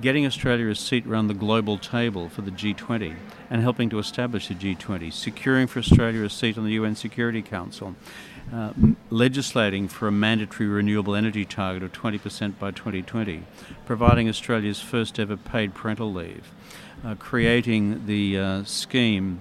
getting 0.00 0.24
Australia 0.24 0.68
a 0.68 0.74
seat 0.74 1.06
around 1.06 1.26
the 1.26 1.34
global 1.34 1.76
table 1.76 2.28
for 2.28 2.42
the 2.42 2.50
G20 2.50 3.16
and 3.50 3.62
helping 3.62 3.90
to 3.90 3.98
establish 3.98 4.48
the 4.48 4.54
G20, 4.54 5.12
securing 5.12 5.66
for 5.66 5.80
Australia 5.80 6.24
a 6.24 6.30
seat 6.30 6.56
on 6.56 6.64
the 6.64 6.72
UN 6.72 6.94
Security 6.94 7.42
Council, 7.42 7.94
uh, 8.52 8.72
legislating 9.10 9.88
for 9.88 10.08
a 10.08 10.12
mandatory 10.12 10.68
renewable 10.68 11.14
energy 11.14 11.44
target 11.44 11.82
of 11.82 11.92
20% 11.92 12.58
by 12.58 12.70
2020, 12.70 13.44
providing 13.86 14.28
Australia's 14.28 14.80
first 14.80 15.18
ever 15.18 15.36
paid 15.36 15.74
parental 15.74 16.12
leave, 16.12 16.50
uh, 17.04 17.14
creating 17.16 18.06
the 18.06 18.38
uh, 18.38 18.64
scheme 18.64 19.40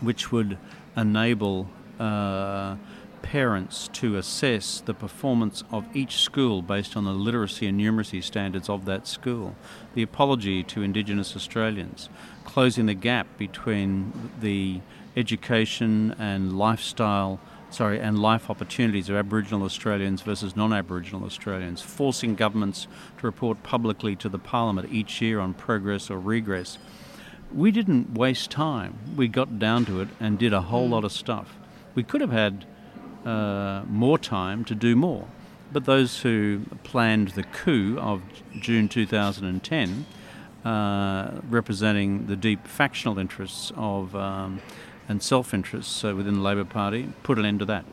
which 0.00 0.30
would 0.30 0.58
enable 0.96 1.68
uh, 1.98 2.76
parents 3.22 3.88
to 3.92 4.16
assess 4.16 4.80
the 4.80 4.94
performance 4.94 5.64
of 5.72 5.84
each 5.96 6.16
school 6.16 6.62
based 6.62 6.96
on 6.96 7.04
the 7.04 7.12
literacy 7.12 7.66
and 7.66 7.80
numeracy 7.80 8.22
standards 8.22 8.68
of 8.68 8.84
that 8.84 9.06
school. 9.06 9.54
The 9.94 10.02
apology 10.02 10.62
to 10.64 10.82
Indigenous 10.82 11.34
Australians, 11.34 12.08
closing 12.44 12.86
the 12.86 12.94
gap 12.94 13.26
between 13.38 14.30
the 14.40 14.80
education 15.16 16.14
and 16.18 16.58
lifestyle 16.58 17.40
sorry, 17.76 18.00
and 18.00 18.18
life 18.18 18.48
opportunities 18.48 19.10
of 19.10 19.16
Aboriginal 19.16 19.62
Australians 19.62 20.22
versus 20.22 20.56
non 20.56 20.72
Aboriginal 20.72 21.24
Australians, 21.24 21.82
forcing 21.82 22.34
governments 22.34 22.86
to 23.18 23.26
report 23.26 23.62
publicly 23.62 24.16
to 24.16 24.30
the 24.30 24.38
Parliament 24.38 24.88
each 24.90 25.20
year 25.20 25.38
on 25.38 25.52
progress 25.52 26.10
or 26.10 26.18
regress. 26.18 26.78
We 27.54 27.70
didn't 27.70 28.14
waste 28.14 28.50
time. 28.50 28.98
We 29.14 29.28
got 29.28 29.58
down 29.58 29.84
to 29.86 30.00
it 30.00 30.08
and 30.18 30.38
did 30.38 30.54
a 30.54 30.62
whole 30.62 30.88
lot 30.88 31.04
of 31.04 31.12
stuff. 31.12 31.54
We 31.94 32.02
could 32.02 32.22
have 32.22 32.32
had 32.32 32.64
uh, 33.26 33.82
more 33.86 34.18
time 34.18 34.64
to 34.64 34.74
do 34.74 34.96
more. 34.96 35.28
But 35.70 35.84
those 35.84 36.20
who 36.20 36.62
planned 36.82 37.28
the 37.28 37.42
coup 37.42 37.98
of 37.98 38.22
June 38.58 38.88
2010, 38.88 40.06
uh, 40.64 41.40
representing 41.50 42.26
the 42.26 42.36
deep 42.36 42.66
factional 42.66 43.18
interests 43.18 43.70
of 43.76 44.16
um, 44.16 44.62
and 45.08 45.22
self 45.22 45.54
interests 45.54 46.02
within 46.02 46.34
the 46.34 46.40
Labor 46.40 46.64
Party, 46.64 47.08
put 47.22 47.38
an 47.38 47.44
end 47.44 47.60
to 47.60 47.64
that. 47.66 47.84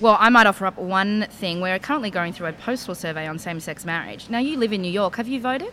Well, 0.00 0.16
I 0.18 0.28
might 0.28 0.46
offer 0.46 0.66
up 0.66 0.76
one 0.76 1.26
thing. 1.30 1.60
We're 1.60 1.78
currently 1.78 2.10
going 2.10 2.32
through 2.32 2.48
a 2.48 2.52
postal 2.52 2.94
survey 2.94 3.26
on 3.26 3.38
same 3.38 3.60
sex 3.60 3.84
marriage. 3.84 4.28
Now, 4.28 4.38
you 4.38 4.56
live 4.56 4.72
in 4.72 4.82
New 4.82 4.90
York. 4.90 5.16
Have 5.16 5.28
you 5.28 5.40
voted? 5.40 5.72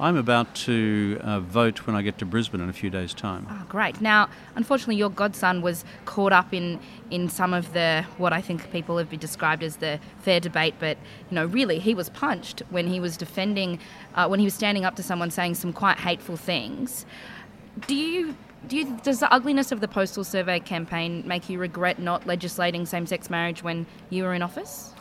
I'm 0.00 0.16
about 0.16 0.54
to 0.54 1.18
uh, 1.22 1.40
vote 1.40 1.84
when 1.86 1.96
I 1.96 2.02
get 2.02 2.18
to 2.18 2.24
Brisbane 2.24 2.60
in 2.60 2.68
a 2.68 2.72
few 2.72 2.88
days' 2.88 3.12
time. 3.12 3.46
Oh, 3.50 3.64
great. 3.68 4.00
Now, 4.00 4.28
unfortunately, 4.54 4.94
your 4.94 5.10
godson 5.10 5.60
was 5.60 5.84
caught 6.04 6.32
up 6.32 6.54
in, 6.54 6.78
in 7.10 7.28
some 7.28 7.52
of 7.52 7.72
the, 7.72 8.04
what 8.16 8.32
I 8.32 8.40
think 8.40 8.70
people 8.70 8.96
have 8.96 9.10
been 9.10 9.18
described 9.18 9.64
as 9.64 9.76
the 9.76 9.98
fair 10.20 10.38
debate, 10.38 10.74
but, 10.78 10.98
you 11.30 11.34
know, 11.34 11.46
really, 11.46 11.80
he 11.80 11.94
was 11.94 12.10
punched 12.10 12.62
when 12.70 12.86
he 12.86 13.00
was 13.00 13.16
defending, 13.16 13.80
uh, 14.14 14.28
when 14.28 14.38
he 14.38 14.46
was 14.46 14.54
standing 14.54 14.84
up 14.84 14.94
to 14.96 15.02
someone 15.02 15.32
saying 15.32 15.56
some 15.56 15.72
quite 15.72 15.98
hateful 15.98 16.36
things. 16.36 17.04
Do 17.88 17.96
you 17.96 18.36
do 18.66 18.76
you, 18.76 18.98
does 19.02 19.20
the 19.20 19.32
ugliness 19.32 19.72
of 19.72 19.80
the 19.80 19.88
postal 19.88 20.24
survey 20.24 20.60
campaign 20.60 21.22
make 21.26 21.48
you 21.48 21.58
regret 21.58 21.98
not 21.98 22.26
legislating 22.26 22.86
same-sex 22.86 23.30
marriage 23.30 23.62
when 23.62 23.86
you 24.10 24.24
were 24.24 24.34
in 24.34 24.42
office? 24.42 24.92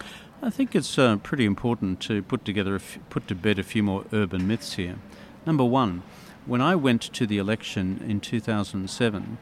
I 0.42 0.50
think 0.52 0.76
it's 0.76 1.00
uh, 1.00 1.18
pretty 1.18 1.46
important 1.46 2.00
to 2.02 2.22
put 2.22 2.46
together, 2.46 2.76
f- 2.76 3.00
put 3.10 3.28
to 3.28 3.36
bed 3.36 3.58
a 3.58 3.64
few 3.64 3.82
more 3.82 4.06
urban 4.14 4.48
myths 4.48 4.74
here. 4.74 4.98
Number 5.46 5.66
one, 5.66 6.04
when 6.46 6.62
I 6.62 6.76
went 6.76 7.02
to 7.14 7.26
the 7.26 7.40
election 7.40 8.04
in 8.08 8.20
2007, 8.22 9.38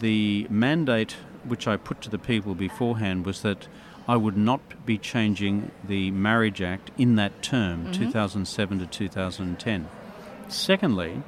the 0.00 0.46
mandate 0.48 1.16
which 1.44 1.68
I 1.68 1.76
put 1.76 2.00
to 2.02 2.10
the 2.10 2.18
people 2.18 2.54
beforehand 2.54 3.26
was 3.26 3.42
that 3.42 3.68
I 4.08 4.16
would 4.16 4.36
not 4.36 4.84
be 4.86 4.98
changing 4.98 5.70
the 5.84 6.10
Marriage 6.10 6.62
Act 6.62 6.90
in 6.96 7.16
that 7.16 7.42
term, 7.42 7.84
mm-hmm. 7.84 8.04
2007 8.04 8.78
to 8.80 8.86
2010. 8.86 9.88
Secondly, 10.48 11.22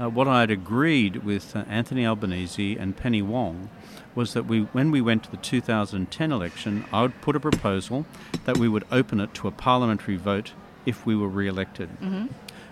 uh, 0.00 0.08
what 0.08 0.28
I 0.28 0.40
had 0.40 0.50
agreed 0.50 1.24
with 1.24 1.54
uh, 1.54 1.64
Anthony 1.68 2.06
Albanese 2.06 2.76
and 2.76 2.96
Penny 2.96 3.22
Wong 3.22 3.70
was 4.14 4.32
that 4.34 4.46
we, 4.46 4.60
when 4.60 4.90
we 4.90 5.00
went 5.00 5.24
to 5.24 5.30
the 5.30 5.36
2010 5.36 6.32
election, 6.32 6.84
I 6.92 7.02
would 7.02 7.20
put 7.20 7.36
a 7.36 7.40
proposal 7.40 8.06
that 8.44 8.58
we 8.58 8.68
would 8.68 8.84
open 8.90 9.20
it 9.20 9.34
to 9.34 9.48
a 9.48 9.50
parliamentary 9.50 10.16
vote 10.16 10.52
if 10.86 11.04
we 11.06 11.16
were 11.16 11.28
re-elected. 11.28 11.88
Mm-hmm. 12.00 12.26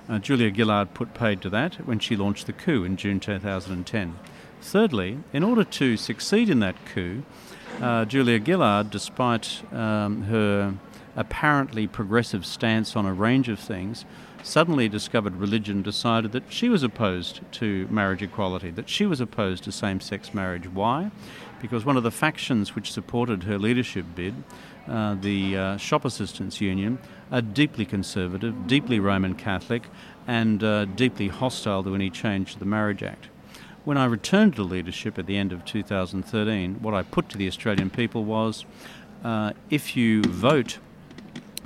Uh, 0.08 0.18
Julia 0.18 0.52
Gillard 0.54 0.94
put 0.94 1.14
paid 1.14 1.40
to 1.42 1.50
that 1.50 1.86
when 1.86 1.98
she 1.98 2.16
launched 2.16 2.46
the 2.46 2.52
coup 2.52 2.84
in 2.84 2.96
June 2.96 3.20
2010. 3.20 4.18
Thirdly, 4.60 5.18
in 5.32 5.42
order 5.42 5.64
to 5.64 5.96
succeed 5.96 6.48
in 6.48 6.60
that 6.60 6.76
coup, 6.86 7.22
uh, 7.80 8.04
Julia 8.04 8.44
Gillard, 8.44 8.90
despite 8.90 9.62
um, 9.72 10.24
her 10.24 10.74
apparently 11.16 11.86
progressive 11.86 12.46
stance 12.46 12.96
on 12.96 13.06
a 13.06 13.12
range 13.12 13.48
of 13.48 13.58
things, 13.58 14.04
suddenly 14.42 14.88
discovered 14.88 15.36
religion 15.36 15.82
decided 15.82 16.32
that 16.32 16.44
she 16.48 16.68
was 16.68 16.82
opposed 16.82 17.40
to 17.52 17.86
marriage 17.88 18.22
equality, 18.22 18.70
that 18.70 18.88
she 18.88 19.06
was 19.06 19.20
opposed 19.20 19.64
to 19.64 19.72
same 19.72 20.00
sex 20.00 20.34
marriage. 20.34 20.68
Why? 20.68 21.10
Because 21.60 21.84
one 21.84 21.96
of 21.96 22.02
the 22.02 22.10
factions 22.10 22.74
which 22.74 22.92
supported 22.92 23.44
her 23.44 23.58
leadership 23.58 24.04
bid, 24.14 24.34
uh, 24.88 25.14
the 25.14 25.56
uh, 25.56 25.76
Shop 25.76 26.04
Assistants 26.04 26.60
Union, 26.60 26.98
are 27.30 27.40
deeply 27.40 27.84
conservative, 27.84 28.66
deeply 28.66 28.98
Roman 28.98 29.34
Catholic, 29.34 29.84
and 30.26 30.62
uh, 30.62 30.84
deeply 30.86 31.28
hostile 31.28 31.84
to 31.84 31.94
any 31.94 32.10
change 32.10 32.54
to 32.54 32.58
the 32.58 32.64
Marriage 32.64 33.02
Act. 33.02 33.28
When 33.84 33.96
I 33.96 34.04
returned 34.04 34.56
to 34.56 34.62
leadership 34.62 35.18
at 35.18 35.26
the 35.26 35.36
end 35.36 35.52
of 35.52 35.64
2013, 35.64 36.82
what 36.82 36.94
I 36.94 37.02
put 37.02 37.28
to 37.30 37.38
the 37.38 37.48
Australian 37.48 37.90
people 37.90 38.24
was 38.24 38.64
uh, 39.24 39.52
if 39.70 39.96
you 39.96 40.22
vote 40.22 40.78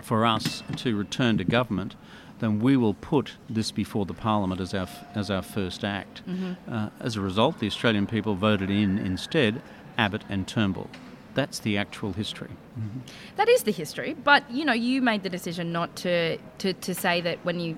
for 0.02 0.24
us 0.24 0.62
to 0.76 0.96
return 0.96 1.36
to 1.38 1.44
government, 1.44 1.96
then 2.38 2.60
we 2.60 2.76
will 2.76 2.94
put 2.94 3.36
this 3.48 3.70
before 3.70 4.06
the 4.06 4.14
Parliament 4.14 4.60
as 4.60 4.74
our, 4.74 4.88
as 5.14 5.30
our 5.30 5.42
first 5.42 5.84
act. 5.84 6.22
Mm-hmm. 6.28 6.72
Uh, 6.72 6.90
as 7.00 7.16
a 7.16 7.20
result, 7.20 7.58
the 7.58 7.66
Australian 7.66 8.06
people 8.06 8.34
voted 8.34 8.70
in 8.70 8.98
instead 8.98 9.62
Abbott 9.96 10.22
and 10.28 10.46
Turnbull. 10.46 10.90
That's 11.34 11.58
the 11.58 11.76
actual 11.76 12.12
history. 12.12 12.50
Mm-hmm. 12.78 13.00
That 13.36 13.48
is 13.48 13.62
the 13.64 13.72
history, 13.72 14.14
but 14.14 14.50
you 14.50 14.64
know, 14.64 14.72
you 14.72 15.02
made 15.02 15.22
the 15.22 15.28
decision 15.28 15.72
not 15.72 15.94
to, 15.96 16.38
to, 16.58 16.72
to 16.72 16.94
say 16.94 17.20
that 17.22 17.38
when 17.44 17.60
you 17.60 17.76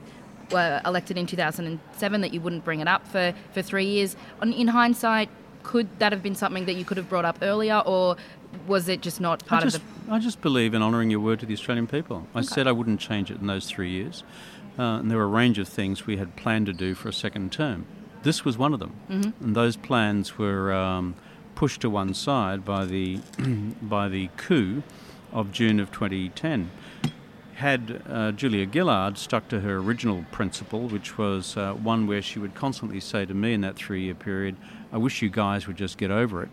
were 0.53 0.81
elected 0.85 1.19
in 1.19 1.27
2007 1.27 2.21
that 2.21 2.33
you 2.33 2.41
wouldn't 2.41 2.65
bring 2.65 2.81
it 2.81 2.89
up 2.89 3.07
for, 3.07 3.35
for 3.53 3.63
three 3.63 3.85
years. 3.85 4.17
In 4.43 4.69
hindsight, 4.69 5.29
could 5.63 5.89
that 5.99 6.13
have 6.13 6.23
been 6.23 6.35
something 6.35 6.65
that 6.65 6.75
you 6.75 6.85
could 6.85 6.97
have 6.97 7.09
brought 7.09 7.25
up 7.25 7.39
earlier, 7.43 7.83
or 7.85 8.17
was 8.67 8.89
it 8.89 9.01
just 9.01 9.21
not 9.21 9.45
part 9.47 9.65
just, 9.65 9.77
of 9.77 10.07
the? 10.07 10.13
I 10.13 10.19
just 10.19 10.41
believe 10.41 10.75
in 10.75 10.83
honouring 10.83 11.11
your 11.11 11.21
word 11.21 11.41
to 11.41 11.47
the 11.47 11.55
Australian 11.55 11.87
people. 11.87 12.27
I 12.35 12.41
okay. 12.41 12.49
said 12.49 12.67
I 12.67 12.73
wouldn't 12.73 13.01
change 13.01 13.31
it 13.31 13.41
in 13.41 13.47
those 13.47 13.67
three 13.67 13.91
years, 13.91 14.25
uh, 14.79 14.83
and 14.83 15.11
there 15.11 15.19
were 15.19 15.25
a 15.25 15.29
range 15.29 15.59
of 15.59 15.69
things 15.69 16.07
we 16.07 16.17
had 16.17 16.37
planned 16.37 16.67
to 16.67 16.73
do 16.73 16.95
for 16.95 17.09
a 17.09 17.13
second 17.13 17.53
term. 17.53 17.87
This 18.23 18.45
was 18.45 18.59
one 18.59 18.75
of 18.75 18.81
them, 18.81 18.95
mm-hmm. 19.09 19.45
and 19.45 19.57
those 19.57 19.77
plans 19.77 20.39
were 20.39 20.73
um, 20.73 21.15
pushed 21.55 21.81
to 21.81 21.91
one 21.91 22.15
side 22.15 22.65
by 22.65 22.85
the 22.85 23.21
by 23.83 24.09
the 24.09 24.29
coup 24.37 24.83
of 25.33 25.53
June 25.53 25.81
of 25.81 25.91
2010. 25.93 26.71
Had 27.55 28.03
uh, 28.09 28.31
Julia 28.33 28.69
Gillard 28.71 29.19
stuck 29.19 29.49
to 29.49 29.61
her 29.61 29.79
original 29.79 30.25
principle, 30.31 30.87
which 30.87 31.19
was 31.19 31.57
uh, 31.57 31.73
one 31.73 32.07
where 32.07 32.23
she 32.23 32.39
would 32.39 32.55
constantly 32.55 33.01
say 33.01 33.27
to 33.27 33.35
me 33.35 33.53
in 33.53 33.63
that 33.63 33.75
three-year 33.75 34.15
period, 34.15 34.57
"I 34.93 34.99
wish 34.99 35.23
you 35.23 35.29
guys 35.29 35.67
would 35.67 35.77
just 35.77 35.99
get 35.99 36.11
over 36.11 36.43
it." 36.45 36.51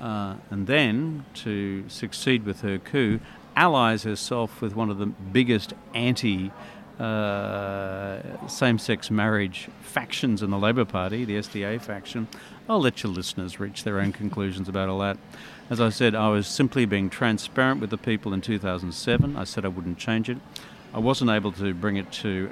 Uh, 0.00 0.36
and 0.50 0.66
then 0.66 1.24
to 1.34 1.88
succeed 1.88 2.44
with 2.44 2.62
her 2.62 2.78
coup, 2.78 3.20
allies 3.56 4.02
herself 4.04 4.60
with 4.60 4.74
one 4.74 4.90
of 4.90 4.98
the 4.98 5.06
biggest 5.06 5.74
anti 5.94 6.50
uh, 6.98 8.46
same 8.46 8.78
sex 8.78 9.10
marriage 9.10 9.68
factions 9.80 10.42
in 10.42 10.50
the 10.50 10.58
Labor 10.58 10.84
Party, 10.84 11.24
the 11.24 11.36
SDA 11.36 11.80
faction. 11.80 12.28
I'll 12.68 12.80
let 12.80 13.02
your 13.02 13.12
listeners 13.12 13.58
reach 13.58 13.82
their 13.82 13.98
own 13.98 14.12
conclusions 14.12 14.68
about 14.68 14.88
all 14.88 15.00
that. 15.00 15.18
As 15.68 15.80
I 15.80 15.88
said, 15.88 16.14
I 16.14 16.28
was 16.28 16.46
simply 16.46 16.84
being 16.84 17.10
transparent 17.10 17.80
with 17.80 17.90
the 17.90 17.98
people 17.98 18.32
in 18.32 18.40
2007. 18.40 19.36
I 19.36 19.44
said 19.44 19.64
I 19.64 19.68
wouldn't 19.68 19.98
change 19.98 20.28
it. 20.28 20.38
I 20.94 20.98
wasn't 20.98 21.30
able 21.30 21.50
to 21.52 21.74
bring 21.74 21.96
it 21.96 22.12
to 22.12 22.50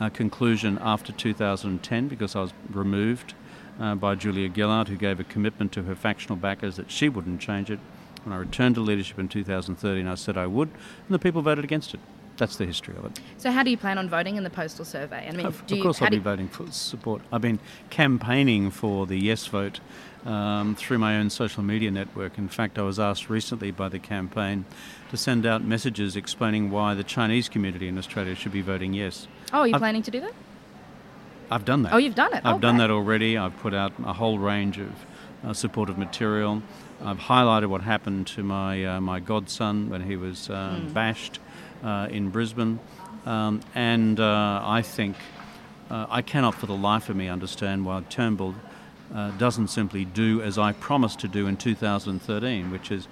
a 0.00 0.10
conclusion 0.10 0.78
after 0.82 1.12
2010 1.12 2.08
because 2.08 2.36
I 2.36 2.40
was 2.40 2.52
removed 2.70 3.34
uh, 3.80 3.94
by 3.94 4.14
Julia 4.14 4.50
Gillard, 4.52 4.88
who 4.88 4.96
gave 4.96 5.20
a 5.20 5.24
commitment 5.24 5.72
to 5.72 5.82
her 5.84 5.94
factional 5.94 6.36
backers 6.36 6.76
that 6.76 6.90
she 6.90 7.08
wouldn't 7.08 7.40
change 7.40 7.70
it. 7.70 7.78
When 8.24 8.32
I 8.32 8.38
returned 8.38 8.74
to 8.74 8.80
leadership 8.80 9.18
in 9.18 9.28
2013, 9.28 10.06
I 10.06 10.14
said 10.14 10.36
I 10.36 10.46
would, 10.46 10.68
and 10.68 11.10
the 11.14 11.18
people 11.18 11.42
voted 11.42 11.64
against 11.64 11.94
it. 11.94 12.00
That's 12.36 12.56
the 12.56 12.66
history 12.66 12.94
of 12.96 13.06
it. 13.06 13.20
So, 13.38 13.50
how 13.50 13.62
do 13.62 13.70
you 13.70 13.78
plan 13.78 13.98
on 13.98 14.08
voting 14.08 14.36
in 14.36 14.44
the 14.44 14.50
postal 14.50 14.84
survey? 14.84 15.26
I 15.26 15.32
mean, 15.32 15.46
of, 15.46 15.62
of 15.70 15.80
course, 15.80 16.02
I'll 16.02 16.10
be 16.10 16.18
voting 16.18 16.48
for 16.48 16.70
support. 16.70 17.22
I've 17.32 17.40
been 17.40 17.60
campaigning 17.88 18.70
for 18.70 19.06
the 19.06 19.16
yes 19.16 19.46
vote 19.46 19.80
um, 20.26 20.74
through 20.74 20.98
my 20.98 21.16
own 21.16 21.30
social 21.30 21.62
media 21.62 21.90
network. 21.90 22.36
In 22.36 22.48
fact, 22.48 22.78
I 22.78 22.82
was 22.82 22.98
asked 22.98 23.30
recently 23.30 23.70
by 23.70 23.88
the 23.88 23.98
campaign 23.98 24.66
to 25.10 25.16
send 25.16 25.46
out 25.46 25.64
messages 25.64 26.16
explaining 26.16 26.70
why 26.70 26.94
the 26.94 27.04
Chinese 27.04 27.48
community 27.48 27.88
in 27.88 27.96
Australia 27.96 28.34
should 28.34 28.52
be 28.52 28.60
voting 28.60 28.92
yes. 28.92 29.28
Oh, 29.52 29.60
are 29.60 29.68
you 29.68 29.74
I've, 29.74 29.80
planning 29.80 30.02
to 30.02 30.10
do 30.10 30.20
that? 30.20 30.34
I've 31.50 31.64
done 31.64 31.82
that. 31.82 31.92
Oh, 31.92 31.96
you've 31.96 32.14
done 32.14 32.34
it. 32.34 32.42
I've 32.44 32.56
okay. 32.56 32.62
done 32.62 32.78
that 32.78 32.90
already. 32.90 33.38
I've 33.38 33.56
put 33.58 33.74
out 33.74 33.92
a 34.04 34.12
whole 34.12 34.38
range 34.38 34.78
of 34.78 34.92
uh, 35.44 35.52
supportive 35.52 35.96
material. 35.96 36.62
I've 37.00 37.18
highlighted 37.18 37.66
what 37.66 37.82
happened 37.82 38.26
to 38.28 38.42
my 38.42 38.84
uh, 38.84 39.00
my 39.00 39.20
godson 39.20 39.90
when 39.90 40.02
he 40.02 40.16
was 40.16 40.50
uh, 40.50 40.80
mm. 40.80 40.92
bashed 40.92 41.38
uh, 41.84 42.08
in 42.10 42.30
Brisbane, 42.30 42.80
um, 43.26 43.60
and 43.74 44.18
uh, 44.18 44.60
I 44.64 44.82
think 44.82 45.16
uh, 45.90 46.06
I 46.08 46.22
cannot 46.22 46.54
for 46.54 46.66
the 46.66 46.76
life 46.76 47.08
of 47.08 47.16
me 47.16 47.28
understand 47.28 47.84
why 47.84 48.02
Turnbull 48.08 48.54
doesn't 49.38 49.68
simply 49.68 50.04
do 50.04 50.42
as 50.42 50.58
I 50.58 50.72
promised 50.72 51.20
to 51.20 51.28
do 51.28 51.46
in 51.46 51.56
2013, 51.56 52.72
which 52.72 52.90
is 52.90 53.06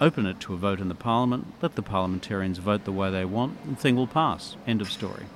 open 0.00 0.24
it 0.24 0.40
to 0.40 0.54
a 0.54 0.56
vote 0.56 0.80
in 0.80 0.88
the 0.88 0.94
Parliament, 0.94 1.46
let 1.60 1.74
the 1.74 1.82
parliamentarians 1.82 2.58
vote 2.58 2.84
the 2.84 2.92
way 2.92 3.10
they 3.10 3.24
want, 3.24 3.58
and 3.64 3.76
the 3.76 3.80
thing 3.80 3.96
will 3.96 4.06
pass. 4.06 4.56
End 4.66 4.80
of 4.80 4.90
story. 4.90 5.26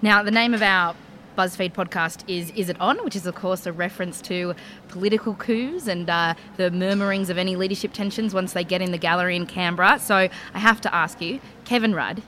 Now, 0.00 0.22
the 0.22 0.30
name 0.30 0.54
of 0.54 0.62
our 0.62 0.94
BuzzFeed 1.36 1.72
podcast 1.72 2.22
is 2.28 2.50
Is 2.54 2.68
It 2.68 2.80
On, 2.80 3.02
which 3.04 3.16
is, 3.16 3.26
of 3.26 3.34
course, 3.34 3.66
a 3.66 3.72
reference 3.72 4.20
to 4.22 4.54
political 4.88 5.34
coups 5.34 5.86
and 5.86 6.08
uh, 6.08 6.34
the 6.56 6.70
murmurings 6.70 7.30
of 7.30 7.38
any 7.38 7.56
leadership 7.56 7.92
tensions 7.92 8.34
once 8.34 8.52
they 8.52 8.64
get 8.64 8.80
in 8.80 8.92
the 8.92 8.98
gallery 8.98 9.36
in 9.36 9.46
Canberra. 9.46 9.98
So 9.98 10.14
I 10.14 10.58
have 10.58 10.80
to 10.82 10.94
ask 10.94 11.20
you, 11.20 11.40
Kevin 11.64 11.94
Rudd, 11.94 12.22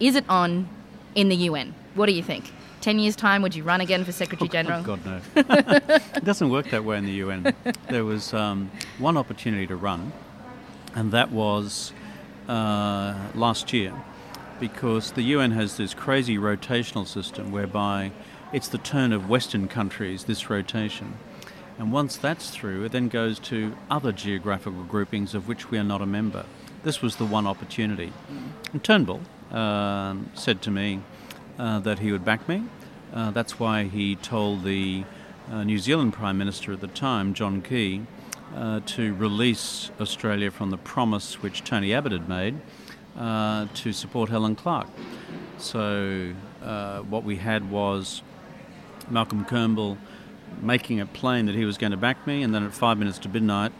is 0.00 0.14
it 0.16 0.24
on 0.28 0.68
in 1.14 1.28
the 1.28 1.36
UN? 1.36 1.74
What 1.94 2.06
do 2.06 2.12
you 2.12 2.22
think? 2.22 2.52
10 2.82 2.98
years' 2.98 3.16
time, 3.16 3.42
would 3.42 3.54
you 3.54 3.64
run 3.64 3.80
again 3.80 4.04
for 4.04 4.12
Secretary 4.12 4.48
Oh, 4.48 4.52
General? 4.52 4.82
God, 4.82 5.04
no. 5.04 5.20
it 5.34 6.24
doesn't 6.24 6.50
work 6.50 6.70
that 6.70 6.84
way 6.84 6.98
in 6.98 7.04
the 7.06 7.12
UN. 7.12 7.52
There 7.88 8.04
was 8.04 8.32
um, 8.32 8.70
one 8.98 9.16
opportunity 9.16 9.66
to 9.66 9.76
run, 9.76 10.12
and 10.94 11.10
that 11.12 11.32
was 11.32 11.92
uh, 12.48 13.18
last 13.34 13.72
year, 13.72 13.92
because 14.58 15.12
the 15.12 15.22
UN 15.22 15.52
has 15.52 15.76
this 15.76 15.94
crazy 15.94 16.38
rotational 16.38 17.06
system 17.06 17.50
whereby 17.52 18.12
it's 18.52 18.68
the 18.68 18.78
turn 18.78 19.12
of 19.12 19.28
Western 19.28 19.68
countries, 19.68 20.24
this 20.24 20.48
rotation. 20.48 21.18
And 21.78 21.92
once 21.92 22.16
that's 22.16 22.50
through, 22.50 22.84
it 22.84 22.92
then 22.92 23.08
goes 23.08 23.38
to 23.40 23.76
other 23.90 24.12
geographical 24.12 24.82
groupings 24.84 25.34
of 25.34 25.46
which 25.46 25.70
we 25.70 25.78
are 25.78 25.84
not 25.84 26.00
a 26.00 26.06
member. 26.06 26.46
This 26.84 27.02
was 27.02 27.16
the 27.16 27.26
one 27.26 27.46
opportunity. 27.46 28.12
And 28.72 28.82
Turnbull 28.82 29.20
um, 29.50 30.30
said 30.34 30.62
to 30.62 30.70
me 30.70 31.00
uh, 31.58 31.80
that 31.80 31.98
he 31.98 32.12
would 32.12 32.24
back 32.24 32.48
me. 32.48 32.62
Uh, 33.12 33.30
that's 33.30 33.58
why 33.58 33.84
he 33.84 34.16
told 34.16 34.64
the 34.64 35.04
uh, 35.50 35.64
New 35.64 35.78
Zealand 35.78 36.12
Prime 36.12 36.38
Minister 36.38 36.72
at 36.72 36.80
the 36.80 36.88
time, 36.88 37.34
John 37.34 37.60
Key, 37.62 38.02
uh, 38.54 38.80
to 38.86 39.14
release 39.14 39.90
Australia 40.00 40.50
from 40.50 40.70
the 40.70 40.78
promise 40.78 41.42
which 41.42 41.62
Tony 41.62 41.92
Abbott 41.92 42.12
had 42.12 42.28
made 42.28 42.60
uh, 43.18 43.66
to 43.74 43.92
support 43.92 44.28
Helen 44.30 44.56
Clark. 44.56 44.88
So 45.58 46.32
uh, 46.62 47.00
what 47.00 47.24
we 47.24 47.36
had 47.36 47.70
was 47.70 48.22
Malcolm 49.10 49.44
Turnbull 49.44 49.98
making 50.60 50.98
it 50.98 51.12
plain 51.12 51.46
that 51.46 51.54
he 51.54 51.64
was 51.64 51.78
going 51.78 51.90
to 51.92 51.96
back 51.96 52.26
me, 52.26 52.42
and 52.42 52.54
then 52.54 52.64
at 52.64 52.74
five 52.74 52.98
minutes 52.98 53.18
to 53.20 53.28
midnight, 53.28 53.72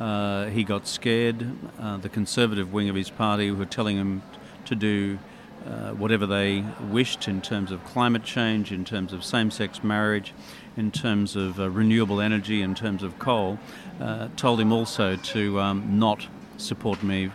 uh, 0.00 0.46
he 0.46 0.64
got 0.64 0.86
scared. 0.86 1.56
Uh, 1.78 1.96
the 1.98 2.08
conservative 2.08 2.72
wing 2.72 2.88
of 2.88 2.94
his 2.94 3.10
party 3.10 3.50
were 3.50 3.64
telling 3.64 3.96
him 3.96 4.22
to 4.64 4.74
do 4.74 5.18
uh, 5.66 5.90
whatever 5.92 6.26
they 6.26 6.64
wished 6.90 7.28
in 7.28 7.40
terms 7.40 7.70
of 7.70 7.84
climate 7.84 8.24
change, 8.24 8.72
in 8.72 8.84
terms 8.84 9.12
of 9.12 9.24
same 9.24 9.50
sex 9.50 9.84
marriage, 9.84 10.34
in 10.76 10.90
terms 10.90 11.36
of 11.36 11.60
uh, 11.60 11.70
renewable 11.70 12.20
energy, 12.20 12.62
in 12.62 12.74
terms 12.74 13.02
of 13.02 13.18
coal, 13.18 13.58
uh, 14.00 14.28
told 14.36 14.60
him 14.60 14.72
also 14.72 15.16
to 15.16 15.60
um, 15.60 15.98
not 15.98 16.26
support 16.56 17.02
me 17.02 17.30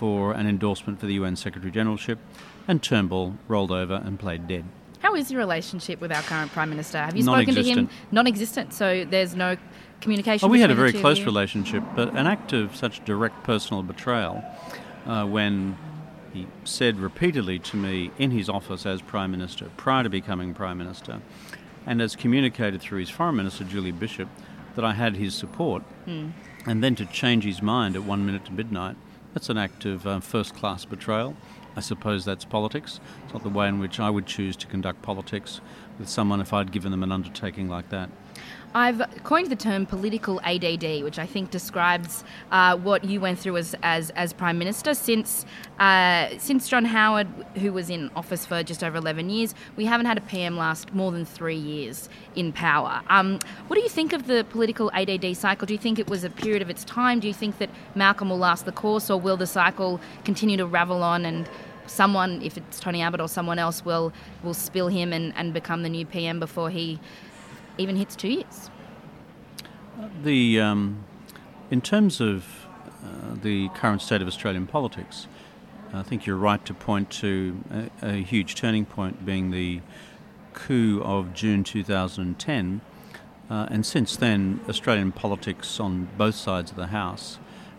for 0.00 0.32
an 0.32 0.46
endorsement 0.46 0.98
for 0.98 1.04
the 1.04 1.12
UN 1.12 1.36
Secretary 1.36 1.70
Generalship, 1.70 2.18
and 2.66 2.82
Turnbull 2.82 3.36
rolled 3.48 3.70
over 3.70 4.00
and 4.02 4.18
played 4.18 4.48
dead. 4.48 4.64
How 5.00 5.14
is 5.14 5.30
your 5.30 5.38
relationship 5.38 6.00
with 6.00 6.10
our 6.10 6.22
current 6.22 6.50
Prime 6.52 6.70
Minister? 6.70 6.96
Have 6.96 7.14
you 7.14 7.22
spoken 7.22 7.54
to 7.54 7.62
him? 7.62 7.90
Non-existent. 8.10 8.72
So 8.72 9.04
there's 9.04 9.36
no 9.36 9.58
communication. 10.00 10.46
Oh, 10.46 10.50
we 10.50 10.62
had 10.62 10.70
a 10.70 10.74
very 10.74 10.94
close 10.94 11.20
relationship, 11.20 11.84
but 11.94 12.16
an 12.16 12.26
act 12.26 12.54
of 12.54 12.74
such 12.74 13.04
direct 13.04 13.44
personal 13.44 13.82
betrayal 13.82 14.42
uh, 15.04 15.26
when 15.26 15.76
he 16.32 16.46
said 16.64 16.98
repeatedly 16.98 17.58
to 17.58 17.76
me 17.76 18.10
in 18.18 18.30
his 18.30 18.48
office 18.48 18.86
as 18.86 19.02
Prime 19.02 19.30
Minister, 19.30 19.66
prior 19.76 20.02
to 20.02 20.08
becoming 20.08 20.54
Prime 20.54 20.78
Minister, 20.78 21.20
and 21.84 22.00
as 22.00 22.16
communicated 22.16 22.80
through 22.80 23.00
his 23.00 23.10
Foreign 23.10 23.36
Minister, 23.36 23.64
Julie 23.64 23.92
Bishop, 23.92 24.30
that 24.76 24.84
I 24.84 24.94
had 24.94 25.16
his 25.16 25.34
support, 25.34 25.82
Hmm. 26.06 26.28
and 26.66 26.82
then 26.82 26.94
to 26.94 27.04
change 27.04 27.44
his 27.44 27.60
mind 27.60 27.96
at 27.96 28.04
one 28.04 28.24
minute 28.24 28.46
to 28.46 28.52
midnight, 28.54 28.96
that's 29.32 29.48
an 29.48 29.58
act 29.58 29.84
of 29.84 30.06
uh, 30.06 30.20
first 30.20 30.54
class 30.54 30.84
betrayal. 30.84 31.36
I 31.76 31.80
suppose 31.80 32.24
that's 32.24 32.44
politics. 32.44 33.00
It's 33.24 33.32
not 33.32 33.42
the 33.42 33.48
way 33.48 33.68
in 33.68 33.78
which 33.78 34.00
I 34.00 34.10
would 34.10 34.26
choose 34.26 34.56
to 34.56 34.66
conduct 34.66 35.02
politics 35.02 35.60
with 36.00 36.08
someone 36.08 36.40
if 36.40 36.52
I'd 36.52 36.72
given 36.72 36.90
them 36.90 37.04
an 37.04 37.12
undertaking 37.12 37.68
like 37.68 37.90
that. 37.90 38.10
I've 38.72 39.02
coined 39.24 39.48
the 39.48 39.56
term 39.56 39.84
political 39.84 40.40
ADD, 40.44 41.02
which 41.02 41.18
I 41.18 41.26
think 41.26 41.50
describes 41.50 42.22
uh, 42.52 42.76
what 42.76 43.04
you 43.04 43.20
went 43.20 43.40
through 43.40 43.56
as, 43.56 43.74
as, 43.82 44.10
as 44.10 44.32
Prime 44.32 44.58
Minister. 44.58 44.94
Since, 44.94 45.44
uh, 45.80 46.28
since 46.38 46.68
John 46.68 46.84
Howard, 46.84 47.26
who 47.56 47.72
was 47.72 47.90
in 47.90 48.10
office 48.14 48.46
for 48.46 48.62
just 48.62 48.84
over 48.84 48.96
11 48.96 49.28
years, 49.28 49.56
we 49.74 49.86
haven't 49.86 50.06
had 50.06 50.18
a 50.18 50.20
PM 50.20 50.56
last 50.56 50.94
more 50.94 51.10
than 51.10 51.24
three 51.24 51.56
years 51.56 52.08
in 52.36 52.52
power. 52.52 53.02
Um, 53.08 53.40
what 53.66 53.74
do 53.74 53.82
you 53.82 53.88
think 53.88 54.12
of 54.12 54.28
the 54.28 54.46
political 54.50 54.88
ADD 54.94 55.36
cycle? 55.36 55.66
Do 55.66 55.74
you 55.74 55.78
think 55.78 55.98
it 55.98 56.08
was 56.08 56.22
a 56.22 56.30
period 56.30 56.62
of 56.62 56.70
its 56.70 56.84
time? 56.84 57.18
Do 57.18 57.26
you 57.26 57.34
think 57.34 57.58
that 57.58 57.70
Malcolm 57.96 58.30
will 58.30 58.38
last 58.38 58.66
the 58.66 58.72
course, 58.72 59.10
or 59.10 59.20
will 59.20 59.36
the 59.36 59.48
cycle 59.48 60.00
continue 60.24 60.56
to 60.56 60.66
ravel 60.66 61.02
on 61.02 61.24
and 61.24 61.48
someone, 61.90 62.40
if 62.42 62.56
it's 62.56 62.80
Tony 62.80 63.02
Abbott 63.02 63.20
or 63.20 63.28
someone 63.28 63.58
else, 63.58 63.84
will, 63.84 64.12
will 64.42 64.54
spill 64.54 64.88
him 64.88 65.12
and, 65.12 65.32
and 65.36 65.52
become 65.52 65.82
the 65.82 65.88
new 65.88 66.06
PM 66.06 66.40
before 66.40 66.70
he 66.70 66.98
even 67.78 67.96
hits 67.96 68.16
two 68.16 68.28
years. 68.28 68.70
The 70.22 70.60
um, 70.60 71.04
in 71.70 71.80
terms 71.80 72.20
of 72.20 72.66
uh, 73.04 73.34
the 73.42 73.68
current 73.70 74.02
state 74.02 74.22
of 74.22 74.28
Australian 74.28 74.66
politics, 74.66 75.26
I 75.92 76.02
think 76.02 76.26
you're 76.26 76.36
right 76.36 76.64
to 76.66 76.74
point 76.74 77.10
to 77.10 77.90
a, 78.02 78.08
a 78.08 78.12
huge 78.22 78.54
turning 78.54 78.86
point 78.86 79.26
being 79.26 79.50
the 79.50 79.80
coup 80.52 81.02
of 81.02 81.34
June 81.34 81.64
2010, 81.64 82.80
uh, 83.50 83.66
and 83.70 83.84
since 83.84 84.16
then, 84.16 84.60
Australian 84.68 85.12
politics 85.12 85.80
on 85.80 86.08
both 86.16 86.34
sides 86.34 86.70
of 86.70 86.76
the 86.76 86.88
House 86.88 87.38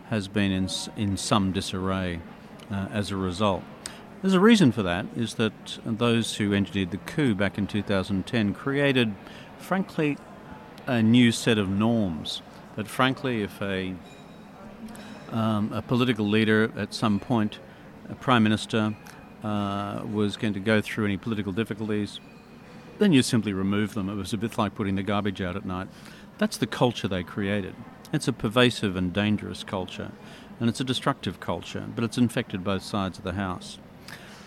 has 0.10 0.28
been 0.28 0.52
in 0.52 0.70
in 0.96 1.18
some 1.18 1.52
disarray 1.52 2.20
uh, 2.70 2.88
as 2.92 3.12
a 3.12 3.16
result. 3.16 3.64
There's 4.22 4.36
a 4.36 4.40
reason 4.40 4.72
for 4.72 4.84
that, 4.84 5.08
is 5.16 5.34
that 5.36 5.80
those 5.84 6.36
who 6.36 6.54
engineered 6.54 6.92
the 6.92 6.98
coup 6.98 7.34
back 7.34 7.58
in 7.58 7.66
2010 7.66 8.54
created, 8.54 9.16
frankly, 9.58 10.16
a 10.86 11.02
new 11.02 11.32
set 11.32 11.58
of 11.58 11.68
norms. 11.68 12.44
That 12.76 12.88
frankly, 12.88 13.42
if 13.42 13.60
a, 13.64 13.96
um, 15.32 15.74
a 15.74 15.82
political 15.82 16.28
leader 16.28 16.72
at 16.78 16.94
some 16.94 17.20
point, 17.20 17.58
a 18.10 18.14
prime 18.14 18.44
minister, 18.44 18.94
uh, 19.44 20.04
was 20.06 20.38
going 20.38 20.54
to 20.54 20.60
go 20.60 20.82
through 20.82 21.06
any 21.06 21.18
political 21.18 21.52
difficulties, 21.52 22.20
then 23.00 23.14
you 23.14 23.24
simply 23.24 23.54
remove 23.54 23.96
them. 23.96 24.08
It 24.08 24.14
was 24.14 24.34
a 24.34 24.38
bit 24.38 24.56
like 24.56 24.76
putting 24.76 24.94
the 24.94 25.04
garbage 25.04 25.42
out 25.42 25.56
at 25.56 25.66
night. 25.66 25.88
That's 26.38 26.58
the 26.58 26.68
culture 26.68 27.08
they 27.08 27.24
created. 27.24 27.74
It's 28.14 28.28
a 28.28 28.34
pervasive 28.34 28.96
and 28.96 29.12
dangerous 29.12 29.64
culture, 29.64 30.12
and 30.60 30.70
it's 30.70 30.80
a 30.80 30.84
destructive 30.84 31.40
culture, 31.40 31.88
but 31.96 32.04
it's 32.04 32.20
infected 32.20 32.64
both 32.64 32.84
sides 32.84 33.18
of 33.18 33.24
the 33.24 33.34
house. 33.34 33.80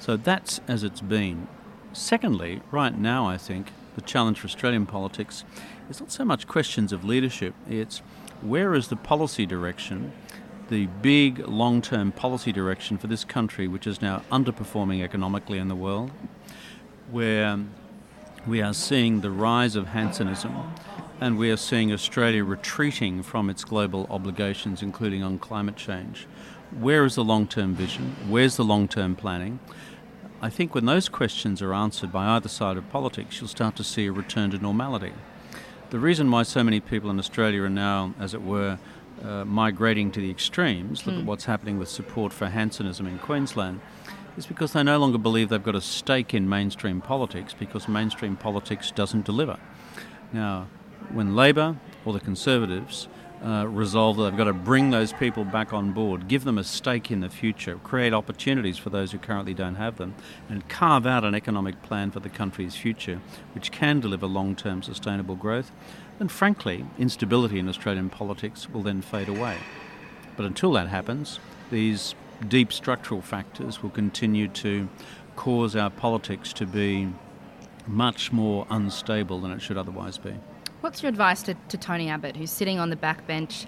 So 0.05 0.19
that's 0.19 0.61
as 0.69 0.85
it's 0.85 1.01
been. 1.01 1.49
Secondly, 1.95 2.61
right 2.71 2.95
now, 2.95 3.27
I 3.27 3.39
think 3.39 3.73
the 3.95 4.03
challenge 4.03 4.39
for 4.39 4.45
Australian 4.45 4.85
politics 4.85 5.45
is 5.89 5.99
not 5.99 6.13
so 6.13 6.27
much 6.27 6.47
questions 6.47 6.93
of 6.93 7.07
leadership, 7.07 7.55
it's 7.71 8.03
where 8.43 8.75
is 8.75 8.89
the 8.89 8.97
policy 8.97 9.47
direction, 9.47 10.13
the 10.69 10.89
big 11.01 11.49
long 11.49 11.81
term 11.81 12.13
policy 12.13 12.53
direction 12.53 12.99
for 12.99 13.07
this 13.07 13.25
country, 13.25 13.67
which 13.67 13.87
is 13.87 14.03
now 14.03 14.21
underperforming 14.31 15.03
economically 15.03 15.57
in 15.57 15.69
the 15.69 15.75
world, 15.75 16.11
where 17.11 17.59
we 18.47 18.61
are 18.61 18.75
seeing 18.75 19.23
the 19.23 19.31
rise 19.31 19.75
of 19.75 19.87
Hansonism 19.87 20.55
and 21.19 21.39
we 21.39 21.51
are 21.51 21.57
seeing 21.57 21.91
Australia 21.91 22.45
retreating 22.45 23.23
from 23.23 23.49
its 23.49 23.65
global 23.65 24.07
obligations, 24.11 24.83
including 24.83 25.23
on 25.23 25.39
climate 25.39 25.77
change. 25.77 26.27
Where 26.79 27.07
is 27.07 27.15
the 27.15 27.25
long 27.25 27.47
term 27.47 27.75
vision? 27.75 28.17
Where's 28.29 28.57
the 28.57 28.65
long 28.65 28.87
term 28.87 29.17
planning? 29.17 29.61
I 30.45 30.51
think 30.51 30.75
when 30.75 30.85
those 30.85 31.09
questions 31.09 31.63
are 31.63 31.73
answered 31.73 32.13
by 32.13 32.27
either 32.37 32.51
side 32.51 32.77
of 32.77 32.87
politics, 32.91 33.41
you'll 33.41 33.49
start 33.49 33.77
to 33.77 33.83
see 33.83 34.05
a 34.05 34.13
return 34.13 34.51
to 34.51 34.59
normality. 34.59 35.15
The 35.89 35.99
reason 35.99 36.31
why 36.31 36.43
so 36.43 36.63
many 36.63 36.81
people 36.81 37.09
in 37.09 37.19
Australia 37.19 37.63
are 37.63 37.71
now, 37.71 38.13
as 38.21 38.35
it 38.35 38.43
were, 38.43 38.79
uh, 39.25 39.47
migrating 39.47 40.11
to 40.11 40.21
the 40.21 40.31
extremes, 40.31 41.07
look 41.07 41.15
at 41.15 41.23
Hmm. 41.23 41.27
what's 41.27 41.47
happening 41.47 41.79
with 41.79 41.89
support 41.89 42.35
for 42.35 42.51
Hansonism 42.51 43.07
in 43.07 43.19
Queensland, 43.21 43.81
is 44.37 44.45
because 44.45 44.75
they 44.75 44.83
no 44.83 44.99
longer 44.99 45.17
believe 45.17 45.49
they've 45.49 45.65
got 45.65 45.77
a 45.77 45.81
stake 45.81 46.35
in 46.35 46.47
mainstream 46.47 47.01
politics 47.01 47.55
because 47.59 47.89
mainstream 47.89 48.37
politics 48.37 48.91
doesn't 48.91 49.25
deliver. 49.25 49.57
Now, 50.31 50.67
when 51.11 51.35
Labor 51.35 51.77
or 52.05 52.13
the 52.13 52.21
Conservatives 52.21 53.09
uh, 53.45 53.67
resolve 53.69 54.17
that 54.17 54.31
they've 54.31 54.39
got 54.39 54.45
to 54.45 54.55
bring 54.55 54.91
those 54.91 55.13
people 55.13 55.45
back 55.45 55.73
on 55.73 55.93
board, 55.93 56.29
give 56.29 56.45
them 56.45 56.57
a 56.57 56.65
stake 56.65 57.11
in 57.11 57.21
the 57.21 57.29
future, 57.29 57.79
create 57.85 58.15
opportunities 58.15 58.79
for 58.79 58.89
those 58.89 59.13
who 59.13 59.19
currently 59.19 59.53
don't 59.53 59.75
have 59.75 59.99
them, 59.99 60.15
and 60.49 60.67
carve 60.69 61.07
out 61.07 61.25
an 61.25 61.35
economic 61.35 61.81
plan 61.83 62.11
for 62.11 62.21
the 62.21 62.31
country's 62.31 62.75
future 62.75 63.21
which 63.55 63.71
can 63.71 64.01
deliver 64.01 64.27
long 64.27 64.57
term 64.57 64.83
sustainable 64.83 65.37
growth, 65.37 65.71
And 66.19 66.31
frankly, 66.31 66.87
instability 66.99 67.59
in 67.59 67.69
Australian 67.69 68.09
politics 68.09 68.71
will 68.71 68.83
then 68.83 69.03
fade 69.03 69.29
away. 69.29 69.59
But 70.37 70.47
until 70.47 70.73
that 70.73 70.89
happens, 70.89 71.39
these 71.71 72.15
deep 72.49 72.73
structural 72.73 73.21
factors 73.21 73.83
will 73.83 73.91
continue 73.91 74.49
to 74.49 74.89
cause 75.37 75.77
our 75.77 75.91
politics 75.91 76.53
to 76.55 76.67
be 76.67 77.09
much 77.87 78.33
more 78.33 78.67
unstable 78.71 79.41
than 79.41 79.51
it 79.51 79.61
should 79.61 79.77
otherwise 79.77 80.17
be. 80.19 80.35
What's 80.85 81.03
your 81.03 81.09
advice 81.09 81.43
to, 81.45 81.55
to 81.71 81.79
Tony 81.79 82.11
Abbott, 82.11 82.37
who's 82.37 82.51
sitting 82.51 82.79
on 82.79 82.91
the 82.91 82.97
backbench, 82.97 83.65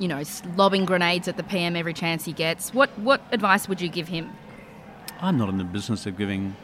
you 0.00 0.08
know, 0.08 0.20
lobbing 0.56 0.84
grenades 0.84 1.28
at 1.28 1.36
the 1.36 1.44
PM 1.44 1.76
every 1.76 1.94
chance 1.94 2.24
he 2.24 2.32
gets? 2.32 2.74
What 2.74 2.90
what 2.98 3.22
advice 3.30 3.68
would 3.68 3.80
you 3.80 3.88
give 3.88 4.08
him? 4.08 4.30
I'm 5.20 5.38
not 5.38 5.48
in 5.48 5.58
the 5.58 5.64
business 5.64 6.06
of 6.06 6.18
giving 6.18 6.56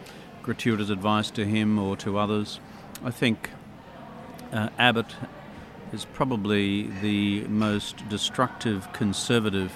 gratuitous 0.42 0.90
advice 0.90 1.30
to 1.30 1.44
him 1.44 1.78
or 1.78 1.96
to 1.98 2.18
others. 2.18 2.58
I 3.04 3.12
think 3.12 3.50
uh, 4.50 4.70
Abbott 4.76 5.14
is 5.92 6.04
probably 6.04 6.88
the 7.00 7.44
most 7.44 8.08
destructive 8.08 8.92
conservative 8.92 9.72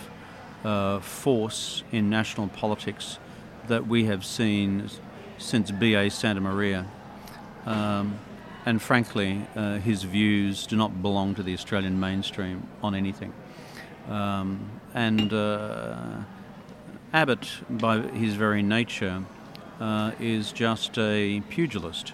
uh, 0.65 0.99
force 0.99 1.85
in 1.93 2.11
national 2.11 2.49
politics 2.49 3.21
that 3.69 3.87
we 3.87 4.07
have 4.07 4.25
seen 4.25 4.91
since 5.39 5.71
B.A. 5.71 6.09
Santamaria. 6.09 6.87
Um, 7.65 8.19
and 8.71 8.81
frankly, 8.81 9.45
uh, 9.57 9.79
his 9.79 10.05
views 10.05 10.65
do 10.65 10.77
not 10.77 11.03
belong 11.03 11.35
to 11.35 11.43
the 11.43 11.53
Australian 11.53 11.99
mainstream 11.99 12.69
on 12.85 12.95
anything. 12.95 13.33
Um, 14.09 14.81
and 14.95 15.33
uh, 15.33 16.19
Abbott, 17.13 17.49
by 17.69 17.99
his 17.99 18.35
very 18.35 18.63
nature, 18.63 19.25
uh, 19.81 20.13
is 20.21 20.53
just 20.53 20.97
a 20.99 21.41
pugilist. 21.51 22.13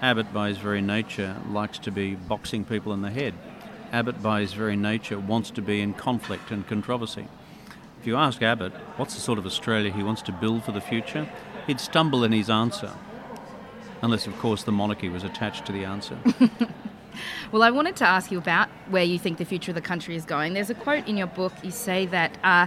Abbott, 0.00 0.32
by 0.32 0.50
his 0.50 0.58
very 0.58 0.80
nature, 0.80 1.34
likes 1.50 1.80
to 1.80 1.90
be 1.90 2.14
boxing 2.14 2.64
people 2.64 2.92
in 2.92 3.02
the 3.02 3.10
head. 3.10 3.34
Abbott, 3.90 4.22
by 4.22 4.42
his 4.42 4.52
very 4.52 4.76
nature, 4.76 5.18
wants 5.18 5.50
to 5.50 5.60
be 5.60 5.80
in 5.80 5.94
conflict 5.94 6.52
and 6.52 6.64
controversy. 6.64 7.26
If 8.00 8.06
you 8.06 8.14
ask 8.14 8.40
Abbott 8.40 8.72
what's 8.98 9.16
the 9.16 9.20
sort 9.20 9.40
of 9.40 9.46
Australia 9.46 9.90
he 9.90 10.04
wants 10.04 10.22
to 10.22 10.32
build 10.32 10.62
for 10.62 10.70
the 10.70 10.80
future, 10.80 11.28
he'd 11.66 11.80
stumble 11.80 12.22
in 12.22 12.30
his 12.30 12.48
answer. 12.48 12.92
Unless, 14.02 14.26
of 14.26 14.38
course, 14.38 14.62
the 14.62 14.72
monarchy 14.72 15.08
was 15.08 15.24
attached 15.24 15.66
to 15.66 15.72
the 15.72 15.84
answer. 15.84 16.16
well, 17.52 17.62
I 17.62 17.70
wanted 17.70 17.96
to 17.96 18.06
ask 18.06 18.30
you 18.30 18.38
about 18.38 18.68
where 18.88 19.04
you 19.04 19.18
think 19.18 19.38
the 19.38 19.44
future 19.44 19.70
of 19.70 19.74
the 19.74 19.80
country 19.80 20.14
is 20.14 20.24
going. 20.24 20.54
There's 20.54 20.70
a 20.70 20.74
quote 20.74 21.06
in 21.08 21.16
your 21.16 21.26
book, 21.26 21.52
you 21.62 21.70
say 21.70 22.06
that. 22.06 22.38
Uh, 22.44 22.66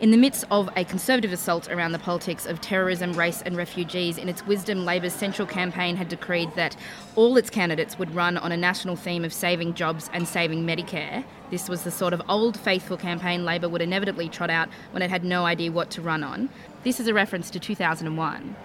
in 0.00 0.10
the 0.10 0.16
midst 0.16 0.44
of 0.50 0.68
a 0.76 0.84
conservative 0.84 1.32
assault 1.32 1.70
around 1.70 1.92
the 1.92 2.00
politics 2.00 2.46
of 2.46 2.60
terrorism, 2.60 3.12
race, 3.12 3.42
and 3.42 3.56
refugees, 3.56 4.18
in 4.18 4.28
its 4.28 4.44
wisdom, 4.44 4.84
Labor's 4.84 5.12
central 5.12 5.46
campaign 5.46 5.94
had 5.94 6.08
decreed 6.08 6.52
that 6.56 6.76
all 7.14 7.36
its 7.36 7.48
candidates 7.48 7.96
would 7.98 8.12
run 8.12 8.36
on 8.36 8.50
a 8.50 8.56
national 8.56 8.96
theme 8.96 9.24
of 9.24 9.32
saving 9.32 9.72
jobs 9.72 10.10
and 10.12 10.26
saving 10.26 10.66
Medicare. 10.66 11.24
This 11.50 11.68
was 11.68 11.84
the 11.84 11.92
sort 11.92 12.12
of 12.12 12.20
old 12.28 12.58
faithful 12.58 12.96
campaign 12.96 13.44
Labor 13.44 13.68
would 13.68 13.82
inevitably 13.82 14.28
trot 14.28 14.50
out 14.50 14.68
when 14.90 15.02
it 15.02 15.10
had 15.10 15.24
no 15.24 15.46
idea 15.46 15.70
what 15.70 15.90
to 15.92 16.02
run 16.02 16.24
on. 16.24 16.50
This 16.82 16.98
is 16.98 17.06
a 17.06 17.14
reference 17.14 17.48
to 17.50 17.60
2001. 17.60 18.56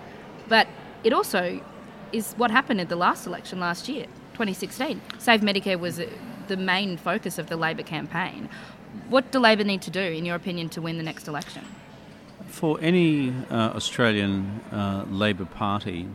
But 0.47 0.67
it 1.04 1.14
also 1.14 1.62
is 2.12 2.34
what 2.34 2.52
happened 2.52 2.82
at 2.82 2.89
the 2.89 2.95
last 2.95 3.28
election 3.28 3.60
last 3.60 3.88
year, 3.88 4.06
2016. 4.34 5.02
Save 5.18 5.41
Medicare 5.41 5.80
was 5.80 6.02
the 6.47 6.58
main 6.58 6.97
focus 6.97 7.38
of 7.38 7.47
the 7.47 7.56
Labor 7.56 7.84
campaign. 7.84 8.50
What 9.10 9.32
do 9.32 9.39
Labor 9.39 9.64
need 9.64 9.82
to 9.84 9.91
do, 9.91 10.02
in 10.02 10.26
your 10.26 10.36
opinion, 10.36 10.70
to 10.70 10.82
win 10.82 10.97
the 10.97 11.04
next 11.04 11.28
election? 11.28 11.64
For 12.47 12.80
any 12.82 13.32
uh, 13.52 13.74
Australian 13.76 14.62
uh, 14.72 15.06
Labor 15.08 15.45
Party 15.45 16.08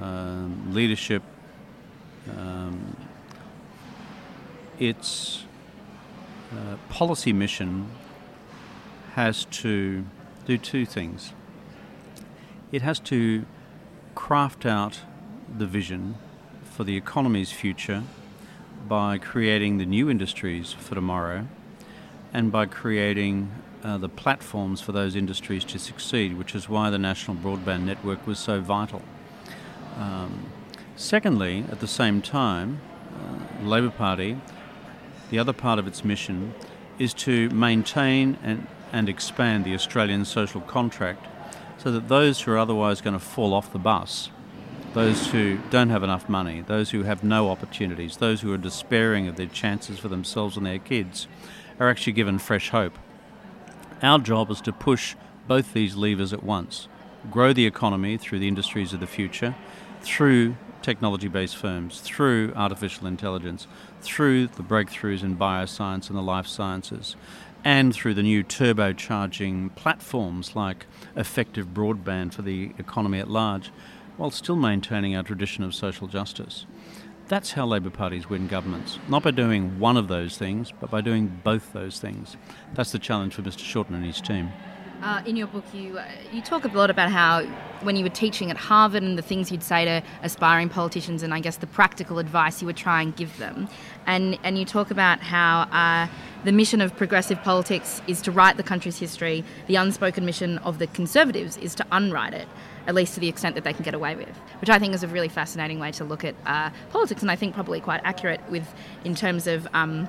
uh, 0.00 0.46
leadership, 0.68 1.22
um, 2.38 2.96
its 4.78 5.44
uh, 6.52 6.76
policy 6.88 7.32
mission 7.32 7.90
has 9.14 9.44
to 9.46 10.04
do 10.46 10.56
two 10.56 10.86
things. 10.86 11.32
It 12.70 12.82
has 12.82 12.98
to 13.00 13.44
craft 14.14 14.66
out 14.66 15.00
the 15.58 15.66
vision 15.66 16.16
for 16.64 16.84
the 16.84 16.96
economy's 16.96 17.52
future 17.52 18.02
by 18.88 19.18
creating 19.18 19.78
the 19.78 19.86
new 19.86 20.10
industries 20.10 20.72
for 20.72 20.94
tomorrow 20.94 21.46
and 22.32 22.50
by 22.50 22.66
creating 22.66 23.50
uh, 23.84 23.98
the 23.98 24.08
platforms 24.08 24.80
for 24.80 24.92
those 24.92 25.16
industries 25.16 25.64
to 25.64 25.78
succeed, 25.78 26.38
which 26.38 26.54
is 26.54 26.68
why 26.68 26.90
the 26.90 26.98
National 26.98 27.36
Broadband 27.36 27.82
Network 27.82 28.26
was 28.26 28.38
so 28.38 28.60
vital. 28.60 29.02
Um, 29.96 30.46
secondly, 30.96 31.64
at 31.70 31.80
the 31.80 31.88
same 31.88 32.22
time, 32.22 32.80
uh, 33.12 33.64
Labor 33.64 33.90
Party, 33.90 34.38
the 35.30 35.38
other 35.38 35.52
part 35.52 35.78
of 35.78 35.86
its 35.86 36.04
mission 36.04 36.54
is 36.98 37.12
to 37.14 37.50
maintain 37.50 38.38
and, 38.42 38.66
and 38.92 39.08
expand 39.08 39.64
the 39.64 39.74
Australian 39.74 40.24
social 40.24 40.60
contract 40.60 41.26
so 41.82 41.90
that 41.90 42.08
those 42.08 42.40
who 42.40 42.52
are 42.52 42.58
otherwise 42.58 43.00
going 43.00 43.14
to 43.14 43.24
fall 43.24 43.52
off 43.52 43.72
the 43.72 43.78
bus, 43.78 44.30
those 44.94 45.28
who 45.28 45.58
don't 45.70 45.90
have 45.90 46.02
enough 46.02 46.28
money, 46.28 46.60
those 46.60 46.90
who 46.90 47.02
have 47.02 47.24
no 47.24 47.50
opportunities, 47.50 48.18
those 48.18 48.42
who 48.42 48.52
are 48.52 48.58
despairing 48.58 49.26
of 49.26 49.36
their 49.36 49.46
chances 49.46 49.98
for 49.98 50.08
themselves 50.08 50.56
and 50.56 50.64
their 50.64 50.78
kids, 50.78 51.26
are 51.80 51.88
actually 51.88 52.12
given 52.12 52.38
fresh 52.38 52.70
hope. 52.70 52.96
Our 54.00 54.20
job 54.20 54.50
is 54.50 54.60
to 54.60 54.72
push 54.72 55.16
both 55.48 55.72
these 55.72 55.96
levers 55.96 56.32
at 56.32 56.42
once 56.42 56.88
grow 57.30 57.52
the 57.52 57.66
economy 57.66 58.16
through 58.16 58.40
the 58.40 58.48
industries 58.48 58.92
of 58.92 58.98
the 58.98 59.06
future, 59.06 59.54
through 60.00 60.56
technology 60.82 61.28
based 61.28 61.56
firms, 61.56 62.00
through 62.00 62.52
artificial 62.56 63.06
intelligence, 63.06 63.68
through 64.00 64.48
the 64.48 64.62
breakthroughs 64.62 65.22
in 65.22 65.36
bioscience 65.36 66.08
and 66.08 66.18
the 66.18 66.22
life 66.22 66.48
sciences, 66.48 67.14
and 67.64 67.94
through 67.94 68.14
the 68.14 68.22
new 68.22 68.42
turbocharging 68.42 69.74
platforms 69.74 70.56
like 70.56 70.86
effective 71.16 71.68
broadband 71.68 72.32
for 72.32 72.42
the 72.42 72.72
economy 72.78 73.18
at 73.18 73.30
large, 73.30 73.70
while 74.16 74.30
still 74.30 74.56
maintaining 74.56 75.16
our 75.16 75.22
tradition 75.22 75.64
of 75.64 75.74
social 75.74 76.06
justice. 76.06 76.66
That's 77.28 77.52
how 77.52 77.66
Labor 77.66 77.90
parties 77.90 78.28
win 78.28 78.46
governments. 78.46 78.98
Not 79.08 79.22
by 79.22 79.30
doing 79.30 79.78
one 79.78 79.96
of 79.96 80.08
those 80.08 80.36
things, 80.36 80.72
but 80.80 80.90
by 80.90 81.00
doing 81.00 81.40
both 81.44 81.72
those 81.72 81.98
things. 81.98 82.36
That's 82.74 82.92
the 82.92 82.98
challenge 82.98 83.34
for 83.34 83.42
Mr. 83.42 83.60
Shorten 83.60 83.94
and 83.94 84.04
his 84.04 84.20
team. 84.20 84.50
Uh, 85.02 85.20
in 85.26 85.34
your 85.34 85.48
book, 85.48 85.64
you 85.74 85.98
uh, 85.98 86.06
you 86.32 86.40
talk 86.40 86.64
a 86.64 86.68
lot 86.68 86.88
about 86.88 87.10
how 87.10 87.42
when 87.82 87.96
you 87.96 88.04
were 88.04 88.10
teaching 88.10 88.52
at 88.52 88.56
Harvard 88.56 89.02
and 89.02 89.18
the 89.18 89.22
things 89.22 89.50
you'd 89.50 89.64
say 89.64 89.84
to 89.84 90.00
aspiring 90.22 90.68
politicians, 90.68 91.24
and 91.24 91.34
I 91.34 91.40
guess 91.40 91.56
the 91.56 91.66
practical 91.66 92.20
advice 92.20 92.62
you 92.62 92.66
would 92.66 92.76
try 92.76 93.02
and 93.02 93.14
give 93.16 93.36
them, 93.38 93.68
and 94.06 94.38
and 94.44 94.56
you 94.56 94.64
talk 94.64 94.92
about 94.92 95.18
how 95.20 95.62
uh, 95.72 96.06
the 96.44 96.52
mission 96.52 96.80
of 96.80 96.96
progressive 96.96 97.42
politics 97.42 98.00
is 98.06 98.22
to 98.22 98.30
write 98.30 98.56
the 98.56 98.62
country's 98.62 98.96
history. 98.96 99.42
The 99.66 99.74
unspoken 99.74 100.24
mission 100.24 100.58
of 100.58 100.78
the 100.78 100.86
Conservatives 100.86 101.56
is 101.56 101.74
to 101.74 101.86
unwrite 101.90 102.34
it 102.34 102.46
at 102.86 102.94
least 102.94 103.14
to 103.14 103.20
the 103.20 103.28
extent 103.28 103.56
that 103.56 103.64
they 103.64 103.72
can 103.72 103.82
get 103.82 103.94
away 103.94 104.14
with, 104.14 104.36
which 104.60 104.70
I 104.70 104.78
think 104.78 104.94
is 104.94 105.02
a 105.02 105.08
really 105.08 105.28
fascinating 105.28 105.80
way 105.80 105.90
to 105.92 106.04
look 106.04 106.24
at 106.24 106.36
uh, 106.46 106.70
politics, 106.90 107.22
and 107.22 107.30
I 107.30 107.34
think 107.34 107.54
probably 107.54 107.80
quite 107.80 108.02
accurate 108.04 108.40
with 108.48 108.72
in 109.04 109.16
terms 109.16 109.48
of. 109.48 109.66
Um, 109.74 110.08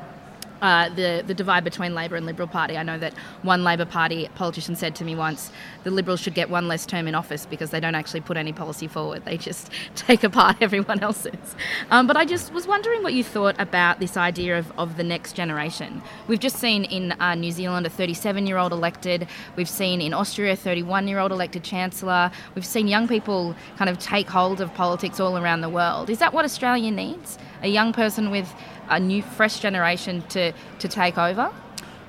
uh, 0.64 0.88
the 0.90 1.24
the 1.28 1.34
divide 1.34 1.64
between 1.66 1.94
Labor 1.94 2.16
and 2.16 2.26
Liberal 2.26 2.48
Party. 2.48 2.78
I 2.78 2.84
know 2.84 2.98
that 2.98 3.14
one 3.42 3.66
Labor 3.66 3.86
Party 3.86 4.30
politician 4.34 4.78
said 4.78 4.96
to 4.96 5.04
me 5.04 5.14
once, 5.14 5.52
the 5.84 5.92
Liberals 5.92 6.22
should 6.22 6.34
get 6.34 6.50
one 6.50 6.70
less 6.70 6.86
term 6.86 7.06
in 7.06 7.16
office 7.16 7.46
because 7.46 7.70
they 7.70 7.82
don't 7.82 7.96
actually 7.96 8.22
put 8.22 8.38
any 8.38 8.54
policy 8.54 8.88
forward. 8.88 9.26
They 9.26 9.38
just 9.38 9.70
take 9.96 10.24
apart 10.24 10.58
everyone 10.62 11.02
else's. 11.02 11.56
Um, 11.92 12.08
but 12.08 12.16
I 12.16 12.24
just 12.24 12.54
was 12.54 12.66
wondering 12.66 13.04
what 13.04 13.14
you 13.14 13.26
thought 13.26 13.56
about 13.60 14.00
this 14.00 14.16
idea 14.16 14.58
of, 14.58 14.72
of 14.80 14.96
the 14.96 15.04
next 15.04 15.34
generation. 15.34 16.02
We've 16.30 16.40
just 16.40 16.56
seen 16.56 16.86
in 16.86 17.12
uh, 17.20 17.36
New 17.36 17.52
Zealand 17.52 17.86
a 17.86 17.90
37 17.90 18.48
year 18.48 18.58
old 18.58 18.72
elected. 18.72 19.28
We've 19.58 19.70
seen 19.70 20.00
in 20.00 20.14
Austria 20.14 20.54
a 20.54 20.56
31 20.56 21.10
year 21.10 21.20
old 21.20 21.34
elected 21.34 21.64
chancellor. 21.64 22.32
We've 22.56 22.66
seen 22.66 22.88
young 22.88 23.10
people 23.10 23.54
kind 23.76 23.90
of 23.90 24.00
take 24.00 24.30
hold 24.30 24.62
of 24.62 24.74
politics 24.74 25.20
all 25.20 25.38
around 25.38 25.60
the 25.60 25.70
world. 25.70 26.10
Is 26.10 26.20
that 26.20 26.34
what 26.34 26.46
Australia 26.46 26.90
needs? 26.90 27.38
A 27.64 27.68
young 27.68 27.92
person 27.92 28.32
with 28.32 28.54
a 28.90 29.00
new, 29.00 29.22
fresh 29.22 29.60
generation 29.60 30.24
to, 30.30 30.54
to 30.80 30.88
take 30.88 31.18
over? 31.18 31.52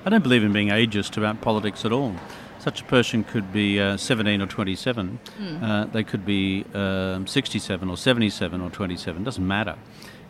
I 0.05 0.09
don't 0.09 0.23
believe 0.23 0.43
in 0.43 0.53
being 0.53 0.69
ageist 0.69 1.17
about 1.17 1.41
politics 1.41 1.83
at 1.85 1.91
all. 1.91 2.15
Such 2.59 2.81
a 2.81 2.85
person 2.85 3.23
could 3.23 3.53
be 3.53 3.79
uh, 3.79 3.97
17 3.97 4.41
or 4.41 4.47
27. 4.47 5.19
Mm. 5.39 5.63
Uh, 5.63 5.85
they 5.85 6.03
could 6.03 6.25
be 6.25 6.65
um, 6.73 7.27
67 7.27 7.89
or 7.89 7.97
77 7.97 8.61
or 8.61 8.69
27. 8.69 9.23
Doesn't 9.23 9.47
matter. 9.47 9.75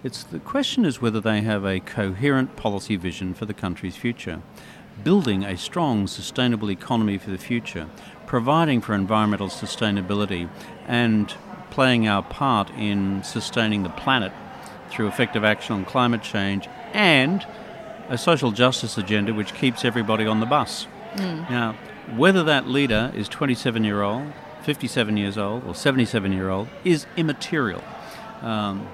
It's 0.04 0.24
the 0.24 0.40
question 0.40 0.86
is 0.86 1.02
whether 1.02 1.20
they 1.20 1.42
have 1.42 1.66
a 1.66 1.80
coherent 1.80 2.56
policy 2.56 2.96
vision 2.96 3.34
for 3.34 3.46
the 3.46 3.54
country's 3.54 3.96
future, 3.96 4.42
building 5.04 5.44
a 5.44 5.58
strong, 5.58 6.08
sustainable 6.08 6.70
economy 6.70 7.18
for 7.18 7.32
the 7.32 7.38
future, 7.38 7.88
providing 8.28 8.82
for 8.82 8.94
environmental 8.94 9.48
sustainability, 9.48 10.50
and 10.88 11.34
playing 11.72 12.08
our 12.08 12.22
part 12.22 12.70
in 12.72 13.24
sustaining 13.24 13.84
the 13.84 13.90
planet 13.90 14.32
through 14.96 15.08
effective 15.08 15.44
action 15.44 15.76
on 15.76 15.86
climate 15.86 16.22
change 16.22 16.70
and 16.94 17.46
a 18.08 18.18
social 18.18 18.52
justice 18.52 18.98
agenda 18.98 19.34
which 19.34 19.54
keeps 19.54 19.84
everybody 19.84 20.26
on 20.26 20.40
the 20.40 20.46
bus. 20.46 20.88
Mm. 21.16 21.50
Now, 21.50 21.76
whether 22.16 22.44
that 22.44 22.68
leader 22.68 23.12
is 23.14 23.28
27 23.28 23.84
year 23.84 24.02
old, 24.02 24.32
57 24.64 25.18
years 25.18 25.38
old, 25.38 25.66
or 25.66 25.76
77 25.76 26.32
year 26.32 26.50
old 26.50 26.68
is 26.84 27.06
immaterial. 27.18 27.84
Um, 28.42 28.88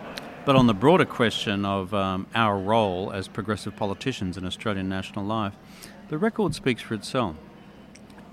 but 0.44 0.56
on 0.56 0.66
the 0.66 0.74
broader 0.74 1.06
question 1.06 1.66
of 1.66 1.94
um, 1.94 2.26
our 2.34 2.58
role 2.58 3.12
as 3.12 3.28
progressive 3.28 3.76
politicians 3.76 4.38
in 4.38 4.46
Australian 4.46 4.90
national 4.90 5.26
life, 5.26 5.54
the 6.10 6.18
record 6.18 6.56
speaks 6.56 6.82
for 6.82 6.96
itself. 6.96 7.36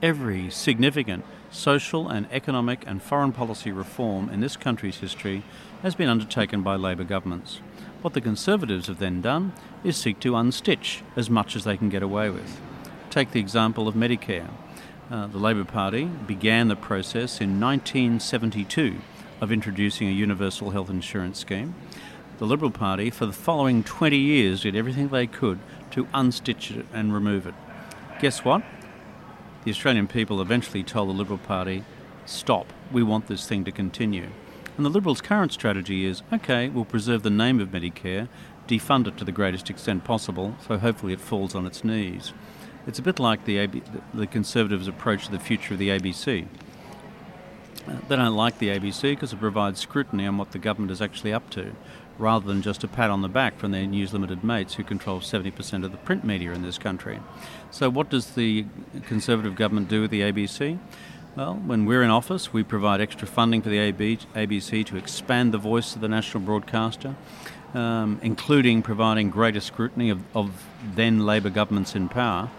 Every 0.01 0.49
significant 0.49 1.25
social 1.51 2.09
and 2.09 2.27
economic 2.31 2.85
and 2.87 3.03
foreign 3.03 3.33
policy 3.33 3.73
reform 3.73 4.31
in 4.31 4.41
this 4.41 4.57
country's 4.57 4.99
history 4.99 5.43
has 5.83 5.95
been 5.95 6.09
undertaken 6.09 6.62
by 6.62 6.76
Labor 6.76 7.05
governments. 7.05 7.61
What 8.03 8.14
the 8.14 8.20
Conservatives 8.20 8.87
have 8.87 8.99
then 8.99 9.20
done 9.20 9.53
is 9.85 9.97
seek 9.97 10.20
to 10.20 10.33
unstitch 10.33 11.03
as 11.16 11.31
much 11.31 11.57
as 11.57 11.64
they 11.64 11.76
can 11.76 11.89
get 11.89 12.03
away 12.03 12.31
with. 12.31 12.61
Take 13.11 13.33
the 13.33 13.41
example 13.41 13.89
of 13.89 13.95
Medicare. 13.95 14.51
Uh, 15.11 15.26
the 15.26 15.39
Labor 15.39 15.64
Party 15.64 16.05
began 16.05 16.68
the 16.68 16.76
process 16.76 17.41
in 17.41 17.61
1972 17.61 18.99
of 19.41 19.53
introducing 19.53 20.09
a 20.09 20.12
universal 20.12 20.70
health 20.70 20.91
insurance 20.91 21.39
scheme. 21.39 21.74
The 22.39 22.47
Liberal 22.47 22.70
Party, 22.70 23.11
for 23.11 23.26
the 23.26 23.33
following 23.33 23.83
20 23.83 24.16
years, 24.16 24.62
did 24.62 24.76
everything 24.76 25.09
they 25.09 25.26
could 25.26 25.59
to 25.93 26.05
unstitch 26.07 26.76
it 26.76 26.87
and 26.93 27.12
remove 27.12 27.47
it. 27.47 27.55
Guess 28.20 28.45
what? 28.45 28.62
The 29.64 29.70
Australian 29.70 30.07
people 30.07 30.41
eventually 30.41 30.83
told 30.83 31.09
the 31.09 31.14
Liberal 31.14 31.39
Party, 31.39 31.85
stop, 32.26 32.72
we 32.93 33.03
want 33.03 33.26
this 33.26 33.47
thing 33.47 33.64
to 33.64 33.72
continue. 33.72 34.31
And 34.79 34.87
the 34.87 34.91
Liberals' 34.91 35.20
current 35.20 35.53
strategy 35.53 36.05
is 36.05 36.22
okay, 36.33 36.68
we'll 36.68 36.85
preserve 36.85 37.24
the 37.24 37.31
name 37.31 37.59
of 37.59 37.70
Medicare, 37.72 38.29
defund 38.68 39.09
it 39.09 39.16
to 39.16 39.24
the 39.24 39.33
greatest 39.33 39.68
extent 39.68 40.05
possible, 40.05 40.55
so 40.64 40.79
hopefully 40.79 41.12
it 41.12 41.20
falls 41.20 41.57
on 41.57 41.66
its 41.66 41.83
knees. 41.83 42.33
It's 42.87 43.01
a 43.01 43.03
bit 43.03 43.18
like 43.18 43.45
the, 43.45 43.59
AB, 43.59 43.83
the 44.14 44.29
Conservatives' 44.29 44.87
approach 44.87 45.26
to 45.26 45.33
the 45.33 45.41
future 45.41 45.74
of 45.74 45.81
the 45.81 45.89
ABC. 45.89 46.47
They 48.09 48.16
don't 48.16 48.37
like 48.37 48.61
the 48.61 48.68
ABC 48.68 49.03
because 49.03 49.33
it 49.33 49.41
provides 49.41 49.81
scrutiny 49.81 50.29
on 50.29 50.39
what 50.39 50.53
the 50.53 50.59
government 50.61 50.93
is 50.93 51.03
actually 51.03 51.33
up 51.33 51.51
to, 51.51 51.72
rather 52.16 52.47
than 52.47 52.62
just 52.62 52.85
a 52.85 52.89
pat 52.89 53.11
on 53.11 53.22
the 53.22 53.29
back 53.29 53.59
from 53.59 53.72
their 53.72 53.85
News 53.85 54.12
Limited 54.12 54.45
mates 54.45 54.74
who 54.74 54.85
control 54.85 55.18
70% 55.18 55.85
of 55.85 55.91
the 55.91 55.99
print 55.99 56.22
media 56.22 56.53
in 56.53 56.62
this 56.62 56.79
country. 56.79 57.18
So, 57.72 57.91
what 57.91 58.11
does 58.11 58.31
the 58.35 58.64
Conservative 59.07 59.57
government 59.57 59.89
do 59.89 60.03
with 60.03 60.12
the 60.12 60.20
ABC? 60.20 60.79
Well, 61.39 61.55
when 61.55 61.86
we're 61.86 62.03
in 62.03 62.11
office, 62.11 62.53
we 62.53 62.64
provide 62.64 63.01
extra 63.01 63.28
funding 63.28 63.62
for 63.62 63.68
the 63.68 63.76
ABC 63.76 64.84
to 64.86 64.97
expand 64.97 65.55
the 65.55 65.59
voice 65.59 65.95
of 65.95 66.01
the 66.01 66.09
national 66.09 66.43
broadcaster, 66.43 67.14
um, 67.74 68.18
including 68.24 68.82
providing 68.82 69.30
greater 69.30 69.61
scrutiny 69.61 70.11
of, 70.11 70.18
of 70.34 70.66
then 70.97 71.24
Labor 71.24 71.51
governments 71.51 71.95
in 71.95 72.09
power. 72.09 72.51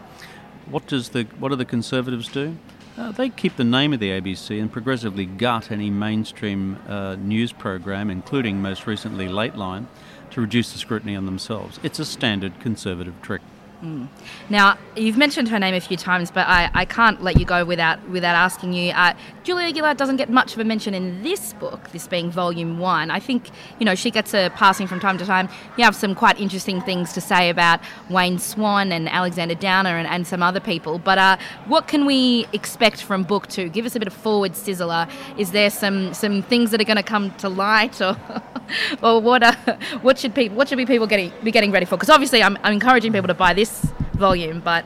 What 0.70 0.88
does 0.88 1.10
the 1.10 1.24
what 1.40 1.50
do 1.50 1.58
the 1.58 1.66
Conservatives 1.66 2.30
do? 2.30 2.56
Uh, 2.98 3.12
they 3.12 3.28
keep 3.28 3.58
the 3.58 3.66
name 3.66 3.92
of 3.92 4.00
the 4.00 4.12
ABC 4.12 4.62
and 4.62 4.72
progressively 4.72 5.26
gut 5.26 5.72
any 5.72 5.90
mainstream 5.90 6.78
uh, 6.88 7.16
news 7.16 7.52
program, 7.52 8.10
including 8.10 8.62
most 8.62 8.88
recently 8.88 9.28
Lateline, 9.28 9.88
to 10.32 10.40
reduce 10.40 10.72
the 10.72 10.80
scrutiny 10.80 11.18
on 11.18 11.26
themselves. 11.26 11.82
It's 11.84 12.00
a 12.00 12.06
standard 12.06 12.58
Conservative 12.62 13.22
trick. 13.22 13.42
Mm. 13.84 14.10
Now, 14.50 14.78
you've 14.98 15.18
mentioned 15.18 15.48
her 15.48 15.60
name 15.60 15.74
a 15.74 15.80
few 15.80 15.96
times, 15.96 16.32
but 16.32 16.46
I, 16.48 16.70
I 16.74 16.84
can't 16.84 17.24
let 17.24 17.40
you 17.40 17.46
go 17.46 17.64
without 17.64 18.06
without 18.10 18.36
asking 18.36 18.74
you. 18.74 18.92
Uh, 18.92 19.14
Julia 19.44 19.74
Gillard 19.74 19.96
doesn't 19.96 20.18
get 20.18 20.30
much 20.30 20.54
of 20.54 20.60
a 20.60 20.66
mention 20.66 20.94
in 20.94 21.24
this 21.24 21.54
book, 21.54 21.90
this 21.92 22.06
being 22.06 22.30
volume 22.30 22.78
one. 22.78 23.10
I 23.10 23.20
think, 23.20 23.50
you 23.80 23.86
know, 23.86 23.96
she 23.96 24.12
gets 24.12 24.34
a 24.34 24.50
passing 24.50 24.86
from 24.86 25.00
time 25.00 25.18
to 25.18 25.26
time. 25.26 25.48
You 25.78 25.86
have 25.86 25.96
some 25.96 26.14
quite 26.14 26.40
interesting 26.42 26.82
things 26.82 27.14
to 27.14 27.22
say 27.22 27.50
about 27.50 27.80
Wayne 28.10 28.38
Swan 28.38 28.92
and 28.92 29.08
Alexander 29.08 29.56
Downer 29.56 29.98
and, 29.98 30.08
and 30.08 30.28
some 30.28 30.44
other 30.44 30.60
people. 30.60 31.00
But 31.00 31.18
uh, 31.18 31.38
what 31.66 31.88
can 31.88 32.06
we 32.06 32.48
expect 32.52 33.02
from 33.02 33.24
book 33.24 33.48
two? 33.48 33.70
Give 33.70 33.86
us 33.86 33.96
a 33.96 34.00
bit 34.00 34.08
of 34.08 34.14
forward 34.14 34.54
sizzler. 34.54 35.10
Is 35.38 35.52
there 35.52 35.70
some, 35.70 36.14
some 36.14 36.42
things 36.42 36.72
that 36.72 36.82
are 36.82 36.86
going 36.86 36.98
to 36.98 37.04
come 37.04 37.32
to 37.36 37.48
light 37.48 38.02
or, 38.02 38.18
or 39.02 39.22
what, 39.22 39.42
uh, 39.42 39.56
what, 40.02 40.20
should 40.20 40.36
people, 40.36 40.58
what 40.58 40.68
should 40.68 40.78
be 40.78 40.86
people 40.86 41.08
getting, 41.08 41.32
be 41.44 41.52
getting 41.52 41.72
ready 41.72 41.86
for? 41.86 41.96
Because 41.96 42.10
obviously 42.10 42.44
I'm, 42.44 42.58
I'm 42.64 42.74
encouraging 42.74 43.14
people 43.14 43.30
to 43.30 43.34
buy 43.34 43.54
this 43.54 43.69
this 43.70 43.92
volume, 44.14 44.60
but. 44.60 44.86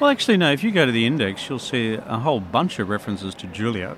Well, 0.00 0.10
actually, 0.10 0.36
no. 0.36 0.52
If 0.52 0.64
you 0.64 0.70
go 0.70 0.86
to 0.86 0.92
the 0.92 1.06
index, 1.06 1.48
you'll 1.48 1.58
see 1.58 1.94
a 1.94 2.18
whole 2.18 2.40
bunch 2.40 2.78
of 2.78 2.88
references 2.88 3.34
to 3.36 3.46
Julia. 3.48 3.96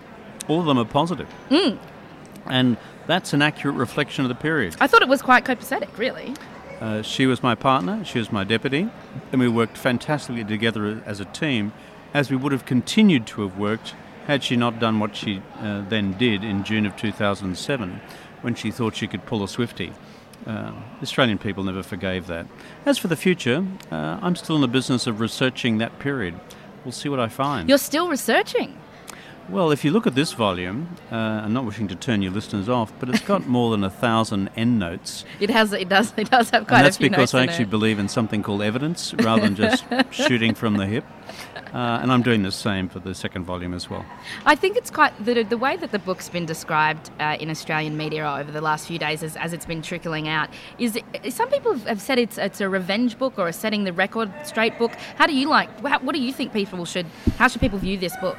All 0.48 0.60
of 0.60 0.66
them 0.66 0.78
are 0.78 0.84
positive. 0.84 1.28
Mm. 1.50 1.78
And 2.46 2.76
that's 3.06 3.32
an 3.32 3.40
accurate 3.40 3.76
reflection 3.76 4.24
of 4.24 4.28
the 4.28 4.34
period. 4.34 4.76
I 4.80 4.86
thought 4.86 5.02
it 5.02 5.08
was 5.08 5.22
quite 5.22 5.44
copacetic, 5.44 5.96
really. 5.96 6.34
Uh, 6.80 7.00
she 7.00 7.24
was 7.26 7.42
my 7.42 7.54
partner, 7.54 8.04
she 8.04 8.18
was 8.18 8.30
my 8.30 8.44
deputy, 8.44 8.90
and 9.32 9.40
we 9.40 9.48
worked 9.48 9.78
fantastically 9.78 10.44
together 10.44 11.02
as 11.06 11.20
a 11.20 11.24
team, 11.26 11.72
as 12.12 12.30
we 12.30 12.36
would 12.36 12.52
have 12.52 12.66
continued 12.66 13.26
to 13.28 13.42
have 13.42 13.56
worked 13.56 13.94
had 14.26 14.42
she 14.42 14.56
not 14.56 14.78
done 14.80 14.98
what 14.98 15.14
she 15.14 15.40
uh, 15.60 15.82
then 15.88 16.12
did 16.18 16.42
in 16.42 16.64
June 16.64 16.84
of 16.84 16.96
2007 16.96 18.00
when 18.42 18.54
she 18.54 18.70
thought 18.70 18.96
she 18.96 19.06
could 19.06 19.24
pull 19.24 19.42
a 19.42 19.48
Swifty. 19.48 19.92
Uh, 20.46 20.72
Australian 21.02 21.38
people 21.38 21.64
never 21.64 21.82
forgave 21.82 22.26
that. 22.26 22.46
As 22.84 22.98
for 22.98 23.08
the 23.08 23.16
future, 23.16 23.64
uh, 23.90 24.18
I'm 24.20 24.36
still 24.36 24.56
in 24.56 24.60
the 24.62 24.68
business 24.68 25.06
of 25.06 25.20
researching 25.20 25.78
that 25.78 25.98
period. 25.98 26.38
We'll 26.84 26.92
see 26.92 27.08
what 27.08 27.20
I 27.20 27.28
find. 27.28 27.68
You're 27.68 27.78
still 27.78 28.08
researching? 28.08 28.78
Well, 29.48 29.70
if 29.72 29.84
you 29.84 29.90
look 29.90 30.06
at 30.06 30.14
this 30.14 30.32
volume, 30.32 30.96
uh, 31.12 31.16
I'm 31.16 31.52
not 31.52 31.66
wishing 31.66 31.86
to 31.88 31.94
turn 31.94 32.22
your 32.22 32.32
listeners 32.32 32.66
off, 32.68 32.92
but 32.98 33.10
it's 33.10 33.20
got 33.20 33.46
more 33.46 33.70
than 33.72 33.84
a 33.84 33.90
thousand 33.90 34.48
endnotes. 34.56 35.24
It 35.40 35.50
has. 35.50 35.72
It 35.74 35.88
does. 35.90 36.14
It 36.16 36.30
does 36.30 36.48
have 36.50 36.66
quite 36.66 36.78
and 36.78 36.86
that's 36.86 36.96
because 36.96 37.34
I 37.34 37.42
actually 37.42 37.64
it. 37.64 37.70
believe 37.70 37.98
in 37.98 38.08
something 38.08 38.42
called 38.42 38.62
evidence 38.62 39.12
rather 39.14 39.42
than 39.42 39.54
just 39.54 39.84
shooting 40.10 40.54
from 40.54 40.76
the 40.78 40.86
hip. 40.86 41.04
Uh, 41.74 41.98
and 42.00 42.12
I'm 42.12 42.22
doing 42.22 42.44
the 42.44 42.52
same 42.52 42.88
for 42.88 43.00
the 43.00 43.16
second 43.16 43.44
volume 43.44 43.74
as 43.74 43.90
well. 43.90 44.06
I 44.46 44.54
think 44.54 44.76
it's 44.76 44.92
quite 44.92 45.12
the, 45.24 45.42
the 45.42 45.58
way 45.58 45.76
that 45.76 45.90
the 45.90 45.98
book's 45.98 46.28
been 46.28 46.46
described 46.46 47.10
uh, 47.18 47.36
in 47.40 47.50
Australian 47.50 47.96
media 47.96 48.30
over 48.30 48.52
the 48.52 48.60
last 48.60 48.86
few 48.86 48.96
days 48.96 49.24
as, 49.24 49.36
as 49.36 49.52
it's 49.52 49.66
been 49.66 49.82
trickling 49.82 50.28
out 50.28 50.50
is 50.78 50.96
some 51.30 51.50
people 51.50 51.74
have 51.78 52.00
said 52.00 52.20
it's 52.20 52.38
it's 52.38 52.60
a 52.60 52.68
revenge 52.68 53.18
book 53.18 53.38
or 53.38 53.48
a 53.48 53.52
setting 53.52 53.82
the 53.82 53.92
record 53.92 54.32
straight 54.44 54.78
book. 54.78 54.92
How 55.16 55.26
do 55.26 55.34
you 55.34 55.48
like? 55.48 55.68
How, 55.80 55.98
what 55.98 56.14
do 56.14 56.22
you 56.22 56.32
think 56.32 56.52
people 56.52 56.84
should? 56.84 57.06
How 57.38 57.48
should 57.48 57.60
people 57.60 57.80
view 57.80 57.98
this 57.98 58.16
book? 58.18 58.38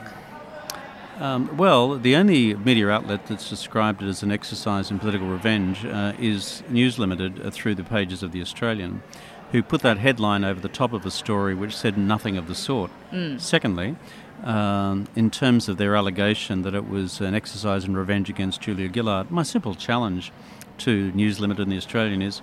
Um, 1.20 1.56
well, 1.56 1.98
the 1.98 2.16
only 2.16 2.56
media 2.56 2.90
outlet 2.90 3.26
that's 3.28 3.50
described 3.50 4.02
it 4.02 4.08
as 4.08 4.24
an 4.24 4.32
exercise 4.32 4.92
in 4.92 5.00
political 5.00 5.28
revenge 5.28 5.86
uh, 5.86 6.12
is 6.20 6.64
News 6.70 7.00
Limited 7.00 7.46
uh, 7.46 7.52
through 7.52 7.76
the 7.76 7.86
pages 7.86 8.22
of 8.22 8.34
The 8.34 8.42
Australian 8.42 9.02
who 9.56 9.64
put 9.64 9.82
that 9.82 9.98
headline 9.98 10.44
over 10.44 10.60
the 10.60 10.68
top 10.68 10.92
of 10.92 11.06
a 11.06 11.12
story 11.12 11.56
which 11.56 11.74
said 11.74 11.98
nothing 11.98 12.36
of 12.36 12.50
the 12.50 12.54
sort. 12.54 12.92
Mm. 13.14 13.40
Secondly, 13.40 13.96
um, 14.44 15.08
in 15.16 15.32
terms 15.32 15.70
of 15.70 15.78
their 15.78 15.96
allegation 15.96 16.64
that 16.64 16.76
it 16.76 16.90
was 16.90 17.22
an 17.22 17.34
exercise 17.34 17.86
in 17.86 17.96
revenge 17.96 18.30
against 18.30 18.60
Julia 18.60 18.92
Gillard, 18.94 19.32
my 19.32 19.44
simple 19.44 19.74
challenge 19.74 20.34
to 20.80 21.10
News 21.14 21.40
Limited 21.40 21.64
and 21.64 21.72
the 21.72 21.78
Australian 21.78 22.22
is 22.22 22.42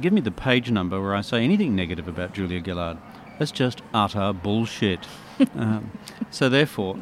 give 0.00 0.12
me 0.12 0.20
the 0.20 0.30
page 0.30 0.70
number 0.70 1.02
where 1.02 1.16
I 1.16 1.20
say 1.20 1.42
anything 1.42 1.74
negative 1.74 2.06
about 2.06 2.32
Julia 2.32 2.62
Gillard. 2.64 2.96
That's 3.40 3.50
just 3.50 3.82
utter 3.92 4.32
bullshit. 4.32 5.00
um, 5.56 5.90
so, 6.30 6.48
therefore, 6.48 6.96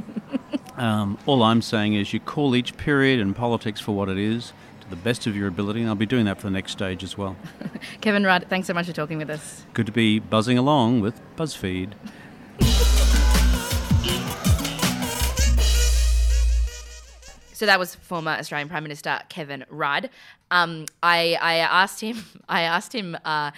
um, 0.79 1.19
all 1.27 1.43
I'm 1.43 1.61
saying 1.61 1.93
is 1.93 2.15
you 2.15 2.21
call 2.21 2.57
each 2.57 2.79
period 2.79 3.21
in 3.21 3.35
politics 3.35 3.79
for 3.79 3.93
what 3.93 4.09
it 4.09 4.17
is 4.17 4.55
the 4.91 4.97
best 4.97 5.27
of 5.27 5.37
your 5.37 5.49
ability, 5.49 5.81
and 5.81 5.89
I'll 5.89 5.95
be 5.95 6.07
doing 6.07 6.25
that 6.27 6.39
for 6.39 6.49
the 6.49 6.51
next 6.51 6.73
stage 6.73 7.03
as 7.03 7.17
well. 7.17 7.37
Kevin 8.01 8.25
Rudd, 8.25 8.47
thanks 8.49 8.67
so 8.67 8.75
much 8.75 8.87
for 8.87 8.93
talking 8.93 9.19
with 9.19 9.31
us. 9.31 9.65
Good 9.73 9.87
to 9.87 9.93
be 9.93 10.19
buzzing 10.19 10.59
along 10.59 11.01
with 11.01 11.21
BuzzFeed. 11.37 11.93
So 17.61 17.67
that 17.67 17.79
was 17.79 17.95
former 17.95 18.31
Australian 18.31 18.71
Prime 18.71 18.83
Minister 18.83 19.21
Kevin 19.29 19.67
Rudd. 19.69 20.09
Um, 20.51 20.87
I, 21.03 21.37
I 21.41 21.57
asked 21.57 22.01
him. 22.01 22.25
I 22.49 22.63
asked 22.63 22.95
him 22.95 23.17
uh, 23.25 23.51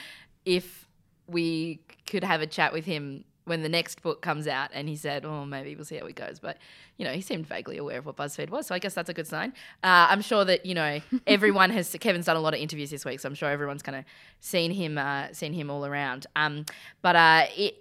if 0.45 0.89
we 1.29 1.79
could 2.07 2.25
have 2.25 2.41
a 2.41 2.47
chat 2.47 2.73
with 2.73 2.85
him 2.85 3.25
when 3.45 3.63
the 3.63 3.69
next 3.69 4.03
book 4.03 4.23
comes 4.23 4.47
out, 4.47 4.71
and 4.73 4.89
he 4.89 4.97
said, 4.97 5.25
"Oh, 5.25 5.45
maybe 5.45 5.75
we'll 5.75 5.85
see 5.85 5.97
how 5.97 6.07
it 6.07 6.15
goes." 6.15 6.39
But 6.39 6.59
you 6.97 7.05
know, 7.05 7.13
he 7.13 7.21
seemed 7.21 7.47
vaguely 7.47 7.79
aware 7.79 7.99
of 7.99 8.07
what 8.07 8.17
BuzzFeed 8.17 8.51
was, 8.51 8.67
so 8.67 8.75
I 8.75 8.79
guess 8.79 8.95
that's 8.95 9.09
a 9.09 9.15
good 9.15 9.27
sign. 9.27 9.53
Uh, 9.83 10.07
I'm 10.11 10.23
sure 10.23 10.45
that 10.45 10.65
you 10.65 10.75
know 10.75 11.01
everyone 11.27 11.71
has. 11.71 11.95
Kevin's 12.01 12.27
done 12.27 12.37
a 12.37 12.41
lot 12.41 12.55
of 12.55 12.61
interviews 12.61 12.91
this 12.91 13.05
week, 13.05 13.21
so 13.21 13.29
I'm 13.29 13.35
sure 13.35 13.51
everyone's 13.51 13.83
kind 13.83 13.99
of 13.99 14.05
seen 14.41 14.71
him, 14.71 14.99
uh, 14.99 15.33
seen 15.33 15.53
him 15.53 15.71
all 15.71 15.85
around. 15.85 16.27
Um, 16.37 16.65
but 17.03 17.17
uh, 17.17 17.47
it, 17.57 17.75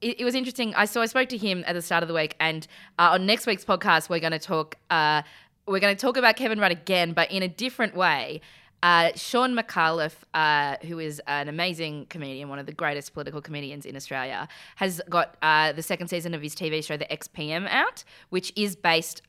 it, 0.00 0.20
it, 0.20 0.24
was 0.24 0.34
interesting. 0.34 0.74
I 0.74 0.84
so 0.84 1.00
I 1.00 1.06
spoke 1.06 1.28
to 1.30 1.38
him 1.38 1.64
at 1.66 1.72
the 1.72 1.82
start 1.82 2.02
of 2.02 2.08
the 2.08 2.14
week, 2.14 2.36
and 2.38 2.66
uh, 2.98 3.10
on 3.12 3.26
next 3.26 3.46
week's 3.46 3.64
podcast, 3.64 4.08
we're 4.08 4.20
going 4.20 4.32
to 4.32 4.38
talk. 4.38 4.76
Uh, 4.90 5.22
we're 5.66 5.80
going 5.80 5.96
to 5.96 6.00
talk 6.00 6.16
about 6.16 6.36
Kevin 6.36 6.60
Rudd 6.60 6.72
again, 6.72 7.12
but 7.12 7.30
in 7.30 7.42
a 7.42 7.48
different 7.48 7.96
way. 7.96 8.40
Uh, 8.82 9.10
Shaun 9.14 9.54
Micallef, 9.54 10.12
uh, 10.34 10.76
who 10.86 10.98
is 10.98 11.20
an 11.26 11.48
amazing 11.48 12.06
comedian, 12.06 12.48
one 12.48 12.58
of 12.58 12.66
the 12.66 12.72
greatest 12.72 13.14
political 13.14 13.40
comedians 13.40 13.86
in 13.86 13.96
Australia, 13.96 14.46
has 14.76 15.00
got 15.08 15.36
uh, 15.42 15.72
the 15.72 15.82
second 15.82 16.08
season 16.08 16.34
of 16.34 16.42
his 16.42 16.54
TV 16.54 16.84
show, 16.84 16.96
The 16.96 17.06
XPM, 17.06 17.68
out, 17.68 18.04
which 18.28 18.52
is 18.54 18.76
based 18.76 19.22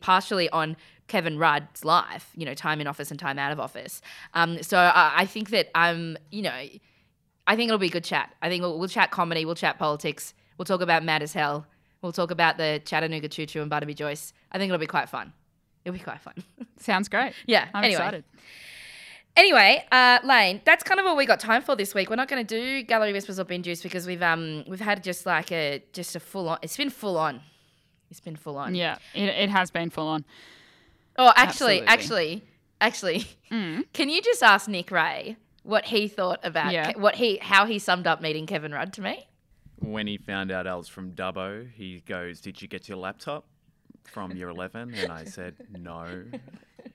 partially 0.00 0.48
on 0.50 0.76
Kevin 1.08 1.38
Rudd's 1.38 1.84
life, 1.84 2.30
you 2.36 2.44
know, 2.46 2.54
time 2.54 2.80
in 2.80 2.86
office 2.86 3.10
and 3.10 3.18
time 3.20 3.38
out 3.38 3.52
of 3.52 3.60
office. 3.60 4.02
Um, 4.34 4.62
so 4.62 4.78
I, 4.78 5.26
think 5.26 5.50
that 5.50 5.68
I'm, 5.74 6.16
you 6.30 6.42
know, 6.42 6.62
I 7.46 7.56
think 7.56 7.68
it'll 7.68 7.78
be 7.78 7.86
a 7.86 7.90
good 7.90 8.04
chat. 8.04 8.34
I 8.42 8.48
think 8.48 8.62
we'll, 8.62 8.78
we'll 8.78 8.88
chat 8.88 9.10
comedy, 9.10 9.44
we'll 9.44 9.54
chat 9.54 9.78
politics, 9.78 10.34
we'll 10.58 10.64
talk 10.64 10.80
about 10.80 11.04
Mad 11.04 11.22
as 11.22 11.32
Hell, 11.32 11.66
we'll 12.02 12.12
talk 12.12 12.30
about 12.30 12.56
the 12.56 12.80
Chattanooga 12.84 13.28
Choo 13.28 13.46
Choo 13.46 13.60
and 13.60 13.70
Barnaby 13.70 13.94
Joyce. 13.94 14.32
I 14.52 14.58
think 14.58 14.70
it'll 14.70 14.80
be 14.80 14.86
quite 14.86 15.08
fun. 15.08 15.32
It'll 15.84 15.96
be 15.96 16.02
quite 16.02 16.20
fun. 16.20 16.34
Sounds 16.78 17.08
great. 17.08 17.32
Yeah. 17.46 17.68
I'm 17.72 17.84
anyway. 17.84 18.00
excited. 18.00 18.24
Anyway, 19.36 19.84
uh, 19.92 20.18
Lane, 20.24 20.62
that's 20.64 20.82
kind 20.82 20.98
of 20.98 21.04
all 21.06 21.14
we 21.16 21.26
got 21.26 21.40
time 21.40 21.60
for 21.62 21.76
this 21.76 21.94
week. 21.94 22.08
We're 22.08 22.16
not 22.16 22.28
going 22.28 22.44
to 22.44 22.54
do 22.60 22.82
Gallery 22.82 23.12
Whispers 23.12 23.38
or 23.38 23.44
Bin 23.44 23.62
Juice 23.62 23.82
because 23.82 24.06
we've 24.06 24.22
um 24.22 24.64
we've 24.66 24.80
had 24.80 25.04
just 25.04 25.26
like 25.26 25.52
a 25.52 25.82
just 25.92 26.16
a 26.16 26.20
full 26.20 26.48
on. 26.48 26.58
It's 26.62 26.76
been 26.76 26.90
full 26.90 27.18
on. 27.18 27.40
It's 28.10 28.20
been 28.20 28.36
full 28.36 28.56
on. 28.56 28.74
Yeah, 28.74 28.96
it, 29.14 29.24
it 29.28 29.50
has 29.50 29.70
been 29.70 29.90
full 29.90 30.06
on. 30.08 30.24
Oh, 31.18 31.32
actually, 31.36 31.82
Absolutely. 31.82 32.42
actually, 32.80 33.22
actually, 33.22 33.26
Mm. 33.50 33.84
can 33.92 34.08
you 34.08 34.22
just 34.22 34.42
ask 34.42 34.68
Nick 34.68 34.90
Ray 34.90 35.36
what 35.64 35.86
he 35.86 36.08
thought 36.08 36.40
about 36.42 36.72
Yeah. 36.72 36.92
Ke- 36.92 36.98
what 36.98 37.16
he 37.16 37.36
how 37.36 37.66
he 37.66 37.78
summed 37.78 38.06
up 38.06 38.20
meeting 38.22 38.46
Kevin 38.46 38.72
Rudd 38.72 38.92
to 38.94 39.02
me? 39.02 39.26
When 39.80 40.06
he 40.06 40.16
found 40.16 40.50
out 40.50 40.66
I 40.66 40.74
was 40.76 40.88
from 40.88 41.12
Dubbo, 41.12 41.70
he 41.70 42.00
goes, 42.06 42.40
Did 42.40 42.62
you 42.62 42.68
get 42.68 42.88
your 42.88 42.96
laptop 42.96 43.44
from 44.04 44.32
year 44.32 44.48
11? 44.48 44.94
And 44.94 45.12
I 45.12 45.24
said, 45.24 45.54
No. 45.70 46.24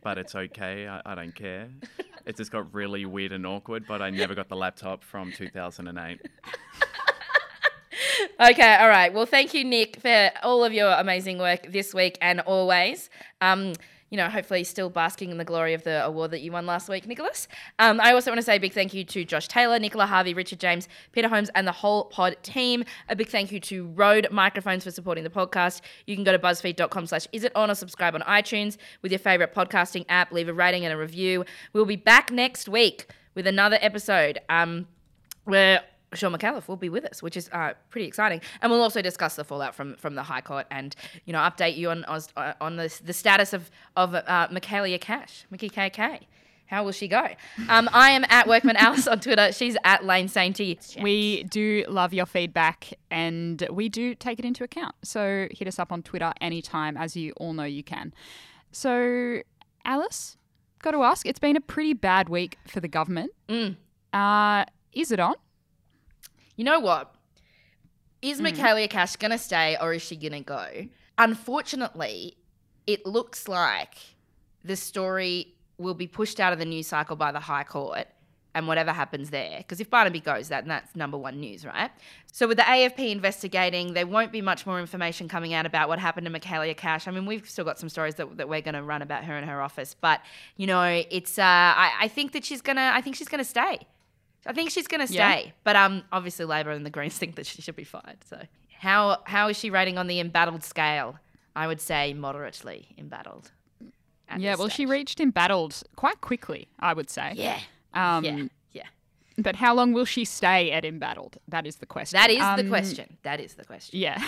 but 0.02 0.18
it's 0.18 0.34
okay. 0.34 0.88
I, 0.88 1.02
I 1.06 1.14
don't 1.14 1.36
care. 1.36 1.70
It 2.26 2.38
just 2.38 2.52
got 2.52 2.74
really 2.74 3.06
weird 3.06 3.32
and 3.32 3.46
awkward, 3.46 3.86
but 3.88 4.02
I 4.02 4.10
never 4.10 4.36
got 4.36 4.50
the 4.50 4.56
laptop 4.56 5.04
from 5.04 5.32
2008. 5.32 6.22
Okay, 8.40 8.76
all 8.76 8.90
right. 8.90 9.14
Well, 9.14 9.28
thank 9.28 9.54
you, 9.54 9.64
Nick, 9.64 9.98
for 10.02 10.32
all 10.42 10.64
of 10.64 10.74
your 10.74 10.92
amazing 10.92 11.38
work 11.38 11.72
this 11.72 11.94
week 11.94 12.18
and 12.22 12.40
always. 12.40 13.10
Um, 13.40 13.74
you 14.12 14.18
know, 14.18 14.30
hopefully 14.30 14.64
still 14.66 14.90
basking 14.90 15.32
in 15.32 15.38
the 15.38 15.46
glory 15.46 15.74
of 15.74 15.84
the 15.84 16.06
award 16.06 16.32
that 16.32 16.42
you 16.42 16.52
won 16.52 16.66
last 16.66 16.90
week, 16.90 17.08
Nicholas. 17.08 17.48
Um, 17.80 18.00
I 18.02 18.14
also 18.14 18.30
want 18.30 18.40
to 18.40 18.44
say 18.44 18.58
a 18.58 18.60
big 18.60 18.74
thank 18.74 18.94
you 18.94 19.06
to 19.06 19.24
Josh 19.24 19.48
Taylor, 19.48 19.80
Nicola 19.80 20.06
Harvey, 20.06 20.34
Richard 20.34 20.60
James, 20.60 20.90
Peter 21.14 21.30
Holmes, 21.30 21.50
and 21.56 21.66
the 21.66 21.72
whole 21.72 22.06
pod 22.06 22.36
team. 22.44 22.84
A 23.08 23.16
big 23.16 23.30
thank 23.30 23.54
you 23.54 23.62
to 23.62 23.88
Rode 23.88 24.28
Microphones 24.30 24.84
for 24.84 24.92
supporting 24.92 25.24
the 25.24 25.30
podcast. 25.30 25.82
You 26.06 26.16
can 26.16 26.26
go 26.26 26.34
to 26.34 26.40
buzzfeed.com 26.40 27.08
slash 27.08 27.26
is 27.32 27.46
it 27.46 27.56
on 27.56 27.72
or 27.72 27.76
subscribe 27.76 28.14
on 28.14 28.22
iTunes 28.22 28.76
with 29.02 29.14
your 29.14 29.20
favorite 29.20 29.56
podcasting 29.56 30.06
app. 30.10 30.34
Leave 30.34 30.50
a 30.50 30.54
rating 30.54 30.84
and 30.84 30.94
a 30.94 30.98
review. 30.98 31.46
We'll 31.72 31.86
be 31.86 31.96
back 31.96 32.32
next 32.32 32.68
week 32.68 33.08
with 33.34 33.48
another 33.48 33.78
episode. 33.82 34.40
Um, 34.50 34.88
where 35.46 35.82
Shaun 36.14 36.34
Micallef 36.34 36.68
will 36.68 36.76
be 36.76 36.90
with 36.90 37.06
us, 37.06 37.24
which 37.24 37.38
is 37.38 37.50
uh, 37.52 37.74
pretty 37.90 38.08
exciting. 38.08 38.42
And 38.62 38.72
we'll 38.72 38.82
also 38.82 39.02
discuss 39.02 39.36
the 39.36 39.44
fallout 39.44 39.76
from, 39.76 39.96
from 39.96 40.16
the 40.16 40.24
High 40.24 40.42
Court 40.42 40.68
and 40.70 40.96
you 41.26 41.34
know 41.34 41.40
update 41.40 41.78
you 41.78 41.90
on 41.90 42.04
on, 42.06 42.22
on 42.60 42.76
the, 42.76 42.94
the 43.04 43.14
status 43.14 43.54
of 43.54 43.72
of 43.96 44.14
uh, 44.16 44.48
Michaelia 44.52 45.00
Cash, 45.00 45.46
Mickey 45.50 45.70
KK. 45.70 46.22
How 46.72 46.86
will 46.86 46.94
she 46.94 47.10
go? 47.10 47.28
Um, 47.68 47.90
I 47.92 48.12
am 48.12 48.24
at 48.30 48.48
Workman 48.48 48.78
Alice 48.78 49.06
on 49.06 49.20
Twitter. 49.20 49.52
She's 49.52 49.76
at 49.84 50.06
Lane 50.06 50.28
Sainty. 50.28 50.78
We 51.02 51.44
do 51.44 51.84
love 51.90 52.14
your 52.14 52.26
feedback 52.26 52.94
and 53.10 53.68
we 53.70 53.90
do 53.90 54.16
take 54.16 54.40
it 54.40 54.46
into 54.46 54.64
account. 54.64 54.96
So 55.04 55.50
hit 55.52 55.68
us 55.68 55.80
up 55.80 55.92
on 55.92 56.02
Twitter 56.02 56.32
anytime, 56.40 56.96
as 56.96 57.18
you 57.18 57.34
all 57.36 57.52
know 57.52 57.66
you 57.66 57.84
can. 57.84 58.14
So, 58.72 59.42
Alice, 59.84 60.38
got 60.82 60.92
to 60.92 61.04
ask, 61.04 61.26
it's 61.26 61.40
been 61.40 61.58
a 61.58 61.62
pretty 61.62 61.92
bad 61.92 62.30
week 62.30 62.58
for 62.66 62.80
the 62.80 62.88
government. 62.88 63.34
Mm. 63.50 63.76
Uh, 64.14 64.64
is 64.94 65.12
it 65.12 65.20
on? 65.20 65.36
You 66.62 66.66
know 66.66 66.80
what? 66.80 67.16
Is 68.22 68.40
Mm. 68.40 68.52
Michaelia 68.52 68.88
Cash 68.88 69.16
going 69.16 69.32
to 69.32 69.40
stay 69.40 69.78
or 69.82 69.96
is 69.96 70.04
she 70.04 70.16
going 70.16 70.34
to 70.34 70.42
go? 70.42 70.88
Unfortunately, 71.18 72.38
it 72.86 73.04
looks 73.04 73.48
like 73.48 73.96
the 74.64 74.76
story 74.76 75.56
will 75.80 75.96
be 75.96 76.06
pushed 76.06 76.40
out 76.40 76.54
of 76.54 76.60
the 76.60 76.66
news 76.66 76.86
cycle 76.86 77.16
by 77.16 77.32
the 77.32 77.40
High 77.40 77.64
Court 77.64 78.06
and 78.54 78.68
whatever 78.68 78.92
happens 78.92 79.32
there. 79.32 79.58
Because 79.58 79.80
if 79.80 79.90
Barnaby 79.90 80.20
goes, 80.20 80.50
that 80.50 80.68
that's 80.68 80.96
number 80.96 81.18
one 81.18 81.40
news, 81.40 81.66
right? 81.66 81.90
So 82.32 82.48
with 82.48 82.58
the 82.58 82.64
AFP 82.64 83.10
investigating, 83.10 83.96
there 83.96 84.06
won't 84.06 84.32
be 84.32 84.44
much 84.44 84.68
more 84.68 84.80
information 84.80 85.28
coming 85.28 85.56
out 85.56 85.66
about 85.66 85.90
what 85.90 85.98
happened 85.98 86.28
to 86.28 86.32
Michaelia 86.40 86.78
Cash. 86.78 87.08
I 87.08 87.12
mean, 87.12 87.26
we've 87.26 87.50
still 87.50 87.66
got 87.66 87.80
some 87.80 87.90
stories 87.90 88.14
that, 88.16 88.38
that 88.38 88.48
we're 88.48 88.62
going 88.62 88.76
to 88.76 88.84
run 88.84 89.02
about 89.02 89.24
her 89.24 89.36
and 89.36 89.50
her 89.50 89.64
office, 89.64 89.96
but 90.00 90.22
you 90.58 90.68
know, 90.68 91.04
it's. 91.10 91.40
Uh, 91.40 91.42
I, 91.44 91.92
I 92.02 92.08
think 92.08 92.34
that 92.34 92.46
she's 92.46 92.62
gonna. 92.62 92.92
I 92.94 93.02
think 93.02 93.16
she's 93.16 93.30
gonna 93.30 93.44
stay. 93.44 93.80
I 94.46 94.54
think 94.54 94.72
she's 94.72 94.88
gonna 94.88 95.08
stay. 95.08 95.16
Yeah. 95.46 95.52
But 95.64 95.76
um, 95.76 96.04
obviously 96.12 96.46
Labor 96.46 96.72
and 96.72 96.86
the 96.86 96.90
Greens 96.90 97.18
think 97.20 97.36
that 97.36 97.46
she 97.46 97.62
should 97.62 97.76
be 97.76 97.84
fired. 97.84 98.18
So 98.30 98.40
how 98.80 99.20
how 99.26 99.48
is 99.50 99.58
she 99.58 99.70
rating 99.70 99.98
on 99.98 100.08
the 100.08 100.20
embattled 100.20 100.64
scale? 100.64 101.20
I 101.56 101.68
would 101.68 101.82
say 101.82 102.14
moderately 102.14 102.88
embattled. 102.98 103.52
yeah, 104.38 104.56
well, 104.56 104.70
she 104.70 104.86
reached 104.86 105.20
embattled 105.20 105.84
quite 105.98 106.22
quickly, 106.22 106.70
I 106.80 106.94
would 106.94 107.10
say. 107.10 107.34
Yeah. 107.36 107.60
Um, 107.94 108.24
Yeah, 108.24 108.44
yeah. 108.72 108.84
But 109.38 109.58
how 109.58 109.74
long 109.76 109.92
will 109.92 110.06
she 110.06 110.24
stay 110.24 110.72
at 110.72 110.86
embattled? 110.86 111.38
That 111.50 111.68
is 111.68 111.76
the 111.78 111.86
question. 111.86 112.18
That 112.18 112.30
is 112.30 112.40
the 112.40 112.64
Um, 112.64 112.70
question. 112.70 113.18
That 113.24 113.42
is 113.42 113.56
the 113.56 113.66
question. 113.66 114.00
Yeah. 114.00 114.24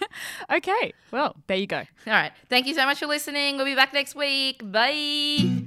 okay. 0.52 0.92
Well, 1.10 1.34
there 1.46 1.56
you 1.56 1.66
go. 1.66 1.78
All 1.78 2.12
right. 2.12 2.32
Thank 2.50 2.66
you 2.66 2.74
so 2.74 2.84
much 2.84 2.98
for 2.98 3.06
listening. 3.06 3.56
We'll 3.56 3.64
be 3.64 3.74
back 3.74 3.94
next 3.94 4.14
week. 4.14 4.60
Bye. 4.70 5.66